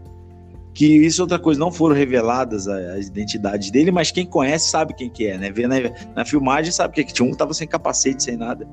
que 0.73 0.85
isso 0.85 1.21
outra 1.21 1.37
coisa, 1.37 1.59
não 1.59 1.71
foram 1.71 1.95
reveladas 1.95 2.67
as 2.67 3.07
identidades 3.07 3.69
dele, 3.69 3.91
mas 3.91 4.11
quem 4.11 4.25
conhece 4.25 4.69
sabe 4.69 4.95
quem 4.95 5.09
que 5.09 5.27
é, 5.27 5.37
né? 5.37 5.51
Vê 5.51 5.67
na, 5.67 5.75
na 6.15 6.25
filmagem 6.25 6.71
sabe 6.71 6.95
que, 6.95 7.01
é 7.01 7.03
que 7.03 7.13
tinha 7.13 7.27
um 7.27 7.31
que 7.31 7.37
tava 7.37 7.53
sem 7.53 7.67
capacete, 7.67 8.23
sem 8.23 8.35
nada. 8.35 8.67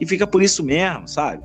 E 0.00 0.06
fica 0.06 0.26
por 0.26 0.42
isso 0.42 0.64
mesmo, 0.64 1.06
sabe? 1.06 1.42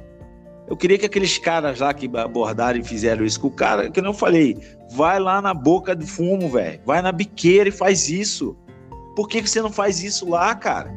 Eu 0.68 0.78
queria 0.78 0.98
que 0.98 1.06
aqueles 1.06 1.38
caras 1.38 1.80
lá 1.80 1.94
que 1.94 2.10
abordaram 2.18 2.80
e 2.80 2.84
fizeram 2.84 3.26
isso 3.26 3.40
com 3.40 3.48
o 3.48 3.52
cara, 3.52 3.92
que 3.92 4.00
eu 4.00 4.04
não 4.04 4.14
falei, 4.14 4.58
vai 4.92 5.20
lá 5.20 5.42
na 5.42 5.54
boca 5.54 5.96
do 5.96 6.08
fumo, 6.08 6.50
velho. 6.50 6.80
Vai 6.86 7.02
na 7.02 7.12
biqueira 7.12 7.70
e 7.70 7.72
faz 7.72 8.10
isso. 8.10 8.58
Por 9.16 9.28
que, 9.28 9.42
que 9.42 9.50
você 9.50 9.62
não 9.62 9.72
faz 9.72 10.04
isso 10.04 10.28
lá, 10.28 10.56
cara? 10.56 10.92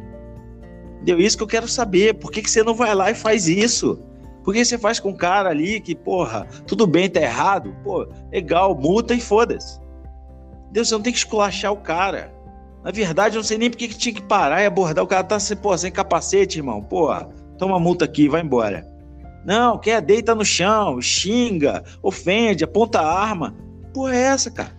Deu 1.05 1.19
isso 1.19 1.37
que 1.37 1.43
eu 1.43 1.49
quero 1.49 1.69
saber. 1.69 2.15
Por 2.15 2.31
que, 2.31 2.43
que 2.43 2.51
você 2.51 2.63
não 2.63 2.75
vai 2.75 2.95
lá 2.95 3.11
e 3.11 3.15
faz 3.15 3.47
isso? 3.47 4.03
Por 4.49 4.55
que 4.55 4.65
você 4.65 4.79
faz 4.79 4.99
com 4.99 5.11
um 5.11 5.15
cara 5.15 5.51
ali 5.51 5.79
que, 5.79 5.95
porra, 5.95 6.47
tudo 6.67 6.87
bem, 6.87 7.07
tá 7.07 7.21
errado? 7.21 7.77
Pô, 7.85 8.09
legal, 8.33 8.75
multa 8.75 9.13
e 9.13 9.21
foda-se. 9.21 9.79
Deus, 10.73 10.89
você 10.89 10.95
não 10.95 11.03
tem 11.03 11.13
que 11.13 11.19
esculachar 11.19 11.71
o 11.71 11.77
cara. 11.77 12.33
Na 12.83 12.91
verdade, 12.91 13.37
eu 13.37 13.41
não 13.41 13.45
sei 13.45 13.59
nem 13.59 13.69
por 13.69 13.77
que, 13.77 13.89
tinha 13.89 14.15
que 14.15 14.23
parar 14.23 14.63
e 14.63 14.65
abordar. 14.65 15.05
O 15.05 15.07
cara 15.07 15.23
tá 15.23 15.37
pô, 15.61 15.77
sem 15.77 15.93
capacete, 15.93 16.61
irmão. 16.61 16.83
Porra, 16.83 17.29
toma 17.59 17.79
multa 17.79 18.07
aqui, 18.07 18.27
vai 18.27 18.41
embora. 18.41 18.91
Não, 19.45 19.77
quer 19.77 20.01
deita 20.01 20.35
no 20.35 20.47
chão, 20.47 20.99
xinga, 20.99 21.85
ofende, 22.03 22.65
aponta 22.65 23.01
a 23.01 23.21
arma. 23.21 23.55
Porra, 23.93 24.17
é 24.17 24.21
essa, 24.23 24.51
cara? 24.51 24.73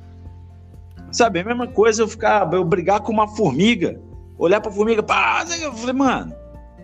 Sabe, 1.11 1.37
é 1.37 1.41
a 1.43 1.45
mesma 1.45 1.67
coisa 1.67 2.01
eu 2.01 2.07
ficar, 2.07 2.51
eu 2.53 2.65
brigar 2.65 3.01
com 3.01 3.11
uma 3.11 3.27
formiga, 3.27 4.01
olhar 4.35 4.61
pra 4.61 4.71
formiga, 4.71 5.03
pá, 5.03 5.45
eu 5.61 5.71
falei, 5.73 5.93
mano, 5.93 6.33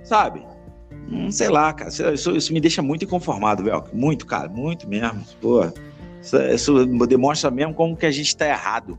sabe? 0.04 0.46
Hum, 1.10 1.32
sei 1.32 1.50
lá, 1.50 1.72
cara, 1.74 1.90
isso, 1.90 2.32
isso, 2.32 2.54
me 2.54 2.60
deixa 2.60 2.82
muito 2.82 3.06
inconformado, 3.06 3.64
velho. 3.64 3.84
Muito, 3.94 4.26
cara, 4.26 4.50
muito 4.50 4.88
mesmo. 4.88 5.24
Pô, 5.40 5.64
isso, 6.22 6.38
isso, 6.38 6.86
demonstra 7.06 7.52
mesmo 7.52 7.74
como 7.74 7.96
que 7.96 8.06
a 8.06 8.12
gente 8.12 8.36
tá 8.36 8.48
errado. 8.48 8.98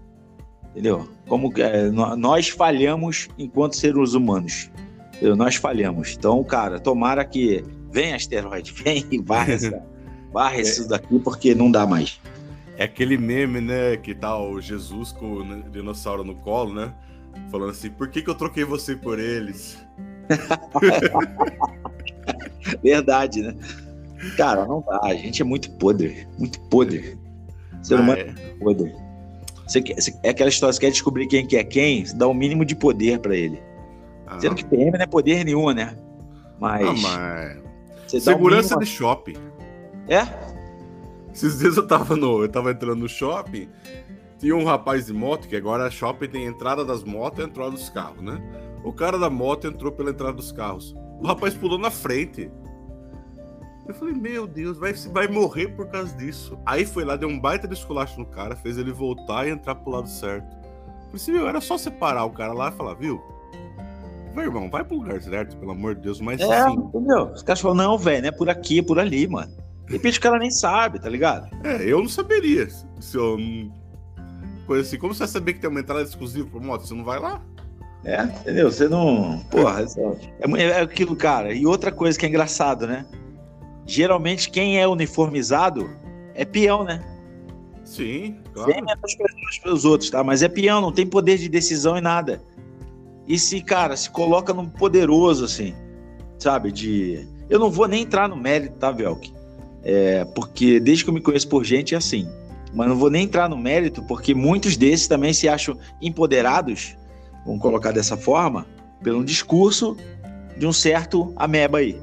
Entendeu? 0.70 1.08
Como 1.26 1.52
que 1.52 1.62
é, 1.62 1.90
nós 1.90 2.48
falhamos 2.48 3.28
enquanto 3.38 3.76
seres 3.76 4.14
humanos. 4.14 4.70
Entendeu? 5.14 5.34
Nós 5.34 5.56
falhamos. 5.56 6.14
Então, 6.16 6.42
cara, 6.44 6.78
tomara 6.78 7.24
que 7.24 7.64
vem 7.90 8.12
asteroide, 8.12 8.72
vem 8.84 9.04
e 9.10 9.18
varre, 9.18 9.54
essa, 9.54 9.82
varre 10.32 10.60
isso 10.60 10.88
daqui 10.88 11.18
porque 11.18 11.54
não 11.54 11.70
dá 11.70 11.86
mais. 11.86 12.20
É 12.76 12.84
aquele 12.84 13.16
meme, 13.16 13.60
né, 13.60 13.96
que 13.96 14.14
tá 14.14 14.38
o 14.38 14.60
Jesus 14.60 15.10
com 15.10 15.38
o 15.38 15.62
dinossauro 15.70 16.22
no 16.22 16.34
colo, 16.34 16.74
né? 16.74 16.92
Falando 17.50 17.70
assim, 17.70 17.90
por 17.90 18.08
que, 18.08 18.20
que 18.20 18.28
eu 18.28 18.34
troquei 18.34 18.64
você 18.64 18.94
por 18.94 19.18
eles? 19.18 19.78
Verdade, 22.82 23.42
né? 23.42 23.54
Cara, 24.36 24.64
não 24.66 24.82
dá. 24.86 25.00
A 25.02 25.14
gente 25.14 25.42
é 25.42 25.44
muito 25.44 25.70
podre. 25.72 26.26
Muito 26.38 26.60
podre. 26.68 27.18
Ser 27.82 27.94
ah, 27.94 28.00
humano 28.00 28.20
é. 28.20 28.22
é 28.22 28.54
podre. 28.58 28.94
Você, 29.66 29.80
você, 29.80 30.14
é 30.22 30.30
aquela 30.30 30.48
história, 30.48 30.72
você 30.72 30.80
quer 30.80 30.90
descobrir 30.90 31.26
quem 31.26 31.46
que 31.46 31.56
é 31.56 31.64
quem, 31.64 32.04
você 32.04 32.14
dá 32.14 32.26
o 32.26 32.30
um 32.30 32.34
mínimo 32.34 32.64
de 32.64 32.74
poder 32.74 33.18
para 33.18 33.34
ele. 33.34 33.60
Ah, 34.26 34.38
Sendo 34.40 34.54
que 34.54 34.64
PM 34.64 34.92
não 34.92 35.00
é 35.00 35.06
poder 35.06 35.44
nenhum, 35.44 35.70
né? 35.70 35.96
Mas. 36.60 37.04
Ah, 37.04 37.56
mas... 38.12 38.22
Segurança 38.22 38.74
um 38.74 38.78
mínimo... 38.78 38.84
de 38.84 38.86
shopping. 38.86 39.36
É? 40.08 40.22
Esses 41.32 41.58
dias 41.58 41.76
eu 41.76 41.86
tava 41.86 42.16
no. 42.16 42.42
Eu 42.42 42.48
tava 42.48 42.70
entrando 42.70 43.00
no 43.00 43.08
shopping, 43.08 43.68
tinha 44.38 44.56
um 44.56 44.64
rapaz 44.64 45.06
de 45.06 45.12
moto, 45.12 45.48
que 45.48 45.56
agora 45.56 45.90
shopping 45.90 46.28
tem 46.28 46.44
entrada 46.44 46.84
das 46.84 47.02
motos 47.02 47.40
e 47.40 47.48
entrada 47.48 47.72
dos 47.72 47.88
carros, 47.88 48.22
né? 48.22 48.40
O 48.84 48.92
cara 48.92 49.18
da 49.18 49.28
moto 49.28 49.66
entrou 49.66 49.90
pela 49.90 50.10
entrada 50.10 50.34
dos 50.34 50.52
carros. 50.52 50.94
O 51.20 51.26
rapaz 51.26 51.54
pulou 51.54 51.78
na 51.78 51.90
frente. 51.90 52.50
Eu 53.86 53.94
falei, 53.94 54.14
meu 54.14 54.46
Deus, 54.46 54.78
vai, 54.78 54.92
vai 54.92 55.28
morrer 55.28 55.68
por 55.68 55.86
causa 55.86 56.14
disso. 56.16 56.58
Aí 56.66 56.84
foi 56.84 57.04
lá, 57.04 57.16
deu 57.16 57.28
um 57.28 57.38
baita 57.38 57.68
de 57.68 57.74
esculacho 57.74 58.18
no 58.18 58.26
cara, 58.26 58.56
fez 58.56 58.76
ele 58.78 58.92
voltar 58.92 59.46
e 59.46 59.50
entrar 59.50 59.76
pro 59.76 59.92
lado 59.92 60.08
certo. 60.08 60.56
Falei 61.06 61.14
assim, 61.14 61.38
era 61.38 61.60
só 61.60 61.78
separar 61.78 62.24
o 62.24 62.30
cara 62.30 62.52
lá 62.52 62.68
e 62.68 62.72
falar, 62.72 62.94
viu? 62.94 63.22
Meu 64.34 64.44
irmão, 64.44 64.68
vai 64.68 64.84
pro 64.84 64.98
lugar 64.98 65.22
certo, 65.22 65.56
pelo 65.56 65.70
amor 65.70 65.94
de 65.94 66.02
Deus, 66.02 66.20
mas 66.20 66.40
é, 66.40 66.58
assim... 66.58 66.74
entendeu? 66.74 67.30
Os 67.32 67.42
caras 67.42 67.60
falam, 67.60 67.76
não, 67.76 67.96
velho, 67.96 68.26
é 68.26 68.32
por 68.32 68.50
aqui, 68.50 68.80
é 68.80 68.82
por 68.82 68.98
ali, 68.98 69.26
mano. 69.26 69.52
De 69.86 69.92
repente 69.92 70.18
o 70.18 70.22
cara 70.22 70.38
nem 70.38 70.50
sabe, 70.50 70.98
tá 70.98 71.08
ligado? 71.08 71.48
É, 71.64 71.82
eu 71.84 72.00
não 72.00 72.08
saberia. 72.08 72.68
Se 73.00 73.16
eu. 73.16 73.38
Coisa 74.66 74.82
assim, 74.82 74.98
como 74.98 75.14
você 75.14 75.20
vai 75.20 75.28
saber 75.28 75.54
que 75.54 75.60
tem 75.60 75.70
uma 75.70 75.78
entrada 75.78 76.02
exclusiva 76.02 76.48
pro 76.50 76.60
moto? 76.60 76.84
Você 76.84 76.92
não 76.92 77.04
vai 77.04 77.20
lá? 77.20 77.40
É, 78.06 78.22
entendeu? 78.22 78.70
Você 78.70 78.88
não. 78.88 79.40
Porra, 79.50 79.84
é, 80.56 80.62
é 80.62 80.80
aquilo, 80.80 81.14
cara. 81.14 81.52
E 81.52 81.66
outra 81.66 81.92
coisa 81.92 82.18
que 82.18 82.24
é 82.24 82.28
engraçado, 82.28 82.86
né? 82.86 83.04
geralmente 83.86 84.50
quem 84.50 84.78
é 84.80 84.86
uniformizado 84.86 85.88
é 86.34 86.44
peão, 86.44 86.84
né? 86.84 87.02
Sim, 87.84 88.36
claro. 88.52 88.72
Sem 88.72 88.82
menos 88.82 89.14
pessoas 89.14 89.58
pelos 89.62 89.84
outros, 89.84 90.10
tá? 90.10 90.24
Mas 90.24 90.42
é 90.42 90.48
peão, 90.48 90.80
não 90.80 90.90
tem 90.90 91.06
poder 91.06 91.38
de 91.38 91.48
decisão 91.48 91.96
em 91.96 92.00
nada. 92.00 92.42
E 93.28 93.38
se, 93.38 93.60
cara, 93.60 93.96
se 93.96 94.10
coloca 94.10 94.52
num 94.52 94.68
poderoso, 94.68 95.44
assim, 95.44 95.72
sabe? 96.38 96.72
De. 96.72 97.26
Eu 97.48 97.60
não 97.60 97.70
vou 97.70 97.86
nem 97.86 98.02
entrar 98.02 98.28
no 98.28 98.36
mérito, 98.36 98.76
tá, 98.76 98.90
Velk? 98.90 99.32
É, 99.84 100.24
porque 100.24 100.80
desde 100.80 101.04
que 101.04 101.10
eu 101.10 101.14
me 101.14 101.20
conheço 101.20 101.48
por 101.48 101.64
gente 101.64 101.94
é 101.94 101.98
assim. 101.98 102.28
Mas 102.74 102.88
não 102.88 102.96
vou 102.96 103.08
nem 103.08 103.24
entrar 103.24 103.48
no 103.48 103.56
mérito, 103.56 104.02
porque 104.02 104.34
muitos 104.34 104.76
desses 104.76 105.06
também 105.06 105.32
se 105.32 105.48
acham 105.48 105.78
empoderados, 106.02 106.96
vamos 107.46 107.62
colocar 107.62 107.92
dessa 107.92 108.16
forma, 108.16 108.66
pelo 109.02 109.24
discurso 109.24 109.96
de 110.58 110.66
um 110.66 110.72
certo 110.72 111.32
ameba 111.36 111.78
aí. 111.78 111.98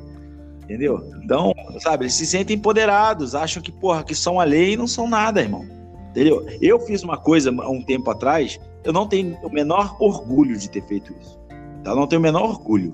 Entendeu? 0.64 1.12
Então, 1.22 1.54
sabe, 1.80 2.06
eles 2.06 2.14
se 2.14 2.26
sentem 2.26 2.56
empoderados, 2.56 3.36
acham 3.36 3.62
que, 3.62 3.72
porra, 3.72 4.04
que 4.04 4.16
são 4.16 4.40
a 4.40 4.44
lei 4.44 4.74
e 4.74 4.78
não 4.78 4.88
são 4.88 5.08
nada, 5.08 5.42
irmão. 5.42 5.66
Entendeu? 6.10 6.46
Eu 6.62 6.80
fiz 6.80 7.04
uma 7.04 7.18
coisa 7.18 7.52
há 7.52 7.70
um 7.70 7.82
tempo 7.82 8.10
atrás, 8.10 8.60
eu 8.84 8.94
não 8.94 9.08
tenho 9.08 9.38
o 9.44 9.50
menor 9.50 9.98
orgulho 10.00 10.58
de 10.58 10.70
ter 10.70 10.84
feito 10.86 11.14
isso. 11.22 11.38
Tá? 11.84 11.94
Não 11.94 12.08
tenho 12.08 12.20
o 12.20 12.24
menor 12.24 12.44
orgulho, 12.44 12.94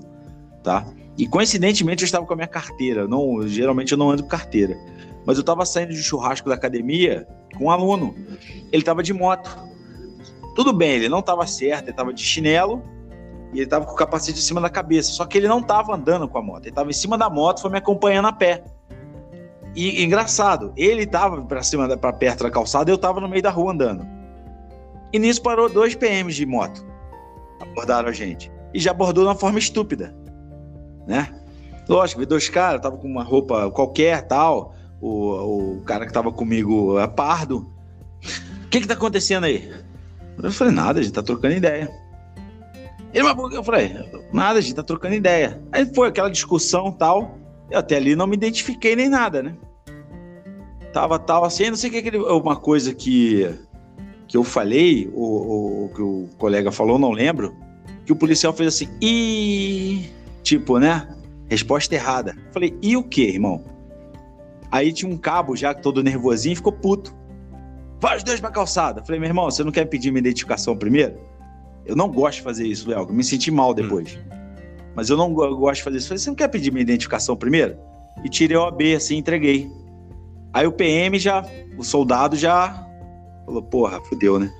tá? 0.62 0.84
E 1.16 1.26
coincidentemente 1.26 2.02
eu 2.02 2.06
estava 2.06 2.24
com 2.24 2.32
a 2.32 2.36
minha 2.36 2.48
carteira. 2.48 3.06
Não, 3.06 3.46
geralmente 3.46 3.92
eu 3.92 3.98
não 3.98 4.10
ando 4.10 4.22
com 4.22 4.28
carteira. 4.28 4.76
Mas 5.26 5.36
eu 5.36 5.42
estava 5.42 5.66
saindo 5.66 5.92
de 5.92 6.02
churrasco 6.02 6.48
da 6.48 6.54
academia 6.54 7.26
com 7.56 7.66
um 7.66 7.70
aluno. 7.70 8.14
Ele 8.72 8.80
estava 8.80 9.02
de 9.02 9.12
moto. 9.12 9.69
Tudo 10.54 10.72
bem, 10.72 10.92
ele 10.92 11.08
não 11.08 11.20
estava 11.20 11.46
certo, 11.46 11.84
ele 11.84 11.90
estava 11.90 12.12
de 12.12 12.22
chinelo, 12.22 12.82
e 13.52 13.58
ele 13.58 13.66
tava 13.66 13.84
com 13.84 13.92
o 13.92 13.96
capacete 13.96 14.38
em 14.38 14.42
cima 14.42 14.60
da 14.60 14.68
cabeça. 14.68 15.12
Só 15.12 15.24
que 15.24 15.38
ele 15.38 15.48
não 15.48 15.62
tava 15.62 15.94
andando 15.94 16.28
com 16.28 16.38
a 16.38 16.42
moto. 16.42 16.66
Ele 16.66 16.74
tava 16.74 16.90
em 16.90 16.94
cima 16.94 17.18
da 17.18 17.28
moto, 17.28 17.60
foi 17.60 17.70
me 17.70 17.78
acompanhando 17.78 18.28
a 18.28 18.32
pé. 18.32 18.62
E 19.74 20.02
engraçado, 20.02 20.72
ele 20.76 21.06
tava 21.06 21.42
para 21.42 21.62
cima, 21.62 21.96
para 21.96 22.12
perto 22.12 22.42
da 22.42 22.50
calçada, 22.50 22.90
eu 22.90 22.98
tava 22.98 23.20
no 23.20 23.28
meio 23.28 23.42
da 23.42 23.50
rua 23.50 23.72
andando. 23.72 24.06
E 25.12 25.18
nisso 25.18 25.42
parou 25.42 25.68
dois 25.68 25.94
PMs 25.94 26.34
de 26.34 26.46
moto. 26.46 26.84
Abordaram 27.60 28.08
a 28.08 28.12
gente. 28.12 28.50
E 28.72 28.80
já 28.80 28.92
abordou 28.92 29.24
de 29.24 29.28
uma 29.28 29.36
forma 29.36 29.58
estúpida. 29.58 30.14
Né? 31.06 31.28
Lógico, 31.88 32.20
vi 32.20 32.26
dois 32.26 32.48
caras, 32.48 32.80
tava 32.80 32.96
com 32.96 33.08
uma 33.08 33.24
roupa 33.24 33.70
qualquer, 33.70 34.26
tal. 34.26 34.74
O, 35.00 35.78
o 35.78 35.82
cara 35.82 36.06
que 36.06 36.12
tava 36.12 36.30
comigo 36.30 36.98
é 36.98 37.06
pardo. 37.06 37.68
O 38.64 38.68
que 38.68 38.80
que 38.80 38.86
tá 38.86 38.94
acontecendo 38.94 39.44
aí? 39.44 39.72
Eu 40.48 40.52
falei, 40.52 40.72
nada, 40.72 41.00
a 41.00 41.02
gente 41.02 41.12
tá 41.12 41.22
trocando 41.22 41.54
ideia. 41.54 41.90
Ele, 43.12 43.24
mas 43.24 43.54
eu 43.54 43.64
falei, 43.64 43.94
nada, 44.32 44.58
a 44.58 44.62
gente 44.62 44.74
tá 44.74 44.82
trocando 44.82 45.14
ideia. 45.14 45.60
Aí 45.72 45.92
foi 45.94 46.08
aquela 46.08 46.30
discussão 46.30 46.92
tal. 46.92 47.38
Eu 47.70 47.78
até 47.78 47.96
ali 47.96 48.14
não 48.14 48.26
me 48.26 48.36
identifiquei 48.36 48.94
nem 48.94 49.08
nada, 49.08 49.42
né? 49.42 49.56
Tava 50.92 51.18
tal 51.18 51.44
assim, 51.44 51.70
não 51.70 51.76
sei 51.76 51.88
o 51.88 51.92
que, 51.92 51.98
aquele, 51.98 52.18
uma 52.18 52.56
coisa 52.56 52.92
que, 52.92 53.48
que 54.26 54.36
eu 54.36 54.42
falei, 54.42 55.08
o, 55.14 55.84
o 55.84 55.88
que 55.94 56.02
o 56.02 56.28
colega 56.36 56.72
falou, 56.72 56.98
não 56.98 57.12
lembro, 57.12 57.54
que 58.04 58.12
o 58.12 58.16
policial 58.16 58.52
fez 58.52 58.74
assim, 58.74 58.88
e 59.00 60.10
tipo, 60.42 60.78
né? 60.78 61.08
Resposta 61.48 61.94
errada. 61.94 62.36
Falei, 62.52 62.76
e 62.82 62.96
o 62.96 63.02
que, 63.02 63.22
irmão? 63.22 63.64
Aí 64.70 64.92
tinha 64.92 65.10
um 65.10 65.16
cabo 65.16 65.56
já 65.56 65.74
todo 65.74 66.02
nervosinho 66.02 66.52
e 66.52 66.56
ficou 66.56 66.72
puto. 66.72 67.14
Vai 68.00 68.16
os 68.16 68.22
dois 68.22 68.40
pra 68.40 68.50
calçada. 68.50 69.04
Falei, 69.04 69.20
meu 69.20 69.28
irmão, 69.28 69.44
você 69.44 69.62
não 69.62 69.70
quer 69.70 69.84
pedir 69.84 70.10
minha 70.10 70.20
identificação 70.20 70.76
primeiro? 70.76 71.18
Eu 71.84 71.94
não 71.94 72.08
gosto 72.08 72.38
de 72.38 72.42
fazer 72.42 72.66
isso, 72.66 72.88
Léo. 72.88 73.12
Me 73.12 73.22
senti 73.22 73.50
mal 73.50 73.74
depois. 73.74 74.16
Hum. 74.16 74.30
Mas 74.94 75.10
eu 75.10 75.16
não 75.16 75.32
gosto 75.32 75.76
de 75.76 75.82
fazer 75.82 75.96
isso. 75.98 76.08
Falei, 76.08 76.18
você 76.18 76.30
não 76.30 76.36
quer 76.36 76.48
pedir 76.48 76.72
minha 76.72 76.82
identificação 76.82 77.36
primeiro? 77.36 77.76
E 78.24 78.28
tirei 78.28 78.56
o 78.56 78.64
AB, 78.64 78.94
assim, 78.94 79.16
entreguei. 79.16 79.70
Aí 80.52 80.66
o 80.66 80.72
PM 80.72 81.18
já, 81.18 81.44
o 81.78 81.84
soldado 81.84 82.36
já 82.36 82.86
falou, 83.46 83.62
porra, 83.62 84.00
fudeu, 84.04 84.38
né? 84.38 84.52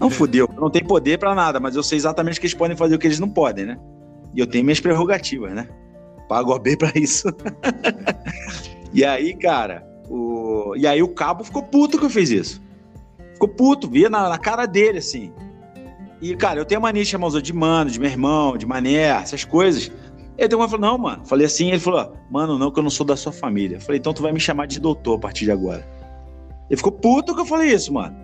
Não 0.00 0.10
fudeu, 0.10 0.48
não 0.56 0.70
tem 0.70 0.82
poder 0.82 1.18
para 1.18 1.34
nada, 1.34 1.60
mas 1.60 1.76
eu 1.76 1.82
sei 1.82 1.96
exatamente 1.96 2.40
que 2.40 2.46
eles 2.46 2.54
podem 2.54 2.76
fazer 2.76 2.94
o 2.94 2.98
que 2.98 3.06
eles 3.06 3.20
não 3.20 3.28
podem, 3.28 3.64
né? 3.64 3.78
E 4.34 4.40
eu 4.40 4.46
tenho 4.46 4.64
minhas 4.64 4.80
prerrogativas, 4.80 5.52
né? 5.52 5.68
Pago 6.28 6.52
OB 6.52 6.76
para 6.76 6.92
isso. 6.98 7.28
e 8.92 9.04
aí, 9.04 9.34
cara, 9.34 9.86
o... 10.08 10.74
e 10.76 10.86
aí 10.86 11.02
o 11.02 11.08
cabo 11.08 11.44
ficou 11.44 11.62
puto 11.62 11.98
que 11.98 12.04
eu 12.04 12.10
fiz 12.10 12.30
isso. 12.30 12.63
Ficou 13.34 13.48
puto, 13.48 13.88
via 13.88 14.08
na, 14.08 14.28
na 14.28 14.38
cara 14.38 14.66
dele, 14.66 14.98
assim. 14.98 15.32
E, 16.20 16.34
cara, 16.34 16.58
eu 16.58 16.64
tenho 16.64 16.80
mania 16.80 17.02
de 17.02 17.08
chamar 17.10 17.26
os 17.26 17.34
outros 17.34 17.52
de 17.52 17.56
mano, 17.56 17.90
de 17.90 18.00
meu 18.00 18.08
irmão, 18.08 18.56
de 18.56 18.64
mané, 18.64 19.08
essas 19.08 19.44
coisas. 19.44 19.92
Ele 20.38 20.48
tem 20.48 20.58
uma 20.58 20.68
falou, 20.68 20.90
não, 20.90 20.98
mano. 20.98 21.24
Falei 21.26 21.46
assim, 21.46 21.68
ele 21.68 21.78
falou, 21.78 22.16
mano, 22.30 22.58
não, 22.58 22.70
que 22.70 22.78
eu 22.78 22.82
não 22.82 22.90
sou 22.90 23.04
da 23.04 23.16
sua 23.16 23.32
família. 23.32 23.80
Falei, 23.80 23.98
então 23.98 24.12
tu 24.12 24.22
vai 24.22 24.32
me 24.32 24.40
chamar 24.40 24.66
de 24.66 24.80
doutor 24.80 25.16
a 25.16 25.18
partir 25.18 25.44
de 25.44 25.52
agora. 25.52 25.86
Ele 26.70 26.76
ficou 26.76 26.92
puto 26.92 27.34
que 27.34 27.40
eu 27.40 27.46
falei 27.46 27.72
isso, 27.72 27.92
mano. 27.92 28.16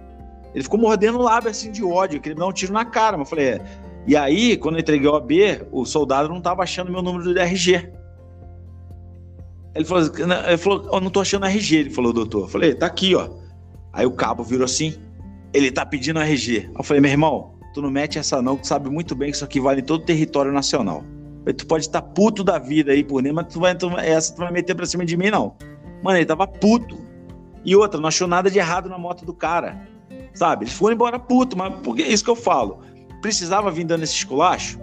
Ele 0.55 0.65
ficou 0.65 0.81
mordendo 0.81 1.19
o 1.19 1.23
lábio 1.23 1.51
assim 1.51 1.71
de 1.71 1.85
ódio, 1.85 2.21
queria 2.21 2.35
me 2.35 2.41
dar 2.41 2.47
um 2.47 2.53
tiro 2.53 2.73
na 2.73 2.85
cara. 2.85 3.17
Mas 3.17 3.27
eu 3.27 3.31
falei, 3.31 3.49
é. 3.51 3.61
E 4.07 4.17
aí, 4.17 4.57
quando 4.57 4.77
eu 4.77 4.81
entreguei 4.81 5.09
o 5.09 5.15
AB, 5.15 5.67
o 5.71 5.85
soldado 5.85 6.29
não 6.29 6.41
tava 6.41 6.63
achando 6.63 6.91
meu 6.91 7.03
número 7.03 7.35
do 7.35 7.39
RG. 7.39 7.93
Ele 9.75 9.85
falou, 9.85 10.11
ele 10.49 10.59
falou, 10.59 10.89
eu 10.93 11.01
não 11.01 11.11
tô 11.11 11.21
achando 11.21 11.47
RG, 11.47 11.77
ele 11.77 11.91
falou, 11.91 12.13
doutor. 12.13 12.43
Eu 12.43 12.49
falei, 12.49 12.75
tá 12.75 12.87
aqui, 12.87 13.15
ó. 13.15 13.29
Aí 13.93 14.07
o 14.07 14.13
cabo 14.13 14.43
virou 14.43 14.65
assim, 14.65 14.95
ele 15.53 15.71
tá 15.71 15.85
pedindo 15.85 16.21
RG. 16.21 16.71
Eu 16.77 16.83
falei, 16.83 17.01
meu 17.01 17.11
irmão, 17.11 17.55
tu 17.75 17.83
não 17.83 17.91
mete 17.91 18.19
essa 18.19 18.41
não, 18.41 18.57
que 18.57 18.63
tu 18.63 18.69
sabe 18.69 18.89
muito 18.91 19.15
bem 19.15 19.31
que 19.31 19.37
isso 19.37 19.45
aqui 19.45 19.61
vale 19.61 19.81
em 19.81 19.85
todo 19.85 20.03
o 20.03 20.05
território 20.05 20.53
nacional. 20.53 21.05
Tu 21.57 21.67
pode 21.67 21.87
estar 21.87 22.03
tá 22.03 22.07
puto 22.07 22.45
da 22.45 22.59
vida 22.59 22.93
aí 22.93 23.03
por 23.03 23.23
dentro, 23.23 23.37
mas 23.37 23.53
tu 23.53 23.61
vai, 23.61 23.75
tu, 23.75 23.91
essa 23.99 24.35
tu 24.35 24.39
vai 24.39 24.53
meter 24.53 24.75
pra 24.75 24.87
cima 24.87 25.05
de 25.05 25.17
mim, 25.17 25.31
não. 25.31 25.57
Mano, 26.03 26.19
ele 26.19 26.27
tava 26.27 26.47
puto. 26.47 26.99
E 27.65 27.75
outra, 27.75 28.01
não 28.01 28.09
achou 28.09 28.29
nada 28.29 28.51
de 28.51 28.59
errado 28.59 28.89
na 28.89 28.99
moto 28.99 29.25
do 29.25 29.35
cara. 29.35 29.81
Sabe? 30.35 30.65
Eles 30.65 30.75
foram 30.75 30.95
embora 30.95 31.19
puto, 31.19 31.57
mas 31.57 31.75
porque 31.83 32.03
é 32.03 32.09
isso 32.09 32.23
que 32.23 32.31
eu 32.31 32.37
falo. 32.37 32.81
Precisava 33.21 33.71
vir 33.71 33.85
dando 33.85 34.05
esse 34.05 34.15
esculacho. 34.15 34.79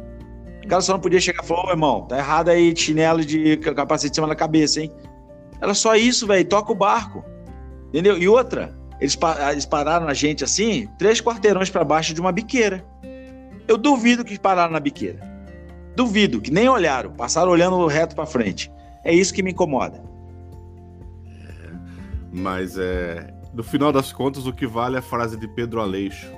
O 0.63 0.67
cara 0.67 0.81
só 0.81 0.93
não 0.93 0.99
podia 0.99 1.19
chegar 1.21 1.43
e 1.43 1.47
falar, 1.47 1.67
ô 1.67 1.69
irmão, 1.69 2.01
tá 2.01 2.17
errado 2.17 2.49
aí 2.49 2.73
de 2.73 2.81
chinelo 2.81 3.23
de 3.23 3.55
capacete 3.57 4.11
em 4.11 4.15
cima 4.15 4.27
da 4.27 4.35
cabeça, 4.35 4.81
hein? 4.81 4.91
Era 5.61 5.73
só 5.73 5.95
isso, 5.95 6.27
velho. 6.27 6.43
Toca 6.45 6.71
o 6.71 6.75
barco. 6.75 7.23
Entendeu? 7.89 8.17
E 8.17 8.27
outra, 8.27 8.77
eles, 8.99 9.17
eles 9.51 9.65
pararam 9.65 10.05
na 10.05 10.13
gente 10.13 10.43
assim, 10.43 10.87
três 10.97 11.21
quarteirões 11.21 11.69
para 11.69 11.83
baixo 11.83 12.13
de 12.13 12.21
uma 12.21 12.31
biqueira. 12.31 12.83
Eu 13.67 13.77
duvido 13.77 14.23
que 14.23 14.39
pararam 14.39 14.71
na 14.73 14.79
biqueira. 14.79 15.19
Duvido 15.95 16.41
que 16.41 16.51
nem 16.51 16.69
olharam, 16.69 17.11
passaram 17.11 17.51
olhando 17.51 17.85
reto 17.87 18.15
para 18.15 18.25
frente. 18.25 18.71
É 19.03 19.13
isso 19.13 19.33
que 19.33 19.43
me 19.43 19.51
incomoda. 19.51 20.03
É, 21.25 21.71
mas 22.31 22.77
é, 22.77 23.33
no 23.53 23.63
final 23.63 23.91
das 23.91 24.11
contas, 24.13 24.45
o 24.45 24.53
que 24.53 24.67
vale 24.67 24.95
é 24.95 24.99
a 24.99 25.01
frase 25.01 25.37
de 25.37 25.47
Pedro 25.47 25.81
Aleixo. 25.81 26.31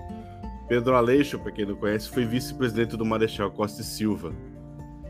Pedro 0.68 0.96
Aleixo, 0.96 1.40
para 1.40 1.52
quem 1.52 1.66
não 1.66 1.76
conhece, 1.76 2.10
foi 2.10 2.26
vice-presidente 2.26 2.96
do 2.96 3.06
Marechal 3.06 3.52
Costa 3.52 3.82
e 3.82 3.84
Silva. 3.84 4.34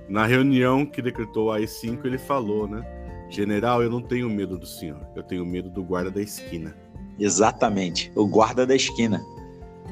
Na 0.07 0.25
reunião 0.25 0.85
que 0.85 1.01
decretou 1.01 1.51
a 1.51 1.57
AI-5, 1.57 2.05
ele 2.05 2.17
falou, 2.17 2.67
né? 2.67 2.83
General, 3.29 3.83
eu 3.83 3.89
não 3.89 4.01
tenho 4.01 4.27
medo 4.29 4.57
do 4.57 4.65
senhor, 4.65 5.05
eu 5.15 5.21
tenho 5.21 5.45
medo 5.45 5.69
do 5.69 5.83
guarda 5.83 6.09
da 6.09 6.21
esquina. 6.21 6.75
Exatamente, 7.19 8.11
o 8.15 8.27
guarda 8.27 8.65
da 8.65 8.75
esquina. 8.75 9.21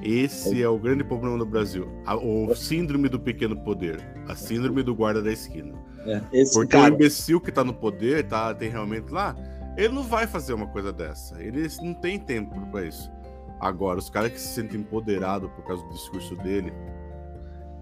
Esse 0.02 0.62
é 0.62 0.70
o 0.70 0.78
grande 0.78 1.04
problema 1.04 1.38
do 1.38 1.46
Brasil. 1.46 1.88
o 2.22 2.54
síndrome 2.56 3.10
do 3.10 3.20
pequeno 3.20 3.56
poder. 3.58 4.00
A 4.28 4.36
síndrome 4.36 4.84
do 4.84 4.96
guarda 4.96 5.22
da 5.22 5.32
esquina. 5.32 5.74
É, 6.06 6.22
Porque 6.54 6.72
cara... 6.72 6.92
o 6.92 6.96
imbecil 6.96 7.42
que 7.42 7.52
tá 7.52 7.64
no 7.64 7.74
poder, 7.74 8.28
tá, 8.28 8.54
tem 8.54 8.70
realmente 8.70 9.12
lá, 9.12 9.36
ele 9.76 9.94
não 9.94 10.04
vai 10.04 10.26
fazer 10.26 10.54
uma 10.54 10.68
coisa 10.68 10.94
dessa. 10.94 11.42
Ele 11.42 11.68
não 11.82 11.94
tem 11.94 12.20
tempo 12.20 12.60
para 12.72 12.86
isso. 12.86 13.12
Agora, 13.60 14.00
os 14.00 14.10
caras 14.10 14.32
que 14.32 14.40
se 14.40 14.54
sentem 14.54 14.80
empoderados 14.80 15.50
por 15.52 15.66
causa 15.66 15.84
do 15.84 15.90
discurso 15.90 16.36
dele, 16.38 16.72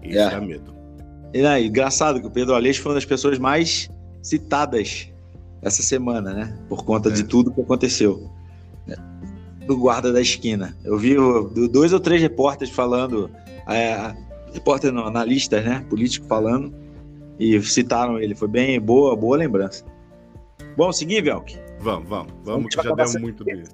isso 0.02 0.18
é, 0.18 0.34
é 0.34 0.40
medo. 0.40 0.74
E 1.32 1.44
aí, 1.44 1.66
engraçado 1.66 2.20
que 2.20 2.26
o 2.26 2.30
Pedro 2.30 2.54
Aleixo 2.54 2.82
foi 2.82 2.90
uma 2.90 2.96
das 2.96 3.04
pessoas 3.04 3.38
mais 3.38 3.90
citadas 4.22 5.12
essa 5.62 5.82
semana, 5.82 6.32
né? 6.32 6.58
Por 6.68 6.84
conta 6.84 7.08
é. 7.08 7.12
de 7.12 7.24
tudo 7.24 7.52
que 7.52 7.60
aconteceu. 7.60 8.30
Do 9.66 9.76
guarda 9.76 10.12
da 10.12 10.20
esquina. 10.20 10.76
Eu 10.84 10.96
vi 10.96 11.16
dois 11.68 11.92
ou 11.92 12.00
três 12.00 12.20
repórteres 12.22 12.72
falando, 12.72 13.30
é, 13.68 14.14
repórter 14.52 14.92
não, 14.92 15.06
analistas, 15.06 15.64
né? 15.64 15.84
Político 15.88 16.26
falando, 16.26 16.72
e 17.38 17.60
citaram 17.62 18.18
ele. 18.18 18.34
Foi 18.34 18.48
bem 18.48 18.80
boa, 18.80 19.16
boa 19.16 19.36
lembrança. 19.36 19.84
Bom, 20.76 20.92
seguir, 20.92 21.22
Velk? 21.22 21.58
Vamos, 21.80 22.08
vamos. 22.08 22.32
Vamos, 22.44 22.74
que 22.74 22.82
já 22.82 22.94
deu 22.94 23.20
muito 23.20 23.44
disso. 23.44 23.72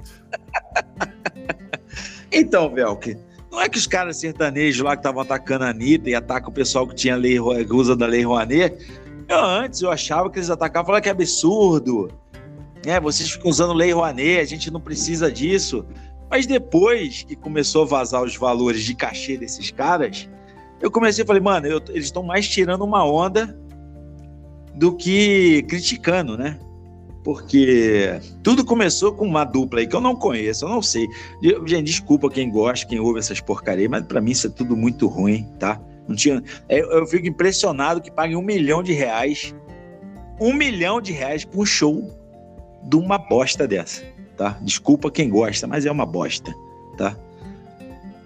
então, 2.33 2.73
Velk, 2.73 3.17
não 3.51 3.61
é 3.61 3.69
que 3.69 3.77
os 3.77 3.87
caras 3.87 4.17
sertanejos 4.17 4.83
lá 4.83 4.97
que 4.97 5.01
estavam 5.01 5.21
atacando 5.21 5.65
a 5.65 5.69
Anitta 5.69 6.09
e 6.09 6.15
atacam 6.15 6.51
o 6.51 6.53
pessoal 6.53 6.87
que 6.87 6.95
tinha 6.95 7.17
lei, 7.17 7.39
que 7.39 7.73
usa 7.75 7.95
da 7.95 8.07
Lei 8.07 8.23
Rouanet. 8.23 8.79
Eu, 9.29 9.39
antes 9.39 9.83
eu 9.83 9.91
achava 9.91 10.31
que 10.31 10.39
eles 10.39 10.51
atacavam, 10.51 10.87
falava 10.87 11.03
que 11.03 11.09
é 11.09 11.13
absurdo. 11.13 12.09
É, 12.85 13.01
vocês 13.01 13.31
ficam 13.31 13.51
usando 13.51 13.73
Lei 13.73 13.93
Rouanet, 13.93 14.41
a 14.41 14.45
gente 14.45 14.71
não 14.71 14.81
precisa 14.81 15.31
disso. 15.31 15.85
Mas 16.31 16.47
depois 16.47 17.23
que 17.23 17.37
começou 17.37 17.83
a 17.83 17.87
vazar 17.87 18.23
os 18.23 18.37
valores 18.37 18.83
de 18.83 18.95
cachê 18.95 19.37
desses 19.37 19.71
caras, 19.71 20.29
eu 20.81 20.91
comecei 20.91 21.23
a 21.25 21.27
falar, 21.27 21.41
mano, 21.41 21.67
eu, 21.67 21.81
eles 21.91 22.07
estão 22.07 22.23
mais 22.23 22.49
tirando 22.49 22.83
uma 22.83 23.05
onda 23.05 23.57
do 24.75 24.97
que 24.97 25.63
criticando, 25.69 26.37
né? 26.37 26.59
porque 27.25 28.21
tudo 28.43 28.65
começou 28.65 29.13
com 29.13 29.27
uma 29.27 29.45
dupla 29.45 29.81
aí 29.81 29.87
que 29.87 29.95
eu 29.95 30.01
não 30.01 30.17
conheço, 30.17 30.65
eu 30.65 30.69
não 30.69 30.83
sei. 30.83 31.07
Gente, 31.67 31.85
desculpa 31.85 32.29
quem 32.29 32.51
gosta, 32.51 32.87
quem 32.87 32.99
ouve 32.99 33.21
essas 33.21 33.41
porcarias, 33.41 33.89
mas 33.89 34.05
para 34.05 34.21
mim 34.21 34.33
isso 34.33 34.49
é 34.49 34.51
tudo 34.51 34.77
muito 34.77 35.07
ruim, 35.07 35.47
tá? 35.59 35.81
Não 36.09 36.17
tinha. 36.17 36.43
É, 36.69 36.81
eu 36.81 37.07
fico 37.07 37.27
impressionado 37.27 38.01
que 38.01 38.11
paguem 38.11 38.37
um 38.37 38.43
milhão 38.43 38.83
de 38.83 38.93
reais, 38.93 39.55
um 40.41 40.53
milhão 40.53 41.01
de 41.01 41.13
reais 41.13 41.45
por 41.45 41.61
um 41.61 41.67
show 41.67 42.11
de 42.85 42.97
uma 42.97 43.19
bosta 43.19 43.67
dessa, 43.67 44.03
tá? 44.37 44.59
Desculpa 44.63 45.11
quem 45.11 45.29
gosta, 45.29 45.67
mas 45.67 45.87
é 45.87 45.91
uma 45.91 46.07
bosta, 46.07 46.55
tá? 46.97 47.17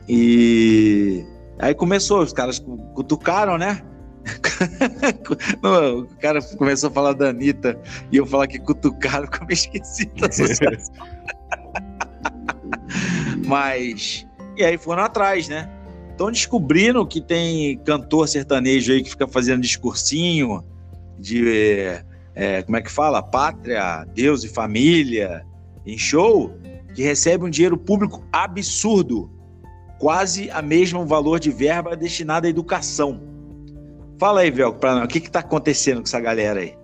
E 0.09 1.25
aí 1.59 1.75
começou, 1.75 2.23
os 2.23 2.33
caras 2.33 2.65
cutucaram, 2.95 3.59
né? 3.59 3.83
o 5.63 6.07
cara 6.21 6.41
começou 6.57 6.91
a 6.91 6.93
falar 6.93 7.13
da 7.13 7.29
Anitta 7.29 7.81
e 8.11 8.17
eu 8.17 8.27
falar 8.27 8.47
que 8.47 8.59
cutucaram, 8.59 9.27
como 9.31 9.51
eu 9.51 9.55
esqueci 9.55 10.07
da. 10.07 10.29
Mas. 13.47 14.27
E 14.57 14.65
aí 14.65 14.79
foram 14.79 15.05
atrás, 15.05 15.49
né? 15.49 15.71
Estão 16.11 16.31
descobrindo 16.31 17.07
que 17.07 17.21
tem 17.21 17.79
cantor 17.79 18.27
sertanejo 18.27 18.93
aí 18.93 19.03
que 19.03 19.11
fica 19.11 19.29
fazendo 19.29 19.61
discursinho 19.61 20.65
de. 21.19 22.03
É, 22.37 22.63
como 22.63 22.77
é 22.77 22.83
que 22.83 22.93
fala? 22.93 23.23
Pátria, 23.23 24.05
Deus 24.13 24.45
e 24.45 24.49
família 24.49 25.45
em 25.87 25.97
show, 25.97 26.55
que 26.95 27.03
recebe 27.03 27.45
um 27.45 27.51
dinheiro 27.51 27.79
público 27.79 28.23
absurdo, 28.31 29.31
quase 29.99 30.51
a 30.51 30.61
mesmo 30.61 31.07
valor 31.07 31.41
de 31.41 31.51
verba 31.51 31.97
destinada 31.97 32.47
à 32.47 32.51
educação. 32.51 33.23
Fala 34.19 34.43
aí, 34.43 34.51
Velco, 34.51 34.79
o 34.87 35.09
que 35.09 35.19
está 35.19 35.41
acontecendo 35.41 35.99
com 35.99 36.05
essa 36.05 36.21
galera 36.21 36.61
aí? 36.61 36.75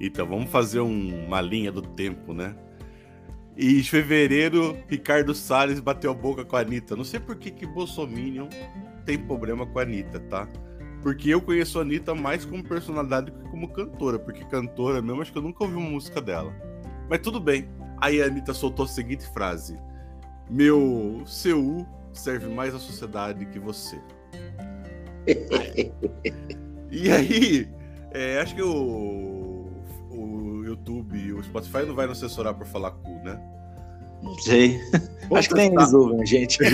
Então, 0.00 0.26
vamos 0.26 0.50
fazer 0.50 0.80
um, 0.80 1.26
uma 1.26 1.40
linha 1.42 1.70
do 1.70 1.82
tempo, 1.82 2.32
né? 2.32 2.54
E 3.56 3.80
em 3.80 3.82
fevereiro, 3.82 4.76
Ricardo 4.86 5.34
Salles 5.34 5.80
bateu 5.80 6.12
a 6.12 6.14
boca 6.14 6.44
com 6.44 6.56
a 6.56 6.60
Anitta. 6.60 6.94
Não 6.96 7.04
sei 7.04 7.18
por 7.20 7.36
que, 7.36 7.50
que 7.50 7.66
Bolsominion 7.66 8.46
tem 9.04 9.18
problema 9.18 9.66
com 9.66 9.78
a 9.80 9.82
Anitta, 9.82 10.20
tá? 10.20 10.48
Porque 11.02 11.30
eu 11.30 11.40
conheço 11.40 11.78
a 11.78 11.82
Anitta 11.82 12.14
mais 12.14 12.44
como 12.44 12.62
personalidade 12.62 13.30
que 13.30 13.42
como 13.50 13.68
cantora. 13.68 14.18
Porque 14.18 14.44
cantora 14.44 15.00
mesmo, 15.00 15.22
acho 15.22 15.32
que 15.32 15.38
eu 15.38 15.42
nunca 15.42 15.64
ouvi 15.64 15.76
uma 15.76 15.90
música 15.90 16.20
dela. 16.20 16.54
Mas 17.08 17.20
tudo 17.20 17.40
bem. 17.40 17.68
Aí 18.00 18.22
a 18.22 18.26
Anitta 18.26 18.52
soltou 18.52 18.84
a 18.84 18.88
seguinte 18.88 19.26
frase: 19.32 19.78
Meu 20.50 21.22
CU 21.24 21.86
serve 22.12 22.48
mais 22.48 22.74
à 22.74 22.78
sociedade 22.78 23.46
que 23.46 23.58
você. 23.58 23.98
e 26.90 27.10
aí, 27.10 27.68
é, 28.12 28.40
acho 28.40 28.54
que 28.54 28.62
o, 28.62 29.70
o 30.10 30.62
YouTube, 30.64 31.34
o 31.34 31.42
Spotify 31.42 31.84
não 31.86 31.94
vai 31.94 32.06
nos 32.06 32.18
censurar 32.18 32.54
por 32.54 32.66
falar 32.66 32.92
cu, 32.92 33.10
né? 33.24 33.38
Não 34.22 34.34
sei. 34.38 34.80
Vamos 35.22 35.38
acho 35.38 35.48
que 35.50 35.54
nem 35.54 35.72
eles 35.72 35.92
ouvem, 35.92 36.26
gente. 36.26 36.58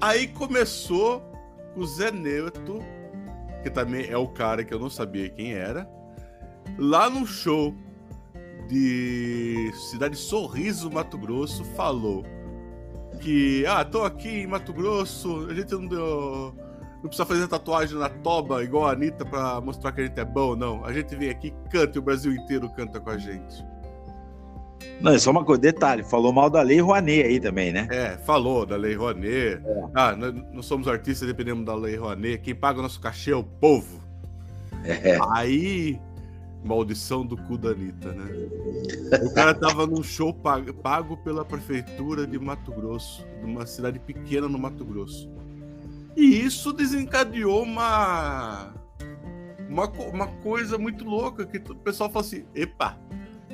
aí 0.00 0.28
começou 0.28 1.22
o 1.76 1.84
Zé 1.84 2.10
Neto, 2.10 2.82
que 3.62 3.70
também 3.70 4.08
é 4.08 4.16
o 4.16 4.28
cara 4.28 4.64
que 4.64 4.72
eu 4.72 4.78
não 4.78 4.90
sabia 4.90 5.28
quem 5.28 5.52
era, 5.52 5.88
lá 6.78 7.10
no 7.10 7.26
show 7.26 7.74
de 8.68 9.72
Cidade 9.90 10.16
Sorriso, 10.16 10.90
Mato 10.90 11.18
Grosso, 11.18 11.64
falou 11.76 12.24
que, 13.20 13.66
ah, 13.66 13.84
tô 13.84 14.04
aqui 14.04 14.28
em 14.28 14.46
Mato 14.46 14.72
Grosso, 14.72 15.46
a 15.50 15.54
gente 15.54 15.72
não 15.72 15.86
deu. 15.86 16.54
Não 17.02 17.08
precisa 17.08 17.24
fazer 17.24 17.48
tatuagem 17.48 17.98
na 17.98 18.10
toba 18.10 18.62
igual 18.62 18.86
a 18.86 18.92
Anitta 18.92 19.24
pra 19.24 19.58
mostrar 19.60 19.90
que 19.92 20.02
a 20.02 20.04
gente 20.04 20.20
é 20.20 20.24
bom, 20.24 20.54
não. 20.54 20.84
A 20.84 20.92
gente 20.92 21.16
vem 21.16 21.30
aqui, 21.30 21.50
canta 21.70 21.96
e 21.96 21.98
o 21.98 22.02
Brasil 22.02 22.32
inteiro 22.32 22.68
canta 22.70 23.00
com 23.00 23.08
a 23.08 23.16
gente. 23.16 23.64
Não, 25.00 25.12
é 25.12 25.18
só 25.18 25.30
uma 25.30 25.44
coisa, 25.44 25.60
detalhe, 25.60 26.02
falou 26.02 26.32
mal 26.32 26.50
da 26.50 26.60
Lei 26.60 26.80
Rouanet 26.80 27.22
aí 27.22 27.40
também, 27.40 27.72
né? 27.72 27.88
É, 27.90 28.16
falou 28.18 28.66
da 28.66 28.76
Lei 28.76 28.94
Rouanet. 28.94 29.60
É. 29.64 29.84
Ah, 29.94 30.14
nós 30.52 30.66
somos 30.66 30.86
artistas, 30.86 31.26
dependemos 31.26 31.64
da 31.64 31.74
Lei 31.74 31.96
Rouanet. 31.96 32.42
Quem 32.42 32.54
paga 32.54 32.80
o 32.80 32.82
nosso 32.82 33.00
cachê 33.00 33.32
é 33.32 33.36
o 33.36 33.42
povo. 33.42 34.00
É. 34.84 35.18
Aí 35.34 35.98
Maldição 36.62 37.24
do 37.24 37.36
cu 37.36 37.56
da 37.56 37.70
Anitta, 37.70 38.12
né? 38.12 38.24
O 39.22 39.32
cara 39.32 39.54
tava 39.54 39.86
num 39.86 40.02
show 40.02 40.32
pago, 40.32 40.74
pago 40.74 41.16
pela 41.16 41.44
prefeitura 41.44 42.26
de 42.26 42.38
Mato 42.38 42.70
Grosso, 42.70 43.26
de 43.38 43.46
uma 43.46 43.64
cidade 43.64 43.98
pequena 43.98 44.46
no 44.46 44.58
Mato 44.58 44.84
Grosso. 44.84 45.30
E 46.14 46.44
isso 46.44 46.72
desencadeou 46.72 47.62
uma, 47.62 48.74
uma, 49.68 49.88
uma 49.88 50.26
coisa 50.26 50.76
muito 50.76 51.04
louca, 51.04 51.46
que 51.46 51.56
o 51.56 51.74
pessoal 51.76 52.10
fala 52.10 52.24
assim, 52.24 52.44
epa, 52.54 52.98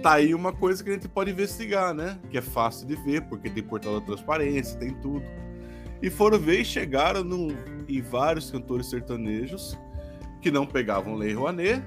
tá 0.03 0.15
aí 0.15 0.35
uma 0.35 0.53
coisa 0.53 0.83
que 0.83 0.91
a 0.91 0.93
gente 0.93 1.09
pode 1.09 1.31
investigar, 1.31 1.95
né? 1.95 2.19
Que 2.31 2.39
é 2.39 2.43
fácil 2.43 2.87
de 2.87 2.97
ver, 2.97 3.23
porque 3.23 3.51
tem 3.51 3.63
portal 3.63 4.01
da 4.01 4.07
transparência, 4.07 4.79
tem 4.79 4.95
tudo. 4.95 5.25
E 6.03 6.11
foram 6.11 6.39
ver 6.39 6.61
e 6.61 6.65
chegaram 6.65 7.25
no, 7.25 7.49
em 7.89 8.01
vários 8.01 8.51
cantores 8.51 8.87
sertanejos 8.87 9.79
que 10.41 10.51
não 10.51 10.67
pegavam 10.67 11.15
Lei 11.15 11.33
Rouanet, 11.33 11.83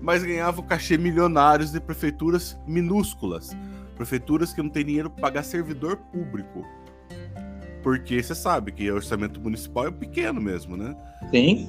mas 0.00 0.24
ganhavam 0.24 0.64
cachê 0.64 0.96
milionários 0.96 1.72
de 1.72 1.80
prefeituras 1.80 2.58
minúsculas. 2.66 3.50
Prefeituras 3.96 4.52
que 4.52 4.62
não 4.62 4.70
têm 4.70 4.84
dinheiro 4.84 5.10
para 5.10 5.22
pagar 5.22 5.42
servidor 5.42 5.96
público. 5.96 6.64
Porque 7.82 8.22
você 8.22 8.34
sabe 8.34 8.72
que 8.72 8.90
o 8.90 8.94
orçamento 8.94 9.40
municipal 9.40 9.88
é 9.88 9.90
pequeno 9.90 10.40
mesmo, 10.40 10.76
né? 10.76 10.96
Sim. 11.30 11.68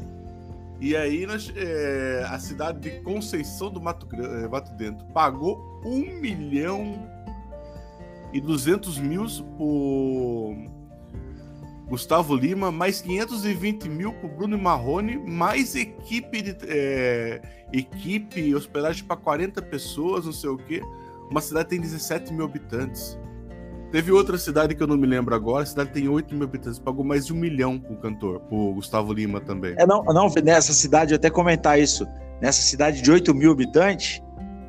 E 0.84 0.98
aí 0.98 1.26
nós, 1.26 1.50
é, 1.56 2.28
a 2.30 2.38
cidade 2.38 2.82
de 2.82 3.00
Conceição 3.04 3.72
do 3.72 3.80
Mato, 3.80 4.06
é, 4.14 4.50
Mato 4.50 4.74
Dentro 4.74 5.06
pagou 5.14 5.80
1 5.86 6.20
milhão 6.20 7.10
e 8.34 8.42
200 8.42 9.00
mil 9.00 9.26
por 9.58 10.58
Gustavo 11.88 12.36
Lima, 12.36 12.70
mais 12.70 13.00
520 13.00 13.88
mil 13.88 14.12
pro 14.12 14.28
Bruno 14.28 14.58
Marrone, 14.58 15.16
mais 15.16 15.74
equipe 15.74 16.42
de 16.42 16.58
é, 16.68 17.42
equipe, 17.72 18.54
hospedagem 18.54 19.06
para 19.06 19.16
40 19.16 19.62
pessoas, 19.62 20.26
não 20.26 20.34
sei 20.34 20.50
o 20.50 20.58
quê. 20.58 20.82
Uma 21.32 21.40
cidade 21.40 21.70
tem 21.70 21.80
17 21.80 22.34
mil 22.34 22.44
habitantes. 22.44 23.18
Teve 23.94 24.12
outra 24.12 24.39
cidade 24.39 24.74
que 24.74 24.82
eu 24.82 24.88
não 24.88 24.98
me 24.98 25.06
lembro 25.06 25.36
agora, 25.36 25.62
a 25.62 25.66
cidade 25.68 25.91
tem 25.91 26.10
8 26.10 26.34
mil 26.34 26.46
habitantes, 26.46 26.80
pagou 26.80 27.06
mais 27.06 27.28
de 27.28 27.32
um 27.32 27.36
milhão 27.36 27.80
pro 27.80 27.96
cantor, 27.98 28.39
pro 28.39 28.74
Gustavo 28.74 29.14
Lima 29.14 29.39
também. 29.39 29.76
É, 29.78 29.86
não, 29.86 30.04
não, 30.06 30.34
nessa 30.44 30.74
cidade, 30.74 31.14
eu 31.14 31.18
até 31.18 31.30
comentar 31.30 31.80
isso, 31.80 32.08
nessa 32.41 32.64
cidade 32.64 33.04
de 33.04 33.12
8 33.12 33.36
mil 33.36 33.52
habitantes, 33.52 34.20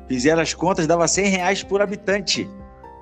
fizeram 0.07 0.43
as 0.43 0.53
contas, 0.53 0.85
dava 0.85 1.07
100 1.07 1.25
reais 1.25 1.63
por 1.63 1.81
habitante, 1.81 2.47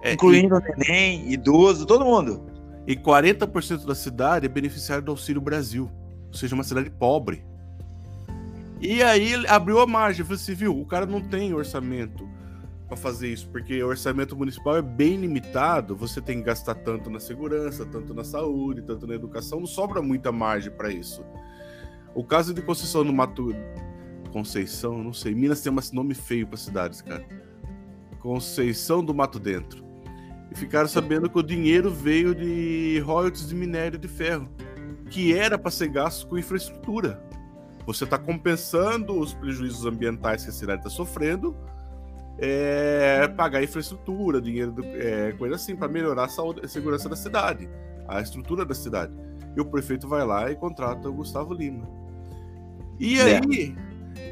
é, 0.02 0.14
incluindo 0.14 0.56
e... 0.60 0.80
neném, 0.80 1.30
idoso, 1.30 1.86
todo 1.86 2.06
mundo. 2.06 2.50
E 2.88 2.96
40% 2.96 3.86
da 3.86 3.94
cidade 3.94 4.46
é 4.46 4.50
beneficiário 4.50 5.04
do 5.04 5.12
Auxílio 5.12 5.42
Brasil, 5.42 5.92
ou 6.28 6.34
seja, 6.34 6.56
uma 6.56 6.64
cidade 6.64 6.90
pobre. 6.90 7.44
E 8.80 9.04
aí 9.04 9.34
ele 9.34 9.48
abriu 9.50 9.82
a 9.82 9.86
margem, 9.86 10.24
falou 10.24 10.40
assim, 10.40 10.54
viu, 10.54 10.80
o 10.80 10.86
cara 10.86 11.06
não 11.06 11.20
tem 11.20 11.54
orçamento 11.54 12.26
para 12.94 12.98
fazer 12.98 13.30
isso, 13.30 13.50
porque 13.50 13.82
o 13.82 13.88
orçamento 13.88 14.36
municipal 14.36 14.78
é 14.78 14.82
bem 14.82 15.18
limitado, 15.18 15.96
você 15.96 16.22
tem 16.22 16.38
que 16.38 16.44
gastar 16.44 16.76
tanto 16.76 17.10
na 17.10 17.20
segurança, 17.20 17.86
tanto 17.86 18.14
na 18.14 18.24
saúde, 18.24 18.84
tanto 18.84 19.08
na 19.08 19.16
educação, 19.16 19.60
não 19.60 19.68
sobra 19.68 20.02
muita 20.02 20.32
margem 20.32 20.72
para 20.72 20.92
isso. 20.92 21.26
O 22.14 22.24
caso 22.24 22.54
de 22.54 22.62
Conceição 22.62 23.04
no 23.04 23.12
Mato 23.12 23.54
Conceição, 24.32 25.04
não 25.04 25.14
sei, 25.14 25.34
Minas 25.34 25.62
tem 25.62 25.76
esse 25.78 25.94
nome 25.94 26.14
feio 26.14 26.48
para 26.48 26.58
cidades, 26.58 27.02
cara. 27.02 27.26
Conceição 28.20 29.04
do 29.04 29.14
Mato 29.14 29.40
Dentro. 29.40 29.84
E 30.52 30.56
ficaram 30.56 30.88
sabendo 30.88 31.30
que 31.30 31.38
o 31.38 31.44
dinheiro 31.44 31.90
veio 31.90 32.36
de 32.36 33.00
royalties 33.00 33.48
de 33.48 33.56
minério 33.56 33.98
de 33.98 34.08
ferro, 34.08 34.50
que 35.10 35.34
era 35.34 35.58
para 35.58 35.72
ser 35.72 35.88
gasto 35.88 36.28
com 36.28 36.38
infraestrutura. 36.38 37.24
Você 37.86 38.04
está 38.04 38.18
compensando 38.18 39.20
os 39.20 39.34
prejuízos 39.34 39.86
ambientais 39.86 40.44
que 40.44 40.50
a 40.50 40.54
cidade 40.54 40.80
está 40.80 40.90
sofrendo, 40.90 41.56
é, 42.38 43.28
pagar 43.30 43.64
infraestrutura, 43.64 44.42
dinheiro, 44.42 44.72
do, 44.72 44.84
é, 44.86 45.32
coisa 45.34 45.56
assim, 45.56 45.76
para 45.76 45.88
melhorar 45.88 46.26
a, 46.26 46.30
saúde, 46.30 46.62
a 46.64 46.68
segurança 46.68 47.08
da 47.08 47.16
cidade, 47.16 47.70
a 48.08 48.22
estrutura 48.22 48.66
da 48.66 48.74
cidade. 48.74 49.18
E 49.56 49.62
o 49.62 49.66
prefeito 49.66 50.08
vai 50.08 50.26
lá 50.26 50.52
e 50.52 50.56
contrata 50.56 51.08
o 51.08 51.14
Gustavo 51.14 51.54
Lima. 51.54 51.88
E 53.00 53.20
é. 53.20 53.40
aí, 53.40 53.76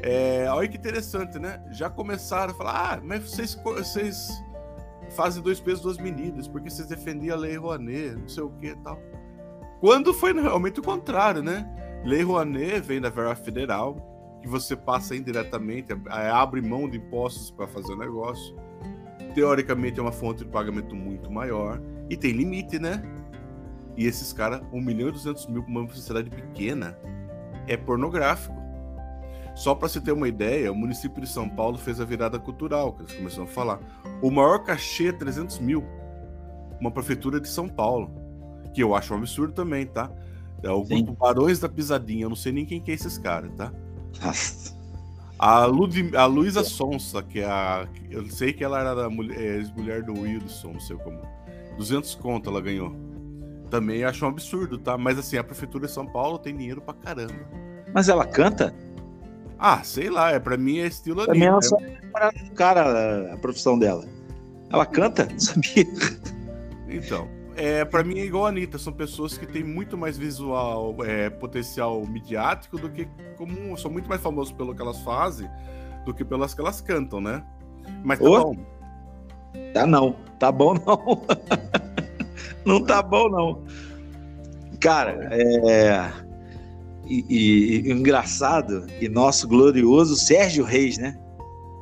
é, 0.02 0.46
olha 0.48 0.68
que 0.68 0.76
interessante, 0.76 1.38
né? 1.38 1.62
Já 1.70 1.88
começaram 1.88 2.52
a 2.52 2.56
falar: 2.56 2.94
ah, 2.94 3.00
mas 3.02 3.22
vocês, 3.30 3.54
vocês 3.54 4.28
fazem 5.10 5.42
dois 5.42 5.60
pesos, 5.60 5.82
duas 5.82 5.98
medidas, 5.98 6.48
porque 6.48 6.70
vocês 6.70 6.88
defendiam 6.88 7.36
a 7.36 7.40
Lei 7.40 7.56
Rouanet, 7.56 8.16
não 8.16 8.28
sei 8.28 8.42
o 8.42 8.50
que 8.50 8.68
e 8.68 8.76
tal. 8.76 8.98
Quando 9.80 10.12
foi 10.14 10.32
realmente 10.32 10.80
o 10.80 10.82
contrário, 10.82 11.42
né? 11.42 11.68
Lei 12.04 12.22
Rouanet 12.22 12.80
vem 12.80 13.00
da 13.00 13.10
verba 13.10 13.34
federal, 13.34 13.96
que 14.42 14.48
você 14.48 14.76
passa 14.76 15.14
indiretamente, 15.14 15.92
abre 16.10 16.60
mão 16.60 16.88
de 16.88 16.98
impostos 16.98 17.50
para 17.50 17.66
fazer 17.66 17.92
o 17.92 17.96
negócio. 17.96 18.54
Teoricamente 19.34 19.98
é 19.98 20.02
uma 20.02 20.12
fonte 20.12 20.44
de 20.44 20.50
pagamento 20.50 20.94
muito 20.94 21.30
maior 21.30 21.80
e 22.10 22.16
tem 22.16 22.32
limite, 22.32 22.78
né? 22.78 23.02
E 23.96 24.06
esses 24.06 24.32
caras, 24.32 24.60
1 24.72 24.80
milhão 24.80 25.08
e 25.08 25.12
200 25.12 25.46
mil 25.46 25.62
para 25.62 25.70
uma 25.70 25.88
sociedade 25.88 26.28
pequena, 26.28 26.98
é 27.66 27.76
pornográfico. 27.76 28.60
Só 29.54 29.74
para 29.74 29.88
você 29.88 30.00
ter 30.00 30.12
uma 30.12 30.26
ideia, 30.26 30.72
o 30.72 30.74
município 30.74 31.20
de 31.20 31.28
São 31.28 31.48
Paulo 31.48 31.78
fez 31.78 32.00
a 32.00 32.04
virada 32.04 32.38
cultural, 32.38 32.94
que 32.94 33.02
eles 33.02 33.12
começaram 33.14 33.44
a 33.44 33.46
falar. 33.46 33.80
O 34.22 34.30
maior 34.30 34.64
cachê 34.64 35.08
é 35.08 35.12
300 35.12 35.58
mil. 35.58 35.84
Uma 36.80 36.90
prefeitura 36.90 37.38
de 37.38 37.48
São 37.48 37.68
Paulo. 37.68 38.10
Que 38.74 38.82
eu 38.82 38.94
acho 38.94 39.12
um 39.12 39.18
absurdo 39.18 39.52
também, 39.52 39.86
tá? 39.86 40.10
É 40.62 40.70
o 40.70 40.84
Sim. 40.84 41.04
grupo 41.04 41.18
Barões 41.20 41.58
da 41.58 41.68
Pisadinha. 41.68 42.24
Eu 42.24 42.30
não 42.30 42.36
sei 42.36 42.50
nem 42.50 42.64
quem 42.64 42.80
que 42.80 42.90
é 42.90 42.94
esses 42.94 43.18
caras, 43.18 43.52
tá? 43.56 43.70
Nossa. 44.20 44.76
A, 45.38 45.64
Lud... 45.64 46.16
a 46.16 46.26
Luísa 46.26 46.62
Sonsa, 46.62 47.22
que 47.22 47.40
é 47.40 47.46
a. 47.46 47.86
Eu 48.10 48.28
sei 48.28 48.52
que 48.52 48.62
ela 48.62 48.80
era 48.80 49.02
é, 49.02 49.08
mulher 49.76 50.02
do 50.02 50.12
Wilson, 50.12 50.74
não 50.74 50.80
sei 50.80 50.96
como. 50.96 51.20
200 51.76 52.14
conto 52.16 52.50
ela 52.50 52.60
ganhou. 52.60 52.94
Também 53.70 54.04
acho 54.04 54.24
um 54.24 54.28
absurdo, 54.28 54.78
tá? 54.78 54.98
Mas 54.98 55.18
assim, 55.18 55.38
a 55.38 55.44
Prefeitura 55.44 55.86
de 55.86 55.92
São 55.92 56.06
Paulo 56.06 56.38
tem 56.38 56.56
dinheiro 56.56 56.80
pra 56.80 56.94
caramba. 56.94 57.34
Mas 57.92 58.08
ela 58.08 58.26
canta? 58.26 58.74
Ah, 59.58 59.82
sei 59.82 60.10
lá, 60.10 60.30
é 60.30 60.38
para 60.38 60.56
mim 60.56 60.78
é 60.78 60.86
estilo 60.86 61.24
Também 61.24 61.44
ela 61.44 61.62
só 61.62 61.76
é 61.80 61.98
cara 62.54 63.32
a 63.32 63.36
profissão 63.38 63.78
dela. 63.78 64.04
Ela 64.70 64.86
canta? 64.86 65.26
Não 65.30 65.38
sabia. 65.38 65.86
Então, 66.88 67.28
é, 67.56 67.84
para 67.84 68.02
mim 68.02 68.18
é 68.18 68.24
igual 68.24 68.46
a 68.46 68.48
Anitta, 68.48 68.78
são 68.78 68.92
pessoas 68.92 69.36
que 69.36 69.46
têm 69.46 69.64
muito 69.64 69.96
mais 69.96 70.16
visual, 70.18 70.96
é, 71.04 71.30
potencial 71.30 72.04
midiático 72.06 72.78
do 72.78 72.90
que 72.90 73.06
comum, 73.36 73.76
são 73.76 73.90
muito 73.90 74.08
mais 74.08 74.20
famosos 74.20 74.52
pelo 74.52 74.74
que 74.74 74.82
elas 74.82 75.00
fazem 75.00 75.48
do 76.04 76.12
que 76.12 76.24
pelas 76.24 76.54
que 76.54 76.60
elas 76.60 76.80
cantam, 76.80 77.20
né? 77.20 77.44
Mas 78.04 78.18
tá 78.18 78.28
Ô? 78.28 78.44
bom. 78.44 78.56
Tá 79.72 79.86
não, 79.86 80.16
tá 80.38 80.50
bom 80.50 80.74
não. 80.74 81.22
não 82.64 82.84
tá 82.84 83.02
bom 83.02 83.28
não. 83.28 83.64
Cara, 84.80 85.28
é 85.30 86.22
e, 87.06 87.24
e, 87.28 87.88
e 87.88 87.92
engraçado 87.92 88.86
e 89.00 89.08
nosso 89.08 89.46
glorioso 89.48 90.16
Sérgio 90.16 90.64
Reis, 90.64 90.98
né? 90.98 91.18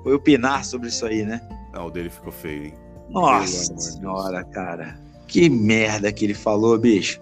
Foi 0.02 0.14
opinar 0.14 0.64
sobre 0.64 0.88
isso 0.88 1.04
aí, 1.06 1.24
né? 1.24 1.40
Ah, 1.72 1.84
o 1.84 1.90
dele 1.90 2.10
ficou 2.10 2.32
feio, 2.32 2.66
hein? 2.66 2.74
Nossa 3.10 3.76
senhora, 3.76 4.42
cara. 4.44 4.98
Que 5.30 5.48
merda 5.48 6.10
que 6.12 6.24
ele 6.24 6.34
falou, 6.34 6.76
bicho. 6.76 7.20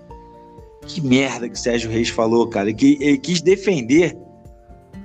Que 0.87 0.99
merda 0.99 1.47
que 1.47 1.55
o 1.55 1.59
Sérgio 1.59 1.91
Reis 1.91 2.09
falou, 2.09 2.49
cara. 2.49 2.73
Que 2.73 2.97
ele 3.03 3.19
quis 3.19 3.43
defender, 3.43 4.17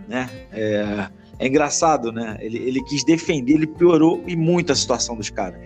né? 0.08 0.30
É, 0.54 1.10
é 1.38 1.48
engraçado, 1.48 2.14
né? 2.14 2.38
Ele, 2.40 2.58
ele, 2.60 2.82
quis 2.86 3.04
defender, 3.04 3.56
ele 3.56 3.68
piorou 3.68 4.24
e 4.26 4.38
muito 4.38 4.72
a 4.72 4.76
situação 4.76 5.18
dos 5.18 5.30
caras. 5.30 5.60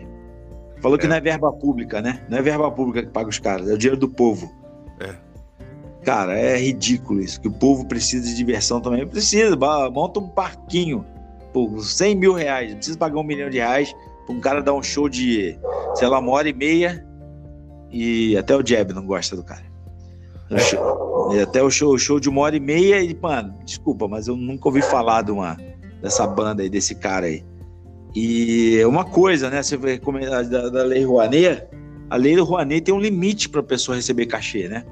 Falou 0.82 0.98
é. 0.98 1.02
que 1.02 1.08
não 1.08 1.16
é 1.16 1.22
verba 1.22 1.54
pública, 1.54 2.02
né? 2.02 2.26
Não 2.28 2.40
é 2.40 2.42
verba 2.42 2.72
pública 2.72 3.04
que 3.06 3.12
paga 3.14 3.30
os 3.30 3.38
caras, 3.38 3.70
é 3.70 3.74
o 3.76 3.78
dinheiro 3.78 4.00
do 4.00 4.10
povo. 4.10 4.52
É. 5.00 5.14
Cara, 6.04 6.40
é 6.40 6.58
ridículo 6.58 7.22
isso, 7.22 7.40
que 7.40 7.48
o 7.48 7.52
povo 7.52 7.86
precisa 7.86 8.26
de 8.26 8.36
diversão 8.36 8.82
também. 8.82 9.06
Precisa, 9.06 9.56
monta 9.92 10.20
um 10.20 10.28
parquinho 10.28 11.06
por 11.54 11.80
100 11.84 12.16
mil 12.16 12.34
reais, 12.34 12.72
não 12.72 12.78
precisa 12.78 12.98
pagar 12.98 13.20
um 13.20 13.24
milhão 13.24 13.50
de 13.50 13.58
reais 13.58 13.96
para 14.26 14.36
um 14.36 14.40
cara 14.40 14.60
dar 14.60 14.74
um 14.74 14.82
show 14.82 15.08
de, 15.08 15.56
sei 15.94 16.08
lá, 16.08 16.18
uma 16.18 16.32
hora 16.32 16.50
e 16.50 16.54
meia 16.54 17.07
e 17.92 18.38
até 18.38 18.56
o 18.56 18.66
Jeb 18.66 18.94
não 18.94 19.06
gosta 19.06 19.36
do 19.36 19.44
cara. 19.44 19.66
E 21.34 21.40
até 21.42 21.62
o 21.62 21.70
show, 21.70 21.98
show 21.98 22.20
de 22.20 22.30
uma 22.30 22.42
hora 22.42 22.56
e 22.56 22.60
meia 22.60 23.02
e, 23.02 23.14
mano, 23.14 23.54
desculpa, 23.66 24.08
mas 24.08 24.28
eu 24.28 24.36
nunca 24.36 24.70
ouvi 24.70 24.82
falar 24.82 25.24
de 25.24 25.32
uma, 25.32 25.58
dessa 26.02 26.26
banda 26.26 26.64
aí, 26.64 26.70
desse 26.70 26.96
cara 26.96 27.26
aí. 27.26 27.44
E 28.16 28.84
uma 28.86 29.04
coisa, 29.04 29.50
né, 29.50 29.62
você 29.62 29.76
vê 29.76 30.00
da, 30.00 30.70
da 30.70 30.84
Lei 30.84 31.04
Rouanet, 31.04 31.68
a 32.10 32.16
Lei 32.16 32.40
Rouanet 32.40 32.82
tem 32.82 32.94
um 32.94 33.00
limite 33.00 33.50
para 33.50 33.60
a 33.60 33.64
pessoa 33.64 33.96
receber 33.96 34.26
cachê, 34.28 34.68
né? 34.70 34.86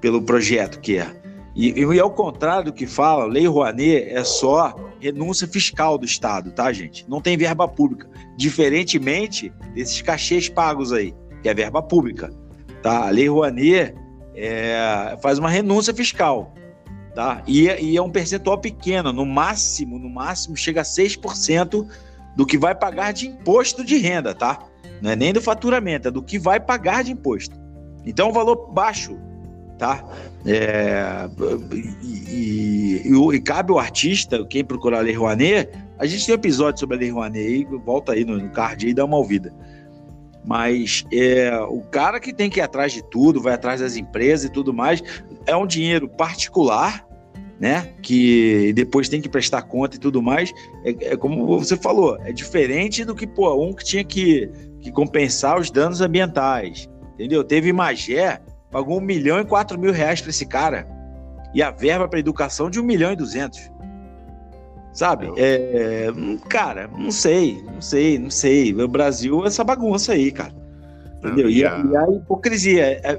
pelo 0.00 0.22
projeto 0.22 0.80
que 0.80 0.98
é. 0.98 1.10
E, 1.54 1.70
e 1.70 2.00
ao 2.00 2.10
contrário 2.10 2.66
do 2.66 2.72
que 2.72 2.86
fala, 2.86 3.24
Lei 3.24 3.46
Rouanet 3.46 4.08
é 4.10 4.22
só 4.22 4.74
renúncia 5.00 5.48
fiscal 5.48 5.96
do 5.96 6.04
Estado, 6.04 6.52
tá, 6.52 6.70
gente? 6.72 7.04
Não 7.08 7.20
tem 7.20 7.36
verba 7.36 7.66
pública. 7.66 8.08
Diferentemente 8.36 9.52
desses 9.74 10.02
cachês 10.02 10.48
pagos 10.48 10.92
aí, 10.92 11.14
que 11.46 11.50
é 11.50 11.54
verba 11.54 11.80
pública, 11.80 12.32
tá? 12.82 13.06
A 13.06 13.10
Lei 13.10 13.28
Rouanet 13.28 13.94
é, 14.34 15.16
faz 15.22 15.38
uma 15.38 15.48
renúncia 15.48 15.94
fiscal, 15.94 16.52
tá? 17.14 17.40
E, 17.46 17.68
e, 17.68 17.96
é 17.96 18.02
um 18.02 18.10
percentual 18.10 18.58
pequeno, 18.58 19.12
no 19.12 19.24
máximo, 19.24 19.96
no 19.96 20.10
máximo 20.10 20.56
chega 20.56 20.80
a 20.80 20.84
6% 20.84 21.86
do 22.34 22.44
que 22.44 22.58
vai 22.58 22.74
pagar 22.74 23.12
de 23.12 23.28
imposto 23.28 23.84
de 23.84 23.96
renda, 23.96 24.34
tá? 24.34 24.58
Não 25.00 25.12
é 25.12 25.14
nem 25.14 25.32
do 25.32 25.40
faturamento, 25.40 26.08
é 26.08 26.10
do 26.10 26.20
que 26.20 26.36
vai 26.36 26.58
pagar 26.58 27.04
de 27.04 27.12
imposto. 27.12 27.56
Então, 28.04 28.26
é 28.26 28.30
um 28.30 28.32
valor 28.32 28.72
baixo 28.72 29.16
tá? 29.78 30.02
É, 30.46 31.28
e, 32.02 33.02
e, 33.04 33.34
e, 33.34 33.40
cabe 33.40 33.72
ao 33.72 33.78
artista, 33.78 34.42
quem 34.46 34.64
procurar 34.64 34.98
a 34.98 35.02
Lei 35.02 35.14
Rouanet, 35.14 35.70
a 35.98 36.06
gente 36.06 36.24
tem 36.24 36.34
um 36.34 36.38
episódio 36.38 36.80
sobre 36.80 36.96
a 36.96 36.98
Lei 37.00 37.10
Rouanet 37.10 37.46
aí, 37.46 37.64
volta 37.84 38.12
aí 38.12 38.24
no, 38.24 38.38
no 38.38 38.48
card 38.50 38.88
e 38.88 38.94
dá 38.94 39.04
uma 39.04 39.18
ouvida. 39.18 39.52
Mas 40.46 41.04
é, 41.12 41.58
o 41.68 41.80
cara 41.80 42.20
que 42.20 42.32
tem 42.32 42.48
que 42.48 42.60
ir 42.60 42.62
atrás 42.62 42.92
de 42.92 43.02
tudo, 43.02 43.42
vai 43.42 43.54
atrás 43.54 43.80
das 43.80 43.96
empresas 43.96 44.46
e 44.46 44.52
tudo 44.52 44.72
mais, 44.72 45.02
é 45.44 45.56
um 45.56 45.66
dinheiro 45.66 46.08
particular, 46.08 47.04
né? 47.58 47.92
Que 48.00 48.72
depois 48.72 49.08
tem 49.08 49.20
que 49.20 49.28
prestar 49.28 49.62
conta 49.62 49.96
e 49.96 49.98
tudo 49.98 50.22
mais. 50.22 50.52
É, 50.84 51.12
é 51.12 51.16
como 51.16 51.58
você 51.58 51.76
falou, 51.76 52.16
é 52.24 52.32
diferente 52.32 53.04
do 53.04 53.14
que 53.14 53.26
pô, 53.26 53.52
um 53.60 53.74
que 53.74 53.84
tinha 53.84 54.04
que, 54.04 54.48
que 54.80 54.92
compensar 54.92 55.58
os 55.58 55.68
danos 55.68 56.00
ambientais. 56.00 56.88
Entendeu? 57.14 57.42
Teve 57.42 57.72
Magé, 57.72 58.40
pagou 58.70 58.98
um 58.98 59.02
milhão 59.02 59.40
e 59.40 59.44
quatro 59.44 59.78
mil 59.78 59.92
reais 59.92 60.20
para 60.20 60.30
esse 60.30 60.46
cara. 60.46 60.86
E 61.52 61.62
a 61.62 61.70
verba 61.70 62.06
para 62.06 62.20
educação 62.20 62.70
de 62.70 62.78
um 62.78 62.84
milhão 62.84 63.12
e 63.12 63.16
duzentos. 63.16 63.70
Sabe? 64.96 65.30
É, 65.36 66.08
cara, 66.48 66.88
não 66.88 67.10
sei, 67.10 67.62
não 67.62 67.82
sei, 67.82 68.18
não 68.18 68.30
sei. 68.30 68.72
O 68.72 68.88
Brasil 68.88 69.44
é 69.44 69.48
essa 69.48 69.62
bagunça 69.62 70.12
aí, 70.12 70.32
cara. 70.32 70.54
Entendeu? 71.18 71.50
E 71.50 71.64
a, 71.66 71.78
e 71.78 71.96
a 71.96 72.10
hipocrisia, 72.10 72.82
é, 72.82 73.00
é, 73.04 73.18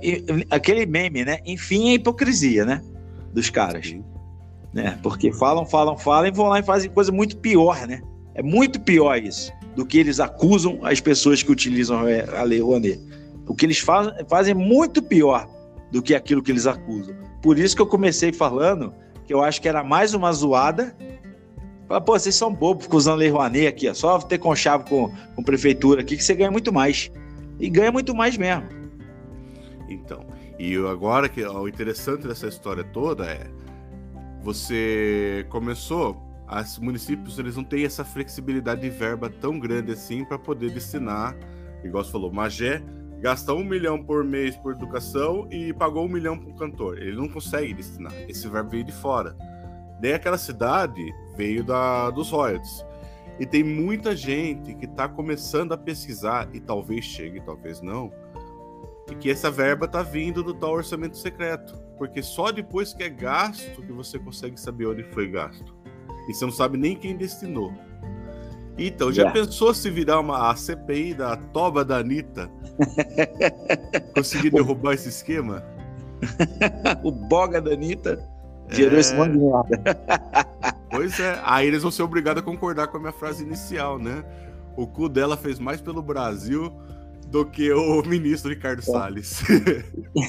aquele 0.49 0.87
meme, 0.87 1.23
né? 1.23 1.37
Enfim, 1.45 1.91
a 1.91 1.93
hipocrisia, 1.93 2.65
né? 2.65 2.81
Dos 3.31 3.51
caras. 3.51 3.95
Né? 4.73 4.97
Porque 5.03 5.31
falam, 5.31 5.67
falam, 5.67 5.95
falam 5.95 6.27
e 6.27 6.31
vão 6.31 6.47
lá 6.47 6.59
e 6.59 6.63
fazem 6.63 6.89
coisa 6.89 7.11
muito 7.11 7.37
pior, 7.37 7.85
né? 7.85 8.01
É 8.33 8.41
muito 8.41 8.79
pior 8.81 9.21
isso 9.21 9.53
do 9.75 9.85
que 9.85 9.99
eles 9.99 10.19
acusam 10.19 10.79
as 10.81 10.99
pessoas 10.99 11.43
que 11.43 11.51
utilizam 11.51 11.99
a 12.35 12.41
Lei 12.41 12.59
Rouanet. 12.59 12.99
O 13.47 13.53
que 13.53 13.67
eles 13.67 13.77
fazem, 13.77 14.13
fazem 14.27 14.51
é 14.51 14.55
muito 14.55 14.99
pior 15.01 15.47
do 15.91 16.01
que 16.01 16.15
aquilo 16.15 16.41
que 16.41 16.51
eles 16.51 16.65
acusam. 16.65 17.15
Por 17.39 17.59
isso 17.59 17.75
que 17.75 17.81
eu 17.83 17.87
comecei 17.87 18.33
falando 18.33 18.91
que 19.27 19.33
eu 19.33 19.43
acho 19.43 19.61
que 19.61 19.69
era 19.69 19.83
mais 19.83 20.15
uma 20.15 20.31
zoada. 20.31 20.95
Fala, 21.87 22.01
pô, 22.01 22.19
vocês 22.19 22.35
são 22.35 22.53
bobos 22.53 22.83
ficam 22.83 22.97
usando 22.97 23.19
Lei 23.19 23.29
Rouanet 23.29 23.67
aqui, 23.67 23.89
ó. 23.89 23.93
Só 23.93 24.19
ter 24.19 24.37
conchavo 24.37 24.83
com, 24.85 25.11
com 25.35 25.43
prefeitura 25.43 26.01
aqui 26.01 26.17
que 26.17 26.23
você 26.23 26.35
ganha 26.35 26.51
muito 26.51 26.73
mais. 26.73 27.09
E 27.59 27.69
ganha 27.69 27.91
muito 27.91 28.13
mais 28.13 28.37
mesmo. 28.37 28.67
Então, 29.89 30.25
e 30.59 30.75
agora 30.75 31.29
que 31.29 31.43
ó, 31.43 31.61
o 31.61 31.67
interessante 31.67 32.27
dessa 32.27 32.47
história 32.47 32.83
toda 32.83 33.25
é 33.25 33.47
você 34.41 35.45
começou, 35.49 36.21
os 36.49 36.77
municípios 36.79 37.39
eles 37.39 37.55
não 37.55 37.63
têm 37.63 37.85
essa 37.85 38.03
flexibilidade 38.03 38.81
de 38.81 38.89
verba 38.89 39.29
tão 39.29 39.59
grande 39.59 39.91
assim 39.91 40.23
para 40.23 40.37
poder 40.37 40.71
destinar, 40.71 41.35
igual 41.83 42.03
você 42.03 42.11
falou, 42.11 42.31
Magé 42.31 42.83
gasta 43.19 43.53
um 43.53 43.63
milhão 43.63 44.03
por 44.03 44.23
mês 44.23 44.55
por 44.57 44.73
educação 44.73 45.47
e 45.51 45.73
pagou 45.73 46.05
um 46.05 46.09
milhão 46.09 46.37
para 46.37 46.49
o 46.49 46.55
cantor. 46.55 46.99
Ele 46.99 47.15
não 47.15 47.27
consegue 47.27 47.73
destinar. 47.73 48.13
Esse 48.27 48.47
verbo 48.47 48.69
veio 48.69 48.83
de 48.83 48.91
fora. 48.91 49.35
Daí 49.99 50.13
aquela 50.13 50.37
cidade 50.37 51.13
veio 51.35 51.63
da, 51.63 52.09
dos 52.09 52.29
royalties. 52.29 52.85
E 53.39 53.45
tem 53.45 53.63
muita 53.63 54.15
gente 54.15 54.73
que 54.73 54.85
está 54.85 55.07
começando 55.07 55.71
a 55.71 55.77
pesquisar, 55.77 56.49
e 56.53 56.59
talvez 56.59 57.05
chegue, 57.05 57.39
talvez 57.39 57.81
não, 57.81 58.11
e 59.11 59.15
que 59.15 59.29
essa 59.29 59.49
verba 59.49 59.85
está 59.85 60.01
vindo 60.01 60.43
do 60.43 60.53
tal 60.53 60.73
orçamento 60.73 61.17
secreto. 61.17 61.77
Porque 61.97 62.21
só 62.21 62.51
depois 62.51 62.93
que 62.93 63.03
é 63.03 63.09
gasto 63.09 63.81
que 63.81 63.91
você 63.91 64.19
consegue 64.19 64.59
saber 64.59 64.87
onde 64.87 65.03
foi 65.03 65.27
gasto. 65.27 65.75
E 66.27 66.33
você 66.33 66.45
não 66.45 66.51
sabe 66.51 66.77
nem 66.77 66.95
quem 66.95 67.15
destinou. 67.15 67.73
Então, 68.77 69.11
já 69.11 69.23
yeah. 69.23 69.39
pensou 69.39 69.73
se 69.73 69.89
virar 69.89 70.19
uma 70.19 70.51
a 70.51 70.55
CPI 70.55 71.15
da 71.15 71.35
toba 71.35 71.83
da 71.83 71.97
Anitta? 71.97 72.51
Conseguir 74.13 74.51
derrubar 74.51 74.93
esse 74.93 75.09
esquema? 75.09 75.63
o 77.03 77.11
boga 77.11 77.59
da 77.61 77.71
Anitta 77.71 78.23
gerou 78.69 78.97
é... 78.97 78.99
esse 78.99 79.13
monte 79.15 79.31
de 79.33 79.37
merda. 79.37 80.75
pois 80.91 81.19
é, 81.19 81.39
aí 81.43 81.67
eles 81.67 81.81
vão 81.81 81.91
ser 81.91 82.03
obrigados 82.03 82.41
a 82.41 82.45
concordar 82.45 82.87
com 82.87 82.97
a 82.97 82.99
minha 82.99 83.11
frase 83.11 83.43
inicial, 83.43 83.97
né? 83.97 84.23
O 84.75 84.85
cu 84.85 85.09
dela 85.09 85.35
fez 85.35 85.59
mais 85.59 85.81
pelo 85.81 86.01
Brasil 86.01 86.71
do 87.27 87.45
que 87.45 87.71
o 87.71 88.01
ministro 88.07 88.49
Ricardo 88.49 88.79
é. 88.79 88.83
Salles. 88.83 89.43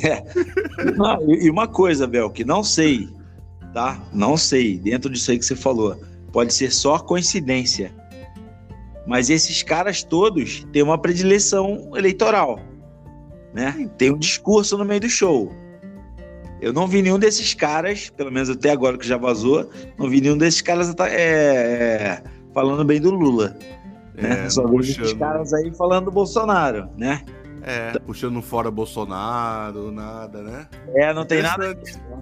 É. 0.05 0.25
Não, 0.97 1.21
e 1.31 1.51
uma 1.51 1.69
coisa, 1.69 2.07
Bel, 2.07 2.31
que 2.31 2.45
não 2.45 2.63
sei, 2.63 3.09
tá? 3.73 4.01
Não 4.13 4.37
sei, 4.37 4.79
dentro 4.79 5.11
disso 5.11 5.31
aí 5.31 5.39
que 5.39 5.45
você 5.45 5.57
falou, 5.57 6.01
pode 6.33 6.55
ser 6.55 6.73
só 6.73 6.99
coincidência 6.99 7.93
mas 9.09 9.31
esses 9.31 9.63
caras 9.63 10.03
todos 10.03 10.67
têm 10.71 10.83
uma 10.83 10.99
predileção 10.99 11.93
eleitoral, 11.97 12.61
né? 13.55 13.91
Tem 13.97 14.13
um 14.13 14.19
discurso 14.19 14.77
no 14.77 14.85
meio 14.85 15.01
do 15.01 15.09
show. 15.09 15.51
Eu 16.61 16.73
não 16.73 16.87
vi 16.87 17.03
nenhum 17.03 17.19
desses 17.19 17.55
caras, 17.55 18.11
pelo 18.11 18.33
menos 18.33 18.51
até 18.51 18.71
agora 18.71 18.99
que 18.99 19.07
já 19.07 19.17
vazou, 19.17 19.71
não 19.99 20.09
vi 20.09 20.21
nenhum 20.21 20.37
desses 20.37 20.61
caras 20.61 20.95
é, 21.01 21.15
é, 21.15 22.23
falando 22.53 22.85
bem 22.85 23.01
do 23.01 23.11
Lula. 23.11 23.57
Né? 24.15 24.47
É, 24.47 24.51
Só 24.51 24.67
vi 24.67 24.79
esses 24.79 25.13
caras 25.15 25.53
aí 25.55 25.73
falando 25.75 26.07
do 26.07 26.11
Bolsonaro, 26.11 26.89
né? 26.97 27.23
É, 27.63 27.91
então... 27.91 28.03
puxando 28.03 28.41
fora 28.43 28.71
Bolsonaro, 28.71 29.93
nada, 29.93 30.43
né? 30.43 30.67
É, 30.95 31.13
não 31.13 31.25
tem 31.25 31.43
nada. 31.43 31.75
Disso, 31.75 32.01
né? 32.11 32.19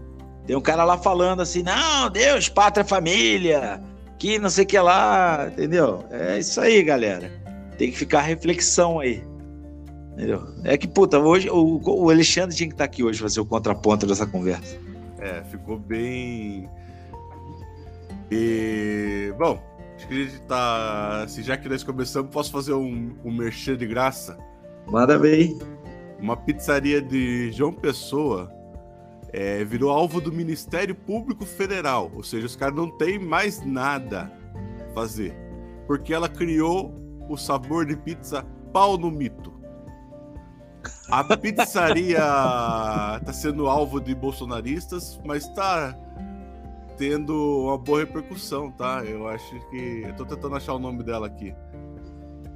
Tem 0.46 0.54
um 0.54 0.60
cara 0.60 0.84
lá 0.84 0.96
falando 0.96 1.42
assim, 1.42 1.62
não, 1.62 2.08
Deus, 2.10 2.48
pátria, 2.48 2.84
família, 2.84 3.80
que 4.18 4.38
não 4.38 4.48
sei 4.48 4.64
o 4.64 4.66
que 4.66 4.78
lá, 4.78 5.48
entendeu? 5.48 6.04
É 6.10 6.38
isso 6.38 6.60
aí, 6.60 6.82
galera. 6.82 7.32
Tem 7.76 7.90
que 7.90 7.96
ficar 7.96 8.20
reflexão 8.20 9.00
aí. 9.00 9.22
Entendeu? 10.16 10.48
É 10.64 10.78
que, 10.78 10.88
puta, 10.88 11.18
hoje 11.18 11.50
o, 11.50 11.78
o 11.84 12.08
Alexandre 12.08 12.56
tinha 12.56 12.66
que 12.66 12.74
estar 12.74 12.84
aqui 12.84 13.04
hoje 13.04 13.20
fazer 13.20 13.38
o 13.38 13.44
contraponto 13.44 14.06
dessa 14.06 14.26
conversa. 14.26 14.78
É, 15.18 15.44
ficou 15.44 15.78
bem. 15.78 16.66
E. 18.30 19.30
Bom, 19.38 19.62
acho 19.94 20.08
que 20.08 20.14
a 20.14 20.24
gente 20.24 20.40
tá. 20.42 21.26
Se 21.28 21.42
já 21.42 21.58
que 21.58 21.68
nós 21.68 21.84
começamos, 21.84 22.30
posso 22.30 22.50
fazer 22.50 22.72
um, 22.72 23.14
um 23.22 23.30
merchan 23.30 23.76
de 23.76 23.86
graça? 23.86 24.38
Manda 24.86 25.18
bem. 25.18 25.58
Uma 26.18 26.34
pizzaria 26.34 27.02
de 27.02 27.52
João 27.52 27.74
Pessoa 27.74 28.50
é, 29.34 29.62
virou 29.64 29.90
alvo 29.90 30.18
do 30.18 30.32
Ministério 30.32 30.94
Público 30.94 31.44
Federal, 31.44 32.10
ou 32.14 32.22
seja, 32.22 32.46
os 32.46 32.56
caras 32.56 32.74
não 32.74 32.88
têm 32.88 33.18
mais 33.18 33.62
nada 33.66 34.32
a 34.80 34.94
fazer, 34.94 35.36
porque 35.86 36.14
ela 36.14 36.26
criou 36.26 36.94
o 37.28 37.36
sabor 37.36 37.84
de 37.84 37.96
pizza 37.96 38.46
pau 38.72 38.96
no 38.96 39.10
mito. 39.10 39.55
A 41.10 41.36
pizzaria 41.36 42.18
está 42.18 43.32
sendo 43.32 43.66
alvo 43.66 44.00
de 44.00 44.14
bolsonaristas, 44.14 45.20
mas 45.24 45.44
está 45.44 45.96
tendo 46.96 47.64
uma 47.64 47.78
boa 47.78 48.00
repercussão, 48.00 48.70
tá? 48.70 49.04
Eu 49.04 49.28
acho 49.28 49.58
que. 49.70 50.02
Eu 50.06 50.14
tô 50.14 50.24
tentando 50.24 50.56
achar 50.56 50.74
o 50.74 50.78
nome 50.78 51.02
dela 51.02 51.26
aqui. 51.26 51.54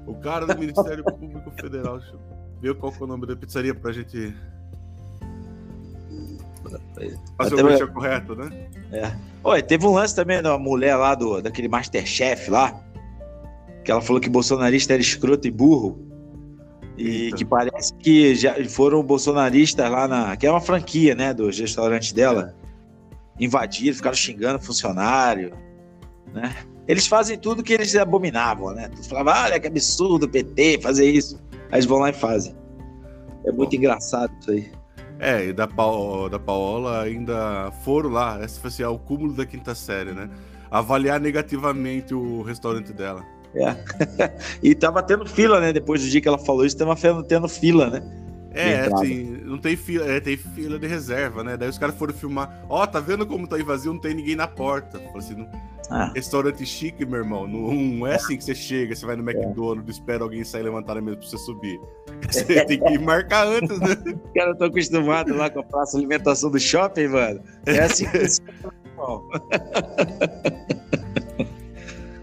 O 0.06 0.14
cara 0.14 0.46
do 0.46 0.58
Ministério 0.58 1.04
Público 1.04 1.50
Federal. 1.52 1.98
Deixa 1.98 2.14
eu 2.14 2.20
ver 2.60 2.74
qual 2.74 2.92
é 2.92 3.02
o 3.02 3.06
nome 3.06 3.26
da 3.26 3.36
pizzaria 3.36 3.74
pra 3.74 3.92
gente 3.92 4.34
Fazer 7.36 7.54
o 7.54 7.64
merchan 7.64 7.86
correto, 7.88 8.34
né? 8.34 8.68
É. 8.92 9.12
Oi, 9.42 9.62
teve 9.62 9.86
um 9.86 9.94
lance 9.94 10.14
também 10.14 10.42
da 10.42 10.58
mulher 10.58 10.96
lá 10.96 11.14
do, 11.14 11.40
daquele 11.40 11.68
Masterchef 11.68 12.50
lá, 12.50 12.78
que 13.84 13.90
ela 13.90 14.00
falou 14.00 14.20
que 14.20 14.28
bolsonarista 14.28 14.92
era 14.92 15.00
escroto 15.00 15.48
e 15.48 15.50
burro. 15.50 16.09
E 17.00 17.32
que 17.32 17.46
parece 17.46 17.94
que 17.94 18.34
já 18.34 18.54
foram 18.68 19.02
bolsonaristas 19.02 19.90
lá 19.90 20.06
na. 20.06 20.36
que 20.36 20.46
é 20.46 20.50
uma 20.50 20.60
franquia, 20.60 21.14
né? 21.14 21.32
Dos 21.32 21.58
restaurantes 21.58 22.12
dela. 22.12 22.54
Invadiram, 23.38 23.96
ficaram 23.96 24.16
xingando 24.16 24.60
funcionário. 24.60 25.52
Né? 26.34 26.54
Eles 26.86 27.06
fazem 27.06 27.38
tudo 27.38 27.62
que 27.62 27.72
eles 27.72 27.96
abominavam, 27.96 28.74
né? 28.74 28.88
Tu 28.88 29.08
falava, 29.08 29.44
olha 29.44 29.58
que 29.58 29.66
absurdo 29.66 30.28
PT 30.28 30.80
fazer 30.82 31.10
isso. 31.10 31.40
Aí 31.70 31.78
eles 31.78 31.86
vão 31.86 32.00
lá 32.00 32.10
e 32.10 32.12
fazem. 32.12 32.54
É 33.46 33.50
muito 33.50 33.70
Bom. 33.70 33.76
engraçado 33.76 34.32
isso 34.38 34.50
aí. 34.50 34.70
É, 35.18 35.46
e 35.46 35.52
da, 35.52 35.66
pa 35.66 35.84
da 36.30 36.38
Paola 36.38 37.02
ainda 37.02 37.70
foram 37.82 38.10
lá, 38.10 38.42
esse 38.42 38.58
foi 38.58 38.68
assim, 38.68 38.82
é 38.82 38.88
o 38.88 38.98
cúmulo 38.98 39.34
da 39.34 39.44
quinta 39.44 39.74
série, 39.74 40.12
né? 40.12 40.30
Avaliar 40.70 41.20
negativamente 41.20 42.14
o 42.14 42.42
restaurante 42.42 42.92
dela. 42.92 43.24
É. 43.54 43.76
e 44.62 44.74
tava 44.74 45.02
tendo 45.02 45.26
fila, 45.26 45.60
né? 45.60 45.72
Depois 45.72 46.02
do 46.02 46.08
dia 46.08 46.20
que 46.20 46.28
ela 46.28 46.38
falou 46.38 46.64
isso, 46.64 46.76
tava 46.76 46.96
tendo 47.24 47.48
fila, 47.48 47.90
né? 47.90 48.02
É, 48.52 48.80
assim, 48.92 49.38
não 49.44 49.58
tem 49.58 49.76
fila, 49.76 50.04
é, 50.06 50.18
tem 50.18 50.36
fila 50.36 50.76
de 50.78 50.86
reserva, 50.86 51.44
né? 51.44 51.56
Daí 51.56 51.68
os 51.68 51.78
caras 51.78 51.94
foram 51.94 52.12
filmar. 52.12 52.64
Ó, 52.68 52.82
oh, 52.82 52.86
tá 52.86 52.98
vendo 52.98 53.24
como 53.24 53.46
tá 53.46 53.56
aí 53.56 53.62
vazio? 53.62 53.92
Não 53.92 54.00
tem 54.00 54.12
ninguém 54.12 54.34
na 54.34 54.48
porta. 54.48 54.98
Falei 54.98 55.18
assim, 55.18 55.36
não... 55.36 55.48
ah. 55.88 56.10
restaurante 56.12 56.66
chique, 56.66 57.06
meu 57.06 57.20
irmão. 57.20 57.46
Não 57.46 58.04
é 58.06 58.16
assim 58.16 58.36
que 58.36 58.42
você 58.42 58.54
chega, 58.54 58.94
você 58.94 59.06
vai 59.06 59.14
no 59.14 59.28
é. 59.30 59.32
McDonald's, 59.32 59.96
espera 59.96 60.24
alguém 60.24 60.42
sair 60.42 60.64
levantar 60.64 60.96
a 60.96 61.00
mesa 61.00 61.18
pra 61.18 61.28
você 61.28 61.38
subir. 61.38 61.80
Você 62.30 62.64
tem 62.64 62.78
que 62.78 62.98
marcar 62.98 63.46
antes, 63.46 63.80
né? 63.80 63.92
Os 63.92 64.32
caras 64.34 64.52
estão 64.52 64.66
acostumados 64.66 65.34
lá 65.34 65.48
com 65.48 65.60
a 65.60 65.62
praça 65.64 65.92
de 65.92 65.98
alimentação 65.98 66.50
do 66.50 66.60
shopping, 66.60 67.08
mano. 67.08 67.40
É 67.64 67.80
assim 67.80 68.08
que 68.08 68.16
eles 68.18 68.42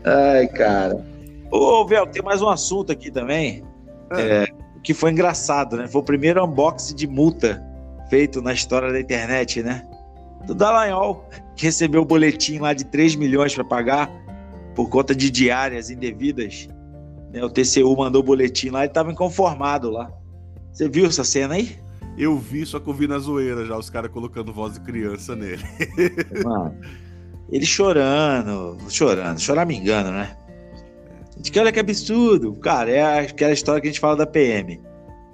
Ai, 0.03 0.47
cara. 0.49 1.03
Ô, 1.51 1.85
Vel, 1.85 2.05
tem 2.07 2.21
mais 2.21 2.41
um 2.41 2.49
assunto 2.49 2.91
aqui 2.91 3.09
também. 3.09 3.63
Ah. 4.09 4.19
É, 4.19 4.47
que 4.83 4.93
foi 4.93 5.11
engraçado, 5.11 5.77
né? 5.77 5.87
Foi 5.87 6.01
o 6.01 6.03
primeiro 6.03 6.43
unboxing 6.43 6.95
de 6.95 7.07
multa 7.07 7.63
feito 8.09 8.41
na 8.41 8.53
história 8.53 8.91
da 8.91 8.99
internet, 8.99 9.61
né? 9.61 9.85
Do 10.45 10.55
Dallagnol, 10.55 11.27
que 11.55 11.65
recebeu 11.65 12.01
o 12.01 12.05
boletim 12.05 12.59
lá 12.59 12.73
de 12.73 12.85
3 12.85 13.15
milhões 13.15 13.53
para 13.53 13.65
pagar 13.65 14.09
por 14.75 14.89
conta 14.89 15.13
de 15.13 15.29
diárias 15.29 15.89
indevidas. 15.89 16.69
Né? 17.33 17.43
O 17.43 17.49
TCU 17.49 17.95
mandou 17.97 18.21
o 18.21 18.25
boletim 18.25 18.69
lá 18.69 18.83
e 18.83 18.87
estava 18.87 19.11
inconformado 19.11 19.89
lá. 19.89 20.11
Você 20.71 20.87
viu 20.87 21.07
essa 21.07 21.23
cena 21.23 21.55
aí? 21.55 21.77
Eu 22.17 22.37
vi, 22.37 22.65
só 22.65 22.79
que 22.79 22.89
eu 22.89 22.93
vi 22.93 23.07
na 23.07 23.19
zoeira 23.19 23.65
já, 23.65 23.77
os 23.77 23.89
caras 23.89 24.11
colocando 24.11 24.53
voz 24.53 24.73
de 24.73 24.81
criança 24.81 25.35
nele. 25.35 25.63
Mano, 26.43 26.75
ele 27.51 27.65
chorando, 27.65 28.77
chorando, 28.89 29.39
chorar 29.39 29.65
me 29.65 29.75
engano, 29.75 30.11
né? 30.11 30.35
De 31.39 31.51
que 31.51 31.59
olha 31.59 31.71
que 31.71 31.79
absurdo. 31.79 32.53
Cara, 32.55 32.91
é 32.91 33.19
aquela 33.21 33.53
história 33.53 33.81
que 33.81 33.87
a 33.87 33.91
gente 33.91 33.99
fala 33.99 34.15
da 34.15 34.25
PM. 34.25 34.81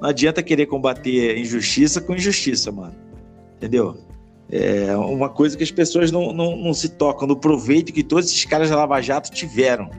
Não 0.01 0.10
adianta 0.10 0.43
querer 0.43 0.66
combater 0.66 1.38
injustiça 1.38 2.01
com 2.01 2.14
injustiça, 2.14 2.72
mano. 2.72 2.95
Entendeu? 3.58 3.97
É 4.51 4.95
uma 4.95 5.30
coisa 5.30 5.58
que 5.58 5.64
as 5.64 5.72
pessoas 5.72 6.12
não, 6.12 6.34
não, 6.34 6.58
não 6.58 6.74
se 6.74 6.89
tocam 6.89 7.28
no 7.28 7.36
proveito 7.36 7.93
que 7.93 8.04
todos 8.04 8.28
esses 8.28 8.45
caras 8.45 8.70
da 8.70 8.76
Lava 8.76 9.01
Jato 9.01 9.32
tiveram. 9.32 9.89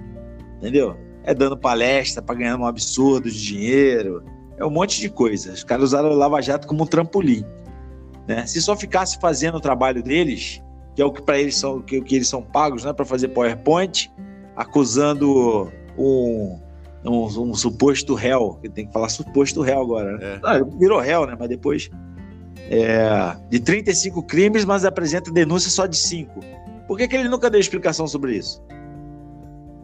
Entendeu? 0.59 0.97
É 1.25 1.35
dando 1.35 1.57
palestra 1.57 2.23
para 2.23 2.35
ganhar 2.35 2.59
um 2.59 2.67
absurdo 2.67 3.31
de 3.31 3.43
dinheiro. 3.43 4.23
É 4.59 4.65
um 4.65 4.71
monte 4.71 5.01
de 5.01 5.09
coisa. 5.09 5.53
Os 5.53 5.65
caras 5.65 5.85
usaram 5.85 6.11
o 6.11 6.15
Lava 6.15 6.41
Jato 6.43 6.67
como 6.67 6.85
um 6.85 6.87
trampolim. 6.87 7.45
Né? 8.29 8.47
Se 8.47 8.61
só 8.61 8.77
ficasse 8.77 9.19
fazendo 9.19 9.57
o 9.57 9.61
trabalho 9.61 10.03
deles, 10.03 10.63
que 10.95 11.03
é 11.03 11.05
o 11.05 11.11
que 11.11 11.23
para 11.23 11.41
eles 11.41 11.57
são, 11.57 11.81
que, 11.81 12.01
que 12.01 12.17
eles 12.17 12.29
são 12.29 12.43
pagos, 12.43 12.85
né, 12.85 12.93
para 12.93 13.05
fazer 13.05 13.29
PowerPoint, 13.29 14.11
acusando 14.55 15.73
um, 15.99 16.59
um, 17.05 17.25
um, 17.25 17.55
suposto 17.55 18.15
réu, 18.15 18.59
que 18.63 18.69
tem 18.69 18.87
que 18.87 18.93
falar 18.93 19.09
suposto 19.09 19.61
réu 19.61 19.81
agora, 19.81 20.17
né? 20.17 20.35
É. 20.35 20.41
Ah, 20.43 20.63
virou 20.79 21.01
réu, 21.01 21.27
né? 21.27 21.37
Mas 21.39 21.49
depois. 21.49 21.91
É, 22.71 23.37
de 23.51 23.61
35 23.61 24.23
crimes, 24.23 24.65
mas 24.65 24.87
apresenta 24.87 25.31
denúncia 25.31 25.71
só 25.71 25.87
de 25.87 25.97
5. 25.97 26.41
Por 26.89 26.97
que, 26.97 27.07
que 27.07 27.15
ele 27.15 27.29
nunca 27.29 27.51
deu 27.51 27.61
explicação 27.61 28.07
sobre 28.07 28.37
isso? 28.37 28.63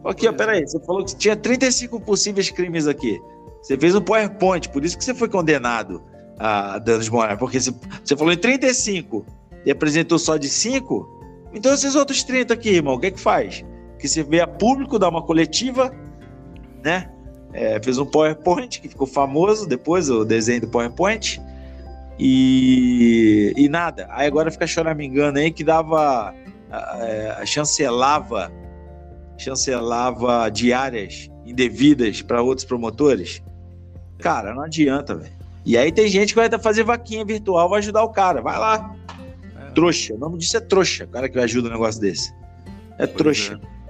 Aqui, 0.03 0.27
ó, 0.27 0.33
peraí, 0.33 0.67
você 0.67 0.79
falou 0.79 1.05
que 1.05 1.15
tinha 1.15 1.35
35 1.35 1.99
possíveis 2.01 2.49
crimes 2.49 2.87
aqui. 2.87 3.21
Você 3.61 3.77
fez 3.77 3.93
um 3.93 4.01
PowerPoint, 4.01 4.67
por 4.69 4.83
isso 4.83 4.97
que 4.97 5.05
você 5.05 5.13
foi 5.13 5.29
condenado 5.29 6.01
a 6.39 6.79
danos 6.79 7.07
morais. 7.07 7.37
Porque 7.37 7.59
você, 7.59 7.71
você 8.03 8.17
falou 8.17 8.33
em 8.33 8.37
35 8.37 9.23
e 9.63 9.71
apresentou 9.71 10.17
só 10.17 10.37
de 10.37 10.49
5, 10.49 11.51
Então 11.53 11.73
esses 11.73 11.95
outros 11.95 12.23
30 12.23 12.53
aqui, 12.53 12.69
irmão, 12.69 12.95
o 12.95 12.99
que 12.99 13.07
é 13.07 13.11
que 13.11 13.19
faz? 13.19 13.63
Que 14.01 14.07
você 14.07 14.23
vê 14.23 14.41
a 14.41 14.47
público, 14.47 14.97
dá 14.97 15.07
uma 15.07 15.21
coletiva, 15.21 15.93
né? 16.83 17.09
É, 17.53 17.79
fez 17.83 17.97
um 17.97 18.05
PowerPoint 18.05 18.81
que 18.81 18.89
ficou 18.89 19.05
famoso 19.05 19.67
depois, 19.67 20.09
o 20.09 20.25
desenho 20.25 20.61
do 20.61 20.67
PowerPoint. 20.67 21.39
E, 22.19 23.53
e 23.55 23.69
nada. 23.69 24.07
Aí 24.09 24.27
agora 24.27 24.51
fica 24.51 24.65
choramingando 24.65 25.39
aí 25.39 25.51
que 25.51 25.63
dava. 25.63 26.33
É, 26.99 27.45
chancelava 27.45 28.51
chancelava 29.41 30.49
diárias 30.49 31.29
indevidas 31.45 32.21
para 32.21 32.41
outros 32.41 32.63
promotores. 32.65 33.41
Cara, 34.19 34.53
não 34.53 34.61
adianta, 34.61 35.15
velho. 35.15 35.33
E 35.65 35.77
aí 35.77 35.91
tem 35.91 36.07
gente 36.07 36.33
que 36.33 36.35
vai 36.35 36.49
fazer 36.59 36.83
vaquinha 36.83 37.25
virtual, 37.25 37.69
vai 37.69 37.79
ajudar 37.79 38.03
o 38.03 38.09
cara. 38.09 38.41
Vai 38.41 38.57
lá. 38.57 38.95
É. 39.59 39.71
Trouxa. 39.71 40.13
O 40.13 40.17
nome 40.17 40.37
disso 40.37 40.57
é 40.57 40.59
trouxa. 40.59 41.05
O 41.05 41.07
cara 41.07 41.27
que 41.27 41.39
ajuda 41.39 41.69
um 41.69 41.71
negócio 41.71 41.99
desse. 41.99 42.31
É 42.97 43.07
pois 43.07 43.13
trouxa. 43.15 43.59
É. 43.61 43.80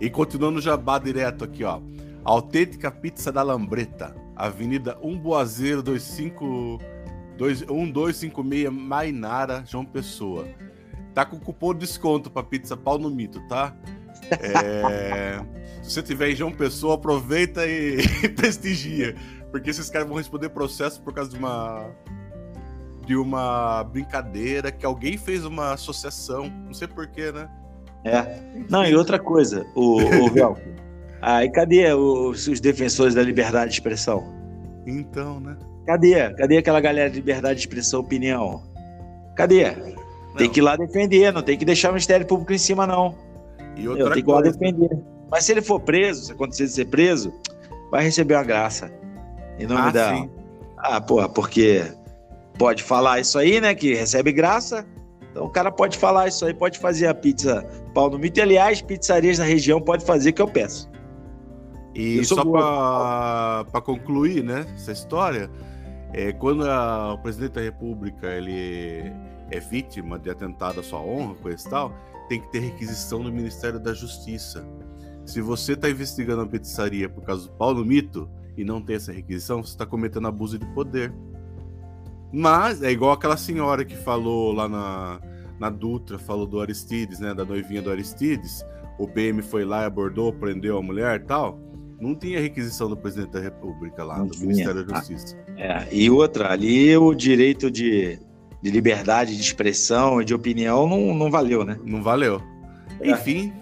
E 0.00 0.08
continuando 0.08 0.58
o 0.58 0.62
jabá 0.62 0.98
direto 0.98 1.44
aqui, 1.44 1.62
ó. 1.62 1.80
Autêntica 2.24 2.90
Pizza 2.90 3.30
da 3.30 3.42
Lambreta. 3.42 4.14
Avenida 4.34 4.98
Umboazeiro 5.02 5.82
25... 5.82 6.78
1256 7.40 8.70
Mainara, 8.70 9.64
João 9.66 9.84
Pessoa. 9.84 10.46
Tá 11.14 11.24
com 11.24 11.40
cupom 11.40 11.72
de 11.72 11.80
desconto 11.80 12.30
pra 12.30 12.42
pizza 12.42 12.76
pau 12.76 12.98
no 12.98 13.10
mito, 13.10 13.40
tá? 13.48 13.74
É... 14.30 15.40
Se 15.82 15.94
você 15.94 16.02
tiver 16.02 16.30
em 16.30 16.36
João 16.36 16.52
Pessoa, 16.52 16.94
aproveita 16.94 17.66
e 17.66 17.96
prestigia. 18.36 19.16
Porque 19.50 19.70
esses 19.70 19.88
caras 19.88 20.06
vão 20.06 20.16
responder 20.16 20.50
processo 20.50 21.02
por 21.02 21.14
causa 21.14 21.30
de 21.30 21.38
uma. 21.38 21.90
De 23.06 23.16
uma 23.16 23.82
brincadeira 23.84 24.70
que 24.70 24.84
alguém 24.86 25.16
fez 25.16 25.44
uma 25.44 25.72
associação. 25.72 26.48
Não 26.48 26.74
sei 26.74 26.86
porquê, 26.86 27.32
né? 27.32 27.50
É. 28.04 28.40
Não, 28.68 28.84
e 28.84 28.94
outra 28.94 29.18
coisa, 29.18 29.66
o, 29.74 29.96
o 29.96 30.30
Velcro. 30.32 30.70
Aí 31.20 31.50
cadê 31.50 31.92
os, 31.92 32.46
os 32.46 32.60
defensores 32.60 33.14
da 33.14 33.22
liberdade 33.22 33.70
de 33.70 33.76
expressão? 33.76 34.24
Então, 34.86 35.38
né? 35.38 35.56
Cadê? 35.86 36.32
Cadê 36.34 36.58
aquela 36.58 36.80
galera 36.80 37.10
de 37.10 37.16
liberdade 37.16 37.56
de 37.56 37.60
expressão, 37.60 38.00
opinião? 38.00 38.62
Cadê? 39.36 39.70
Não. 39.72 40.36
Tem 40.36 40.48
que 40.48 40.60
ir 40.60 40.62
lá 40.62 40.76
defender, 40.76 41.32
não 41.32 41.42
tem 41.42 41.58
que 41.58 41.64
deixar 41.64 41.88
o 41.88 41.92
Ministério 41.92 42.26
Público 42.26 42.52
em 42.52 42.58
cima, 42.58 42.86
não. 42.86 43.14
E 43.76 43.88
outra 43.88 44.04
Eu, 44.04 44.12
tem 44.12 44.22
que 44.22 44.30
ir 44.30 44.32
lá 44.32 44.40
defender. 44.40 44.98
Mas 45.30 45.44
se 45.44 45.52
ele 45.52 45.62
for 45.62 45.80
preso, 45.80 46.26
se 46.26 46.32
acontecer 46.32 46.64
de 46.64 46.70
ser 46.70 46.86
preso, 46.86 47.32
vai 47.90 48.04
receber 48.04 48.34
uma 48.34 48.44
graça. 48.44 48.90
Em 49.58 49.66
nome 49.66 49.80
ah, 49.80 49.90
da. 49.90 50.16
Sim. 50.16 50.30
Ah, 50.78 51.00
porra, 51.00 51.28
porque 51.28 51.84
pode 52.58 52.82
falar 52.82 53.20
isso 53.20 53.38
aí, 53.38 53.60
né? 53.60 53.74
Que 53.74 53.94
recebe 53.94 54.32
graça. 54.32 54.86
Então 55.30 55.44
o 55.44 55.50
cara 55.50 55.70
pode 55.70 55.96
falar 55.96 56.28
isso 56.28 56.44
aí, 56.44 56.52
pode 56.52 56.78
fazer 56.78 57.06
a 57.06 57.14
pizza 57.14 57.64
pau 57.94 58.10
no 58.10 58.18
mito. 58.18 58.38
E, 58.38 58.42
aliás, 58.42 58.82
pizzarias 58.82 59.38
na 59.38 59.44
região 59.44 59.80
pode 59.80 60.04
fazer 60.04 60.32
que 60.32 60.42
eu 60.42 60.48
peço. 60.48 60.90
E 61.94 62.24
só 62.24 62.44
para 62.44 63.80
concluir, 63.80 64.44
né, 64.44 64.66
essa 64.74 64.92
história, 64.92 65.50
é, 66.12 66.32
quando 66.32 66.68
a, 66.68 67.14
o 67.14 67.18
presidente 67.18 67.52
da 67.52 67.60
República 67.60 68.28
ele 68.28 69.12
é 69.50 69.60
vítima 69.60 70.18
de 70.18 70.30
atentado 70.30 70.80
à 70.80 70.82
sua 70.82 71.00
honra, 71.00 71.34
coisa 71.36 71.66
e 71.66 71.70
tal, 71.70 71.92
tem 72.28 72.40
que 72.40 72.48
ter 72.48 72.60
requisição 72.60 73.22
do 73.22 73.32
Ministério 73.32 73.80
da 73.80 73.92
Justiça. 73.92 74.64
Se 75.26 75.40
você 75.40 75.72
está 75.72 75.90
investigando 75.90 76.42
a 76.42 76.46
pizzaria 76.46 77.08
por 77.08 77.24
causa 77.24 77.46
do 77.46 77.52
pau 77.52 77.74
no 77.74 77.84
mito 77.84 78.28
e 78.56 78.64
não 78.64 78.80
tem 78.80 78.96
essa 78.96 79.12
requisição, 79.12 79.62
você 79.62 79.70
está 79.70 79.84
cometendo 79.84 80.28
abuso 80.28 80.58
de 80.58 80.66
poder. 80.66 81.12
Mas 82.32 82.82
é 82.82 82.90
igual 82.90 83.12
aquela 83.12 83.36
senhora 83.36 83.84
que 83.84 83.96
falou 83.96 84.52
lá 84.52 84.68
na, 84.68 85.20
na 85.58 85.70
Dutra, 85.70 86.18
falou 86.18 86.46
do 86.46 86.60
Aristides, 86.60 87.18
né? 87.18 87.34
Da 87.34 87.44
noivinha 87.44 87.82
do 87.82 87.90
Aristides. 87.90 88.64
O 88.98 89.08
PM 89.08 89.42
foi 89.42 89.64
lá 89.64 89.82
e 89.82 89.86
abordou, 89.86 90.32
prendeu 90.32 90.78
a 90.78 90.82
mulher 90.82 91.20
e 91.20 91.24
tal. 91.24 91.58
Não 92.00 92.14
tinha 92.14 92.40
requisição 92.40 92.88
do 92.88 92.96
presidente 92.96 93.32
da 93.32 93.40
República 93.40 94.04
lá, 94.04 94.18
não 94.18 94.26
do 94.26 94.32
tinha. 94.32 94.46
Ministério 94.46 94.86
da 94.86 94.96
Justiça. 94.96 95.36
Ah, 95.48 95.60
é, 95.60 95.88
e 95.92 96.10
outra, 96.10 96.52
ali 96.52 96.96
o 96.96 97.14
direito 97.14 97.70
de, 97.70 98.18
de 98.62 98.70
liberdade 98.70 99.36
de 99.36 99.42
expressão 99.42 100.20
e 100.22 100.24
de 100.24 100.34
opinião 100.34 100.88
não, 100.88 101.14
não 101.14 101.30
valeu, 101.30 101.64
né? 101.64 101.78
Não 101.84 102.02
valeu. 102.02 102.40
É. 103.00 103.10
Enfim, 103.10 103.52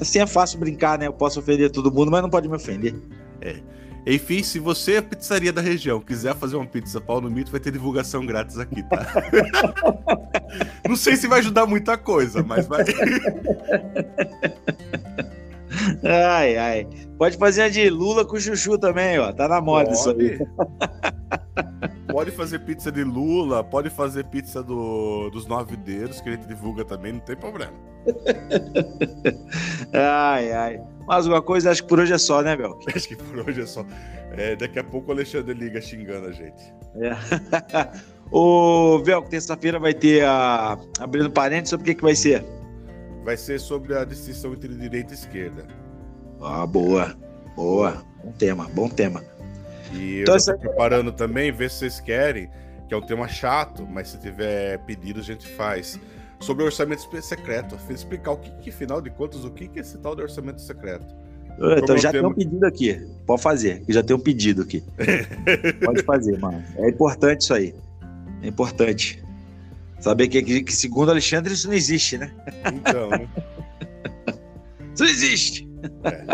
Assim 0.00 0.18
é 0.18 0.26
fácil 0.26 0.58
brincar, 0.58 0.98
né? 0.98 1.06
Eu 1.06 1.12
posso 1.12 1.38
ofender 1.40 1.70
todo 1.70 1.92
mundo, 1.92 2.10
mas 2.10 2.22
não 2.22 2.30
pode 2.30 2.48
me 2.48 2.56
ofender. 2.56 2.94
É. 3.40 3.56
Enfim, 4.06 4.42
se 4.42 4.58
você 4.58 4.94
é 4.94 5.00
pizzaria 5.00 5.52
da 5.52 5.60
região, 5.60 6.00
quiser 6.00 6.34
fazer 6.34 6.56
uma 6.56 6.66
pizza 6.66 7.00
pau 7.00 7.20
no 7.20 7.30
mito, 7.30 7.52
vai 7.52 7.60
ter 7.60 7.70
divulgação 7.70 8.26
grátis 8.26 8.58
aqui, 8.58 8.82
tá? 8.82 9.06
não 10.88 10.96
sei 10.96 11.16
se 11.16 11.28
vai 11.28 11.38
ajudar 11.38 11.66
muita 11.66 11.96
coisa, 11.96 12.42
mas 12.42 12.66
vai. 12.66 12.84
ai, 16.02 16.56
ai. 16.56 16.88
Pode 17.16 17.36
fazer 17.36 17.62
a 17.62 17.68
de 17.68 17.88
Lula 17.88 18.24
com 18.24 18.38
chuchu 18.40 18.76
também, 18.76 19.20
ó. 19.20 19.32
Tá 19.32 19.46
na 19.46 19.60
moda 19.60 19.90
pode. 19.90 19.98
isso 19.98 20.10
aí. 20.10 20.38
pode 22.12 22.30
fazer 22.30 22.58
pizza 22.60 22.92
de 22.92 23.02
Lula, 23.02 23.64
pode 23.64 23.90
fazer 23.90 24.24
pizza 24.24 24.62
do, 24.62 25.30
dos 25.30 25.46
nove 25.46 25.76
dedos, 25.76 26.20
que 26.20 26.28
a 26.28 26.32
gente 26.32 26.46
divulga 26.46 26.84
também, 26.84 27.12
não 27.12 27.20
tem 27.20 27.36
problema. 27.36 27.72
ai, 29.92 30.52
ai. 30.52 30.80
Mas 31.06 31.26
uma 31.26 31.42
coisa, 31.42 31.70
acho 31.70 31.82
que 31.82 31.88
por 31.88 32.00
hoje 32.00 32.12
é 32.12 32.18
só, 32.18 32.42
né, 32.42 32.56
Bel? 32.56 32.78
Acho 32.94 33.08
que 33.08 33.16
por 33.16 33.48
hoje 33.48 33.62
é 33.62 33.66
só. 33.66 33.84
É, 34.36 34.56
daqui 34.56 34.78
a 34.78 34.84
pouco 34.84 35.10
o 35.10 35.12
Alexandre 35.12 35.54
liga 35.54 35.80
xingando 35.80 36.28
a 36.28 36.32
gente. 36.32 36.74
É. 36.96 37.16
Ô, 38.30 38.98
Velco, 39.04 39.28
terça-feira 39.28 39.78
vai 39.78 39.92
ter 39.92 40.24
a. 40.24 40.78
Abrindo 40.98 41.30
parênteses, 41.30 41.70
sobre 41.70 41.82
o 41.82 41.86
que, 41.86 41.94
que 41.96 42.02
vai 42.02 42.14
ser? 42.14 42.44
Vai 43.24 43.36
ser 43.36 43.60
sobre 43.60 43.96
a 43.96 44.04
distinção 44.04 44.52
entre 44.52 44.74
direita 44.74 45.12
e 45.12 45.16
esquerda. 45.16 45.66
Ah, 46.40 46.66
boa. 46.66 47.14
Boa. 47.54 48.02
Bom 48.24 48.32
tema, 48.32 48.68
bom 48.72 48.88
tema. 48.88 49.22
E 49.92 50.16
eu 50.16 50.22
então, 50.22 50.36
tô 50.36 50.58
preparando 50.58 51.12
também, 51.12 51.52
ver 51.52 51.70
se 51.70 51.78
vocês 51.78 52.00
querem, 52.00 52.50
que 52.88 52.94
é 52.94 52.96
um 52.96 53.02
tema 53.02 53.28
chato, 53.28 53.86
mas 53.86 54.08
se 54.08 54.18
tiver 54.18 54.78
pedido, 54.80 55.20
a 55.20 55.22
gente 55.22 55.46
faz 55.48 55.98
sobre 56.40 56.62
o 56.62 56.66
orçamento 56.66 57.02
secreto. 57.22 57.78
Fiz 57.86 57.98
explicar 57.98 58.32
o 58.32 58.36
que, 58.36 58.50
que, 58.62 58.70
final 58.70 59.00
de 59.00 59.10
contas, 59.10 59.44
o 59.44 59.50
que, 59.50 59.68
que 59.68 59.78
é 59.78 59.82
esse 59.82 59.98
tal 59.98 60.16
de 60.16 60.22
orçamento 60.22 60.60
secreto. 60.60 61.14
Então 61.76 61.96
já 61.98 62.10
tem 62.10 62.24
um 62.24 62.32
pedido 62.32 62.64
aqui. 62.66 63.06
Pode 63.26 63.42
fazer, 63.42 63.82
já 63.88 64.02
tem 64.02 64.16
um 64.16 64.20
pedido 64.20 64.62
aqui. 64.62 64.82
Pode 65.84 66.02
fazer, 66.02 66.38
mano. 66.38 66.62
É 66.76 66.88
importante 66.88 67.42
isso 67.42 67.54
aí. 67.54 67.74
É 68.42 68.48
importante. 68.48 69.22
Saber 70.00 70.26
que, 70.28 70.62
que, 70.62 70.72
segundo 70.72 71.10
Alexandre, 71.10 71.52
isso 71.52 71.68
não 71.68 71.74
existe, 71.74 72.18
né? 72.18 72.32
Então, 72.74 73.10
né? 73.10 73.28
isso 74.92 75.04
não 75.04 75.10
existe. 75.10 75.68
É. 76.02 76.24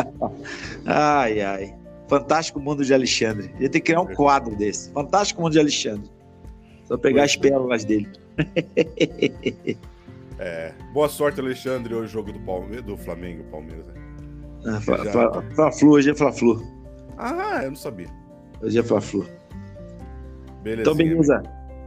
ai, 0.86 1.40
ai. 1.42 1.74
Fantástico 2.08 2.58
Mundo 2.58 2.84
de 2.84 2.92
Alexandre. 2.94 3.52
Ia 3.60 3.68
ter 3.68 3.80
que 3.80 3.86
criar 3.86 4.00
um 4.00 4.14
quadro 4.14 4.56
desse. 4.56 4.90
Fantástico 4.92 5.42
Mundo 5.42 5.52
de 5.52 5.60
Alexandre. 5.60 6.10
Só 6.84 6.96
pegar 6.96 7.24
as 7.24 7.36
pérolas 7.36 7.84
dele. 7.84 8.08
É. 10.40 10.72
Boa 10.92 11.08
sorte, 11.08 11.40
Alexandre, 11.40 11.92
hoje 11.92 12.12
jogo 12.12 12.32
do, 12.32 12.38
Palme 12.38 12.80
do 12.80 12.96
Flamengo 12.96 13.42
Palmeiras. 13.50 13.84
Né? 13.86 13.94
Ah, 14.66 14.80
Fla-Flu, 15.54 15.90
hoje 15.90 16.10
é 16.10 16.14
Fla-Flu. 16.14 16.62
Ah, 17.16 17.62
eu 17.64 17.70
não 17.70 17.76
sabia. 17.76 18.06
Hoje 18.62 18.78
é 18.78 18.82
Fla-Flu. 18.82 19.26
Beleza. 20.62 20.82
Então, 20.82 20.94
beleza. 20.94 21.42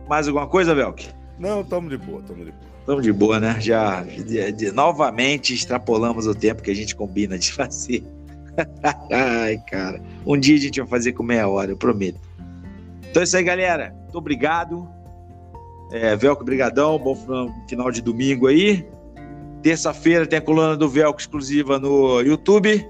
Mais 0.09 0.28
alguma 0.28 0.47
coisa, 0.47 0.76
Velk? 0.76 1.07
Não, 1.39 1.63
tamo 1.63 1.89
de 1.89 1.97
boa, 1.97 2.22
tamo 2.24 2.43
de 2.43 2.51
boa. 2.51 2.72
Tamo 2.86 3.01
de 3.01 3.13
boa, 3.13 3.39
né? 3.39 3.55
Já 3.59 4.03
de, 4.03 4.51
de, 4.51 4.72
novamente 4.72 5.53
extrapolamos 5.53 6.28
o 6.28 6.36
tempo 6.36 6.61
que 6.61 6.72
a 6.72 6.76
gente 6.76 6.95
combina 6.95 7.38
de 7.38 7.53
fazer. 7.53 8.03
Ai, 9.11 9.57
cara. 9.69 10.01
Um 10.25 10.37
dia 10.37 10.55
a 10.55 10.59
gente 10.59 10.79
vai 10.79 10.89
fazer 10.89 11.13
com 11.13 11.23
meia 11.23 11.47
hora, 11.47 11.71
eu 11.71 11.77
prometo. 11.77 12.19
Então 13.09 13.21
é 13.21 13.23
isso 13.23 13.35
aí, 13.37 13.43
galera. 13.43 13.93
Muito 14.03 14.17
obrigado. 14.17 14.87
É, 15.91 16.15
Velco, 16.15 16.43
brigadão, 16.43 16.97
bom 16.97 17.15
final 17.67 17.91
de 17.91 18.01
domingo 18.01 18.47
aí. 18.47 18.87
Terça-feira 19.61 20.25
tem 20.25 20.39
a 20.39 20.41
coluna 20.41 20.75
do 20.77 20.89
Velco 20.89 21.19
exclusiva 21.19 21.77
no 21.77 22.21
YouTube. 22.21 22.87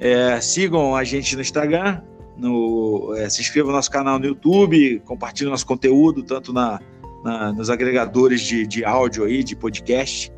É, 0.00 0.40
sigam 0.40 0.96
a 0.96 1.04
gente 1.04 1.36
no 1.36 1.42
Instagram, 1.42 2.00
no, 2.36 3.14
é, 3.16 3.28
se 3.28 3.40
inscrevam 3.40 3.70
no 3.70 3.76
nosso 3.76 3.90
canal 3.90 4.18
no 4.18 4.26
YouTube, 4.26 5.00
compartilhem 5.04 5.50
nosso 5.50 5.66
conteúdo, 5.66 6.24
tanto 6.24 6.52
na, 6.52 6.80
na, 7.22 7.52
nos 7.52 7.70
agregadores 7.70 8.40
de, 8.40 8.66
de 8.66 8.84
áudio 8.84 9.24
aí, 9.24 9.44
de 9.44 9.54
podcast, 9.54 10.32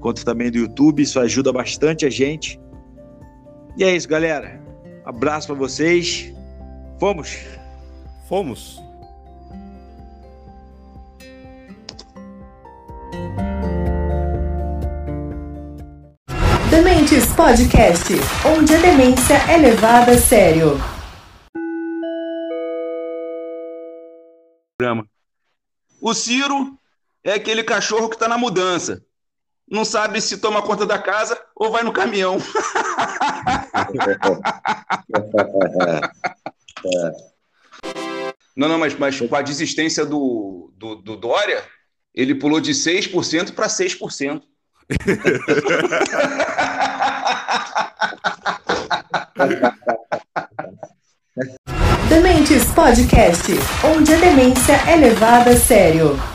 quanto 0.00 0.24
também 0.24 0.50
do 0.50 0.58
YouTube. 0.58 1.02
Isso 1.02 1.18
ajuda 1.18 1.52
bastante 1.52 2.06
a 2.06 2.10
gente. 2.10 2.60
E 3.76 3.82
é 3.82 3.94
isso, 3.94 4.08
galera. 4.08 4.60
Abraço 5.04 5.48
para 5.48 5.56
vocês. 5.56 6.32
Fomos. 7.00 7.36
Fomos. 8.28 8.80
Dementes 16.70 17.26
Podcast, 17.34 18.12
onde 18.46 18.74
a 18.74 18.78
demência 18.78 19.34
é 19.50 19.56
levada 19.56 20.12
a 20.12 20.18
sério. 20.18 20.78
O 26.00 26.14
Ciro 26.14 26.78
é 27.24 27.32
aquele 27.32 27.64
cachorro 27.64 28.08
que 28.08 28.16
está 28.16 28.28
na 28.28 28.38
mudança. 28.38 29.04
Não 29.70 29.84
sabe 29.84 30.20
se 30.20 30.38
toma 30.38 30.62
conta 30.62 30.86
da 30.86 30.98
casa 30.98 31.40
ou 31.54 31.70
vai 31.70 31.82
no 31.82 31.92
caminhão. 31.92 32.38
Não, 38.56 38.68
não, 38.68 38.78
mas, 38.78 38.94
mas 38.94 39.20
com 39.20 39.34
a 39.34 39.42
desistência 39.42 40.06
do, 40.06 40.72
do, 40.76 40.94
do 40.94 41.16
Dória, 41.16 41.64
ele 42.14 42.36
pulou 42.36 42.60
de 42.60 42.70
6% 42.72 43.52
para 43.52 43.66
6%. 43.66 44.42
Dementes 52.08 52.66
Podcast, 52.72 53.52
onde 53.84 54.14
a 54.14 54.18
demência 54.18 54.74
é 54.86 54.94
levada 54.94 55.50
a 55.50 55.56
sério. 55.56 56.33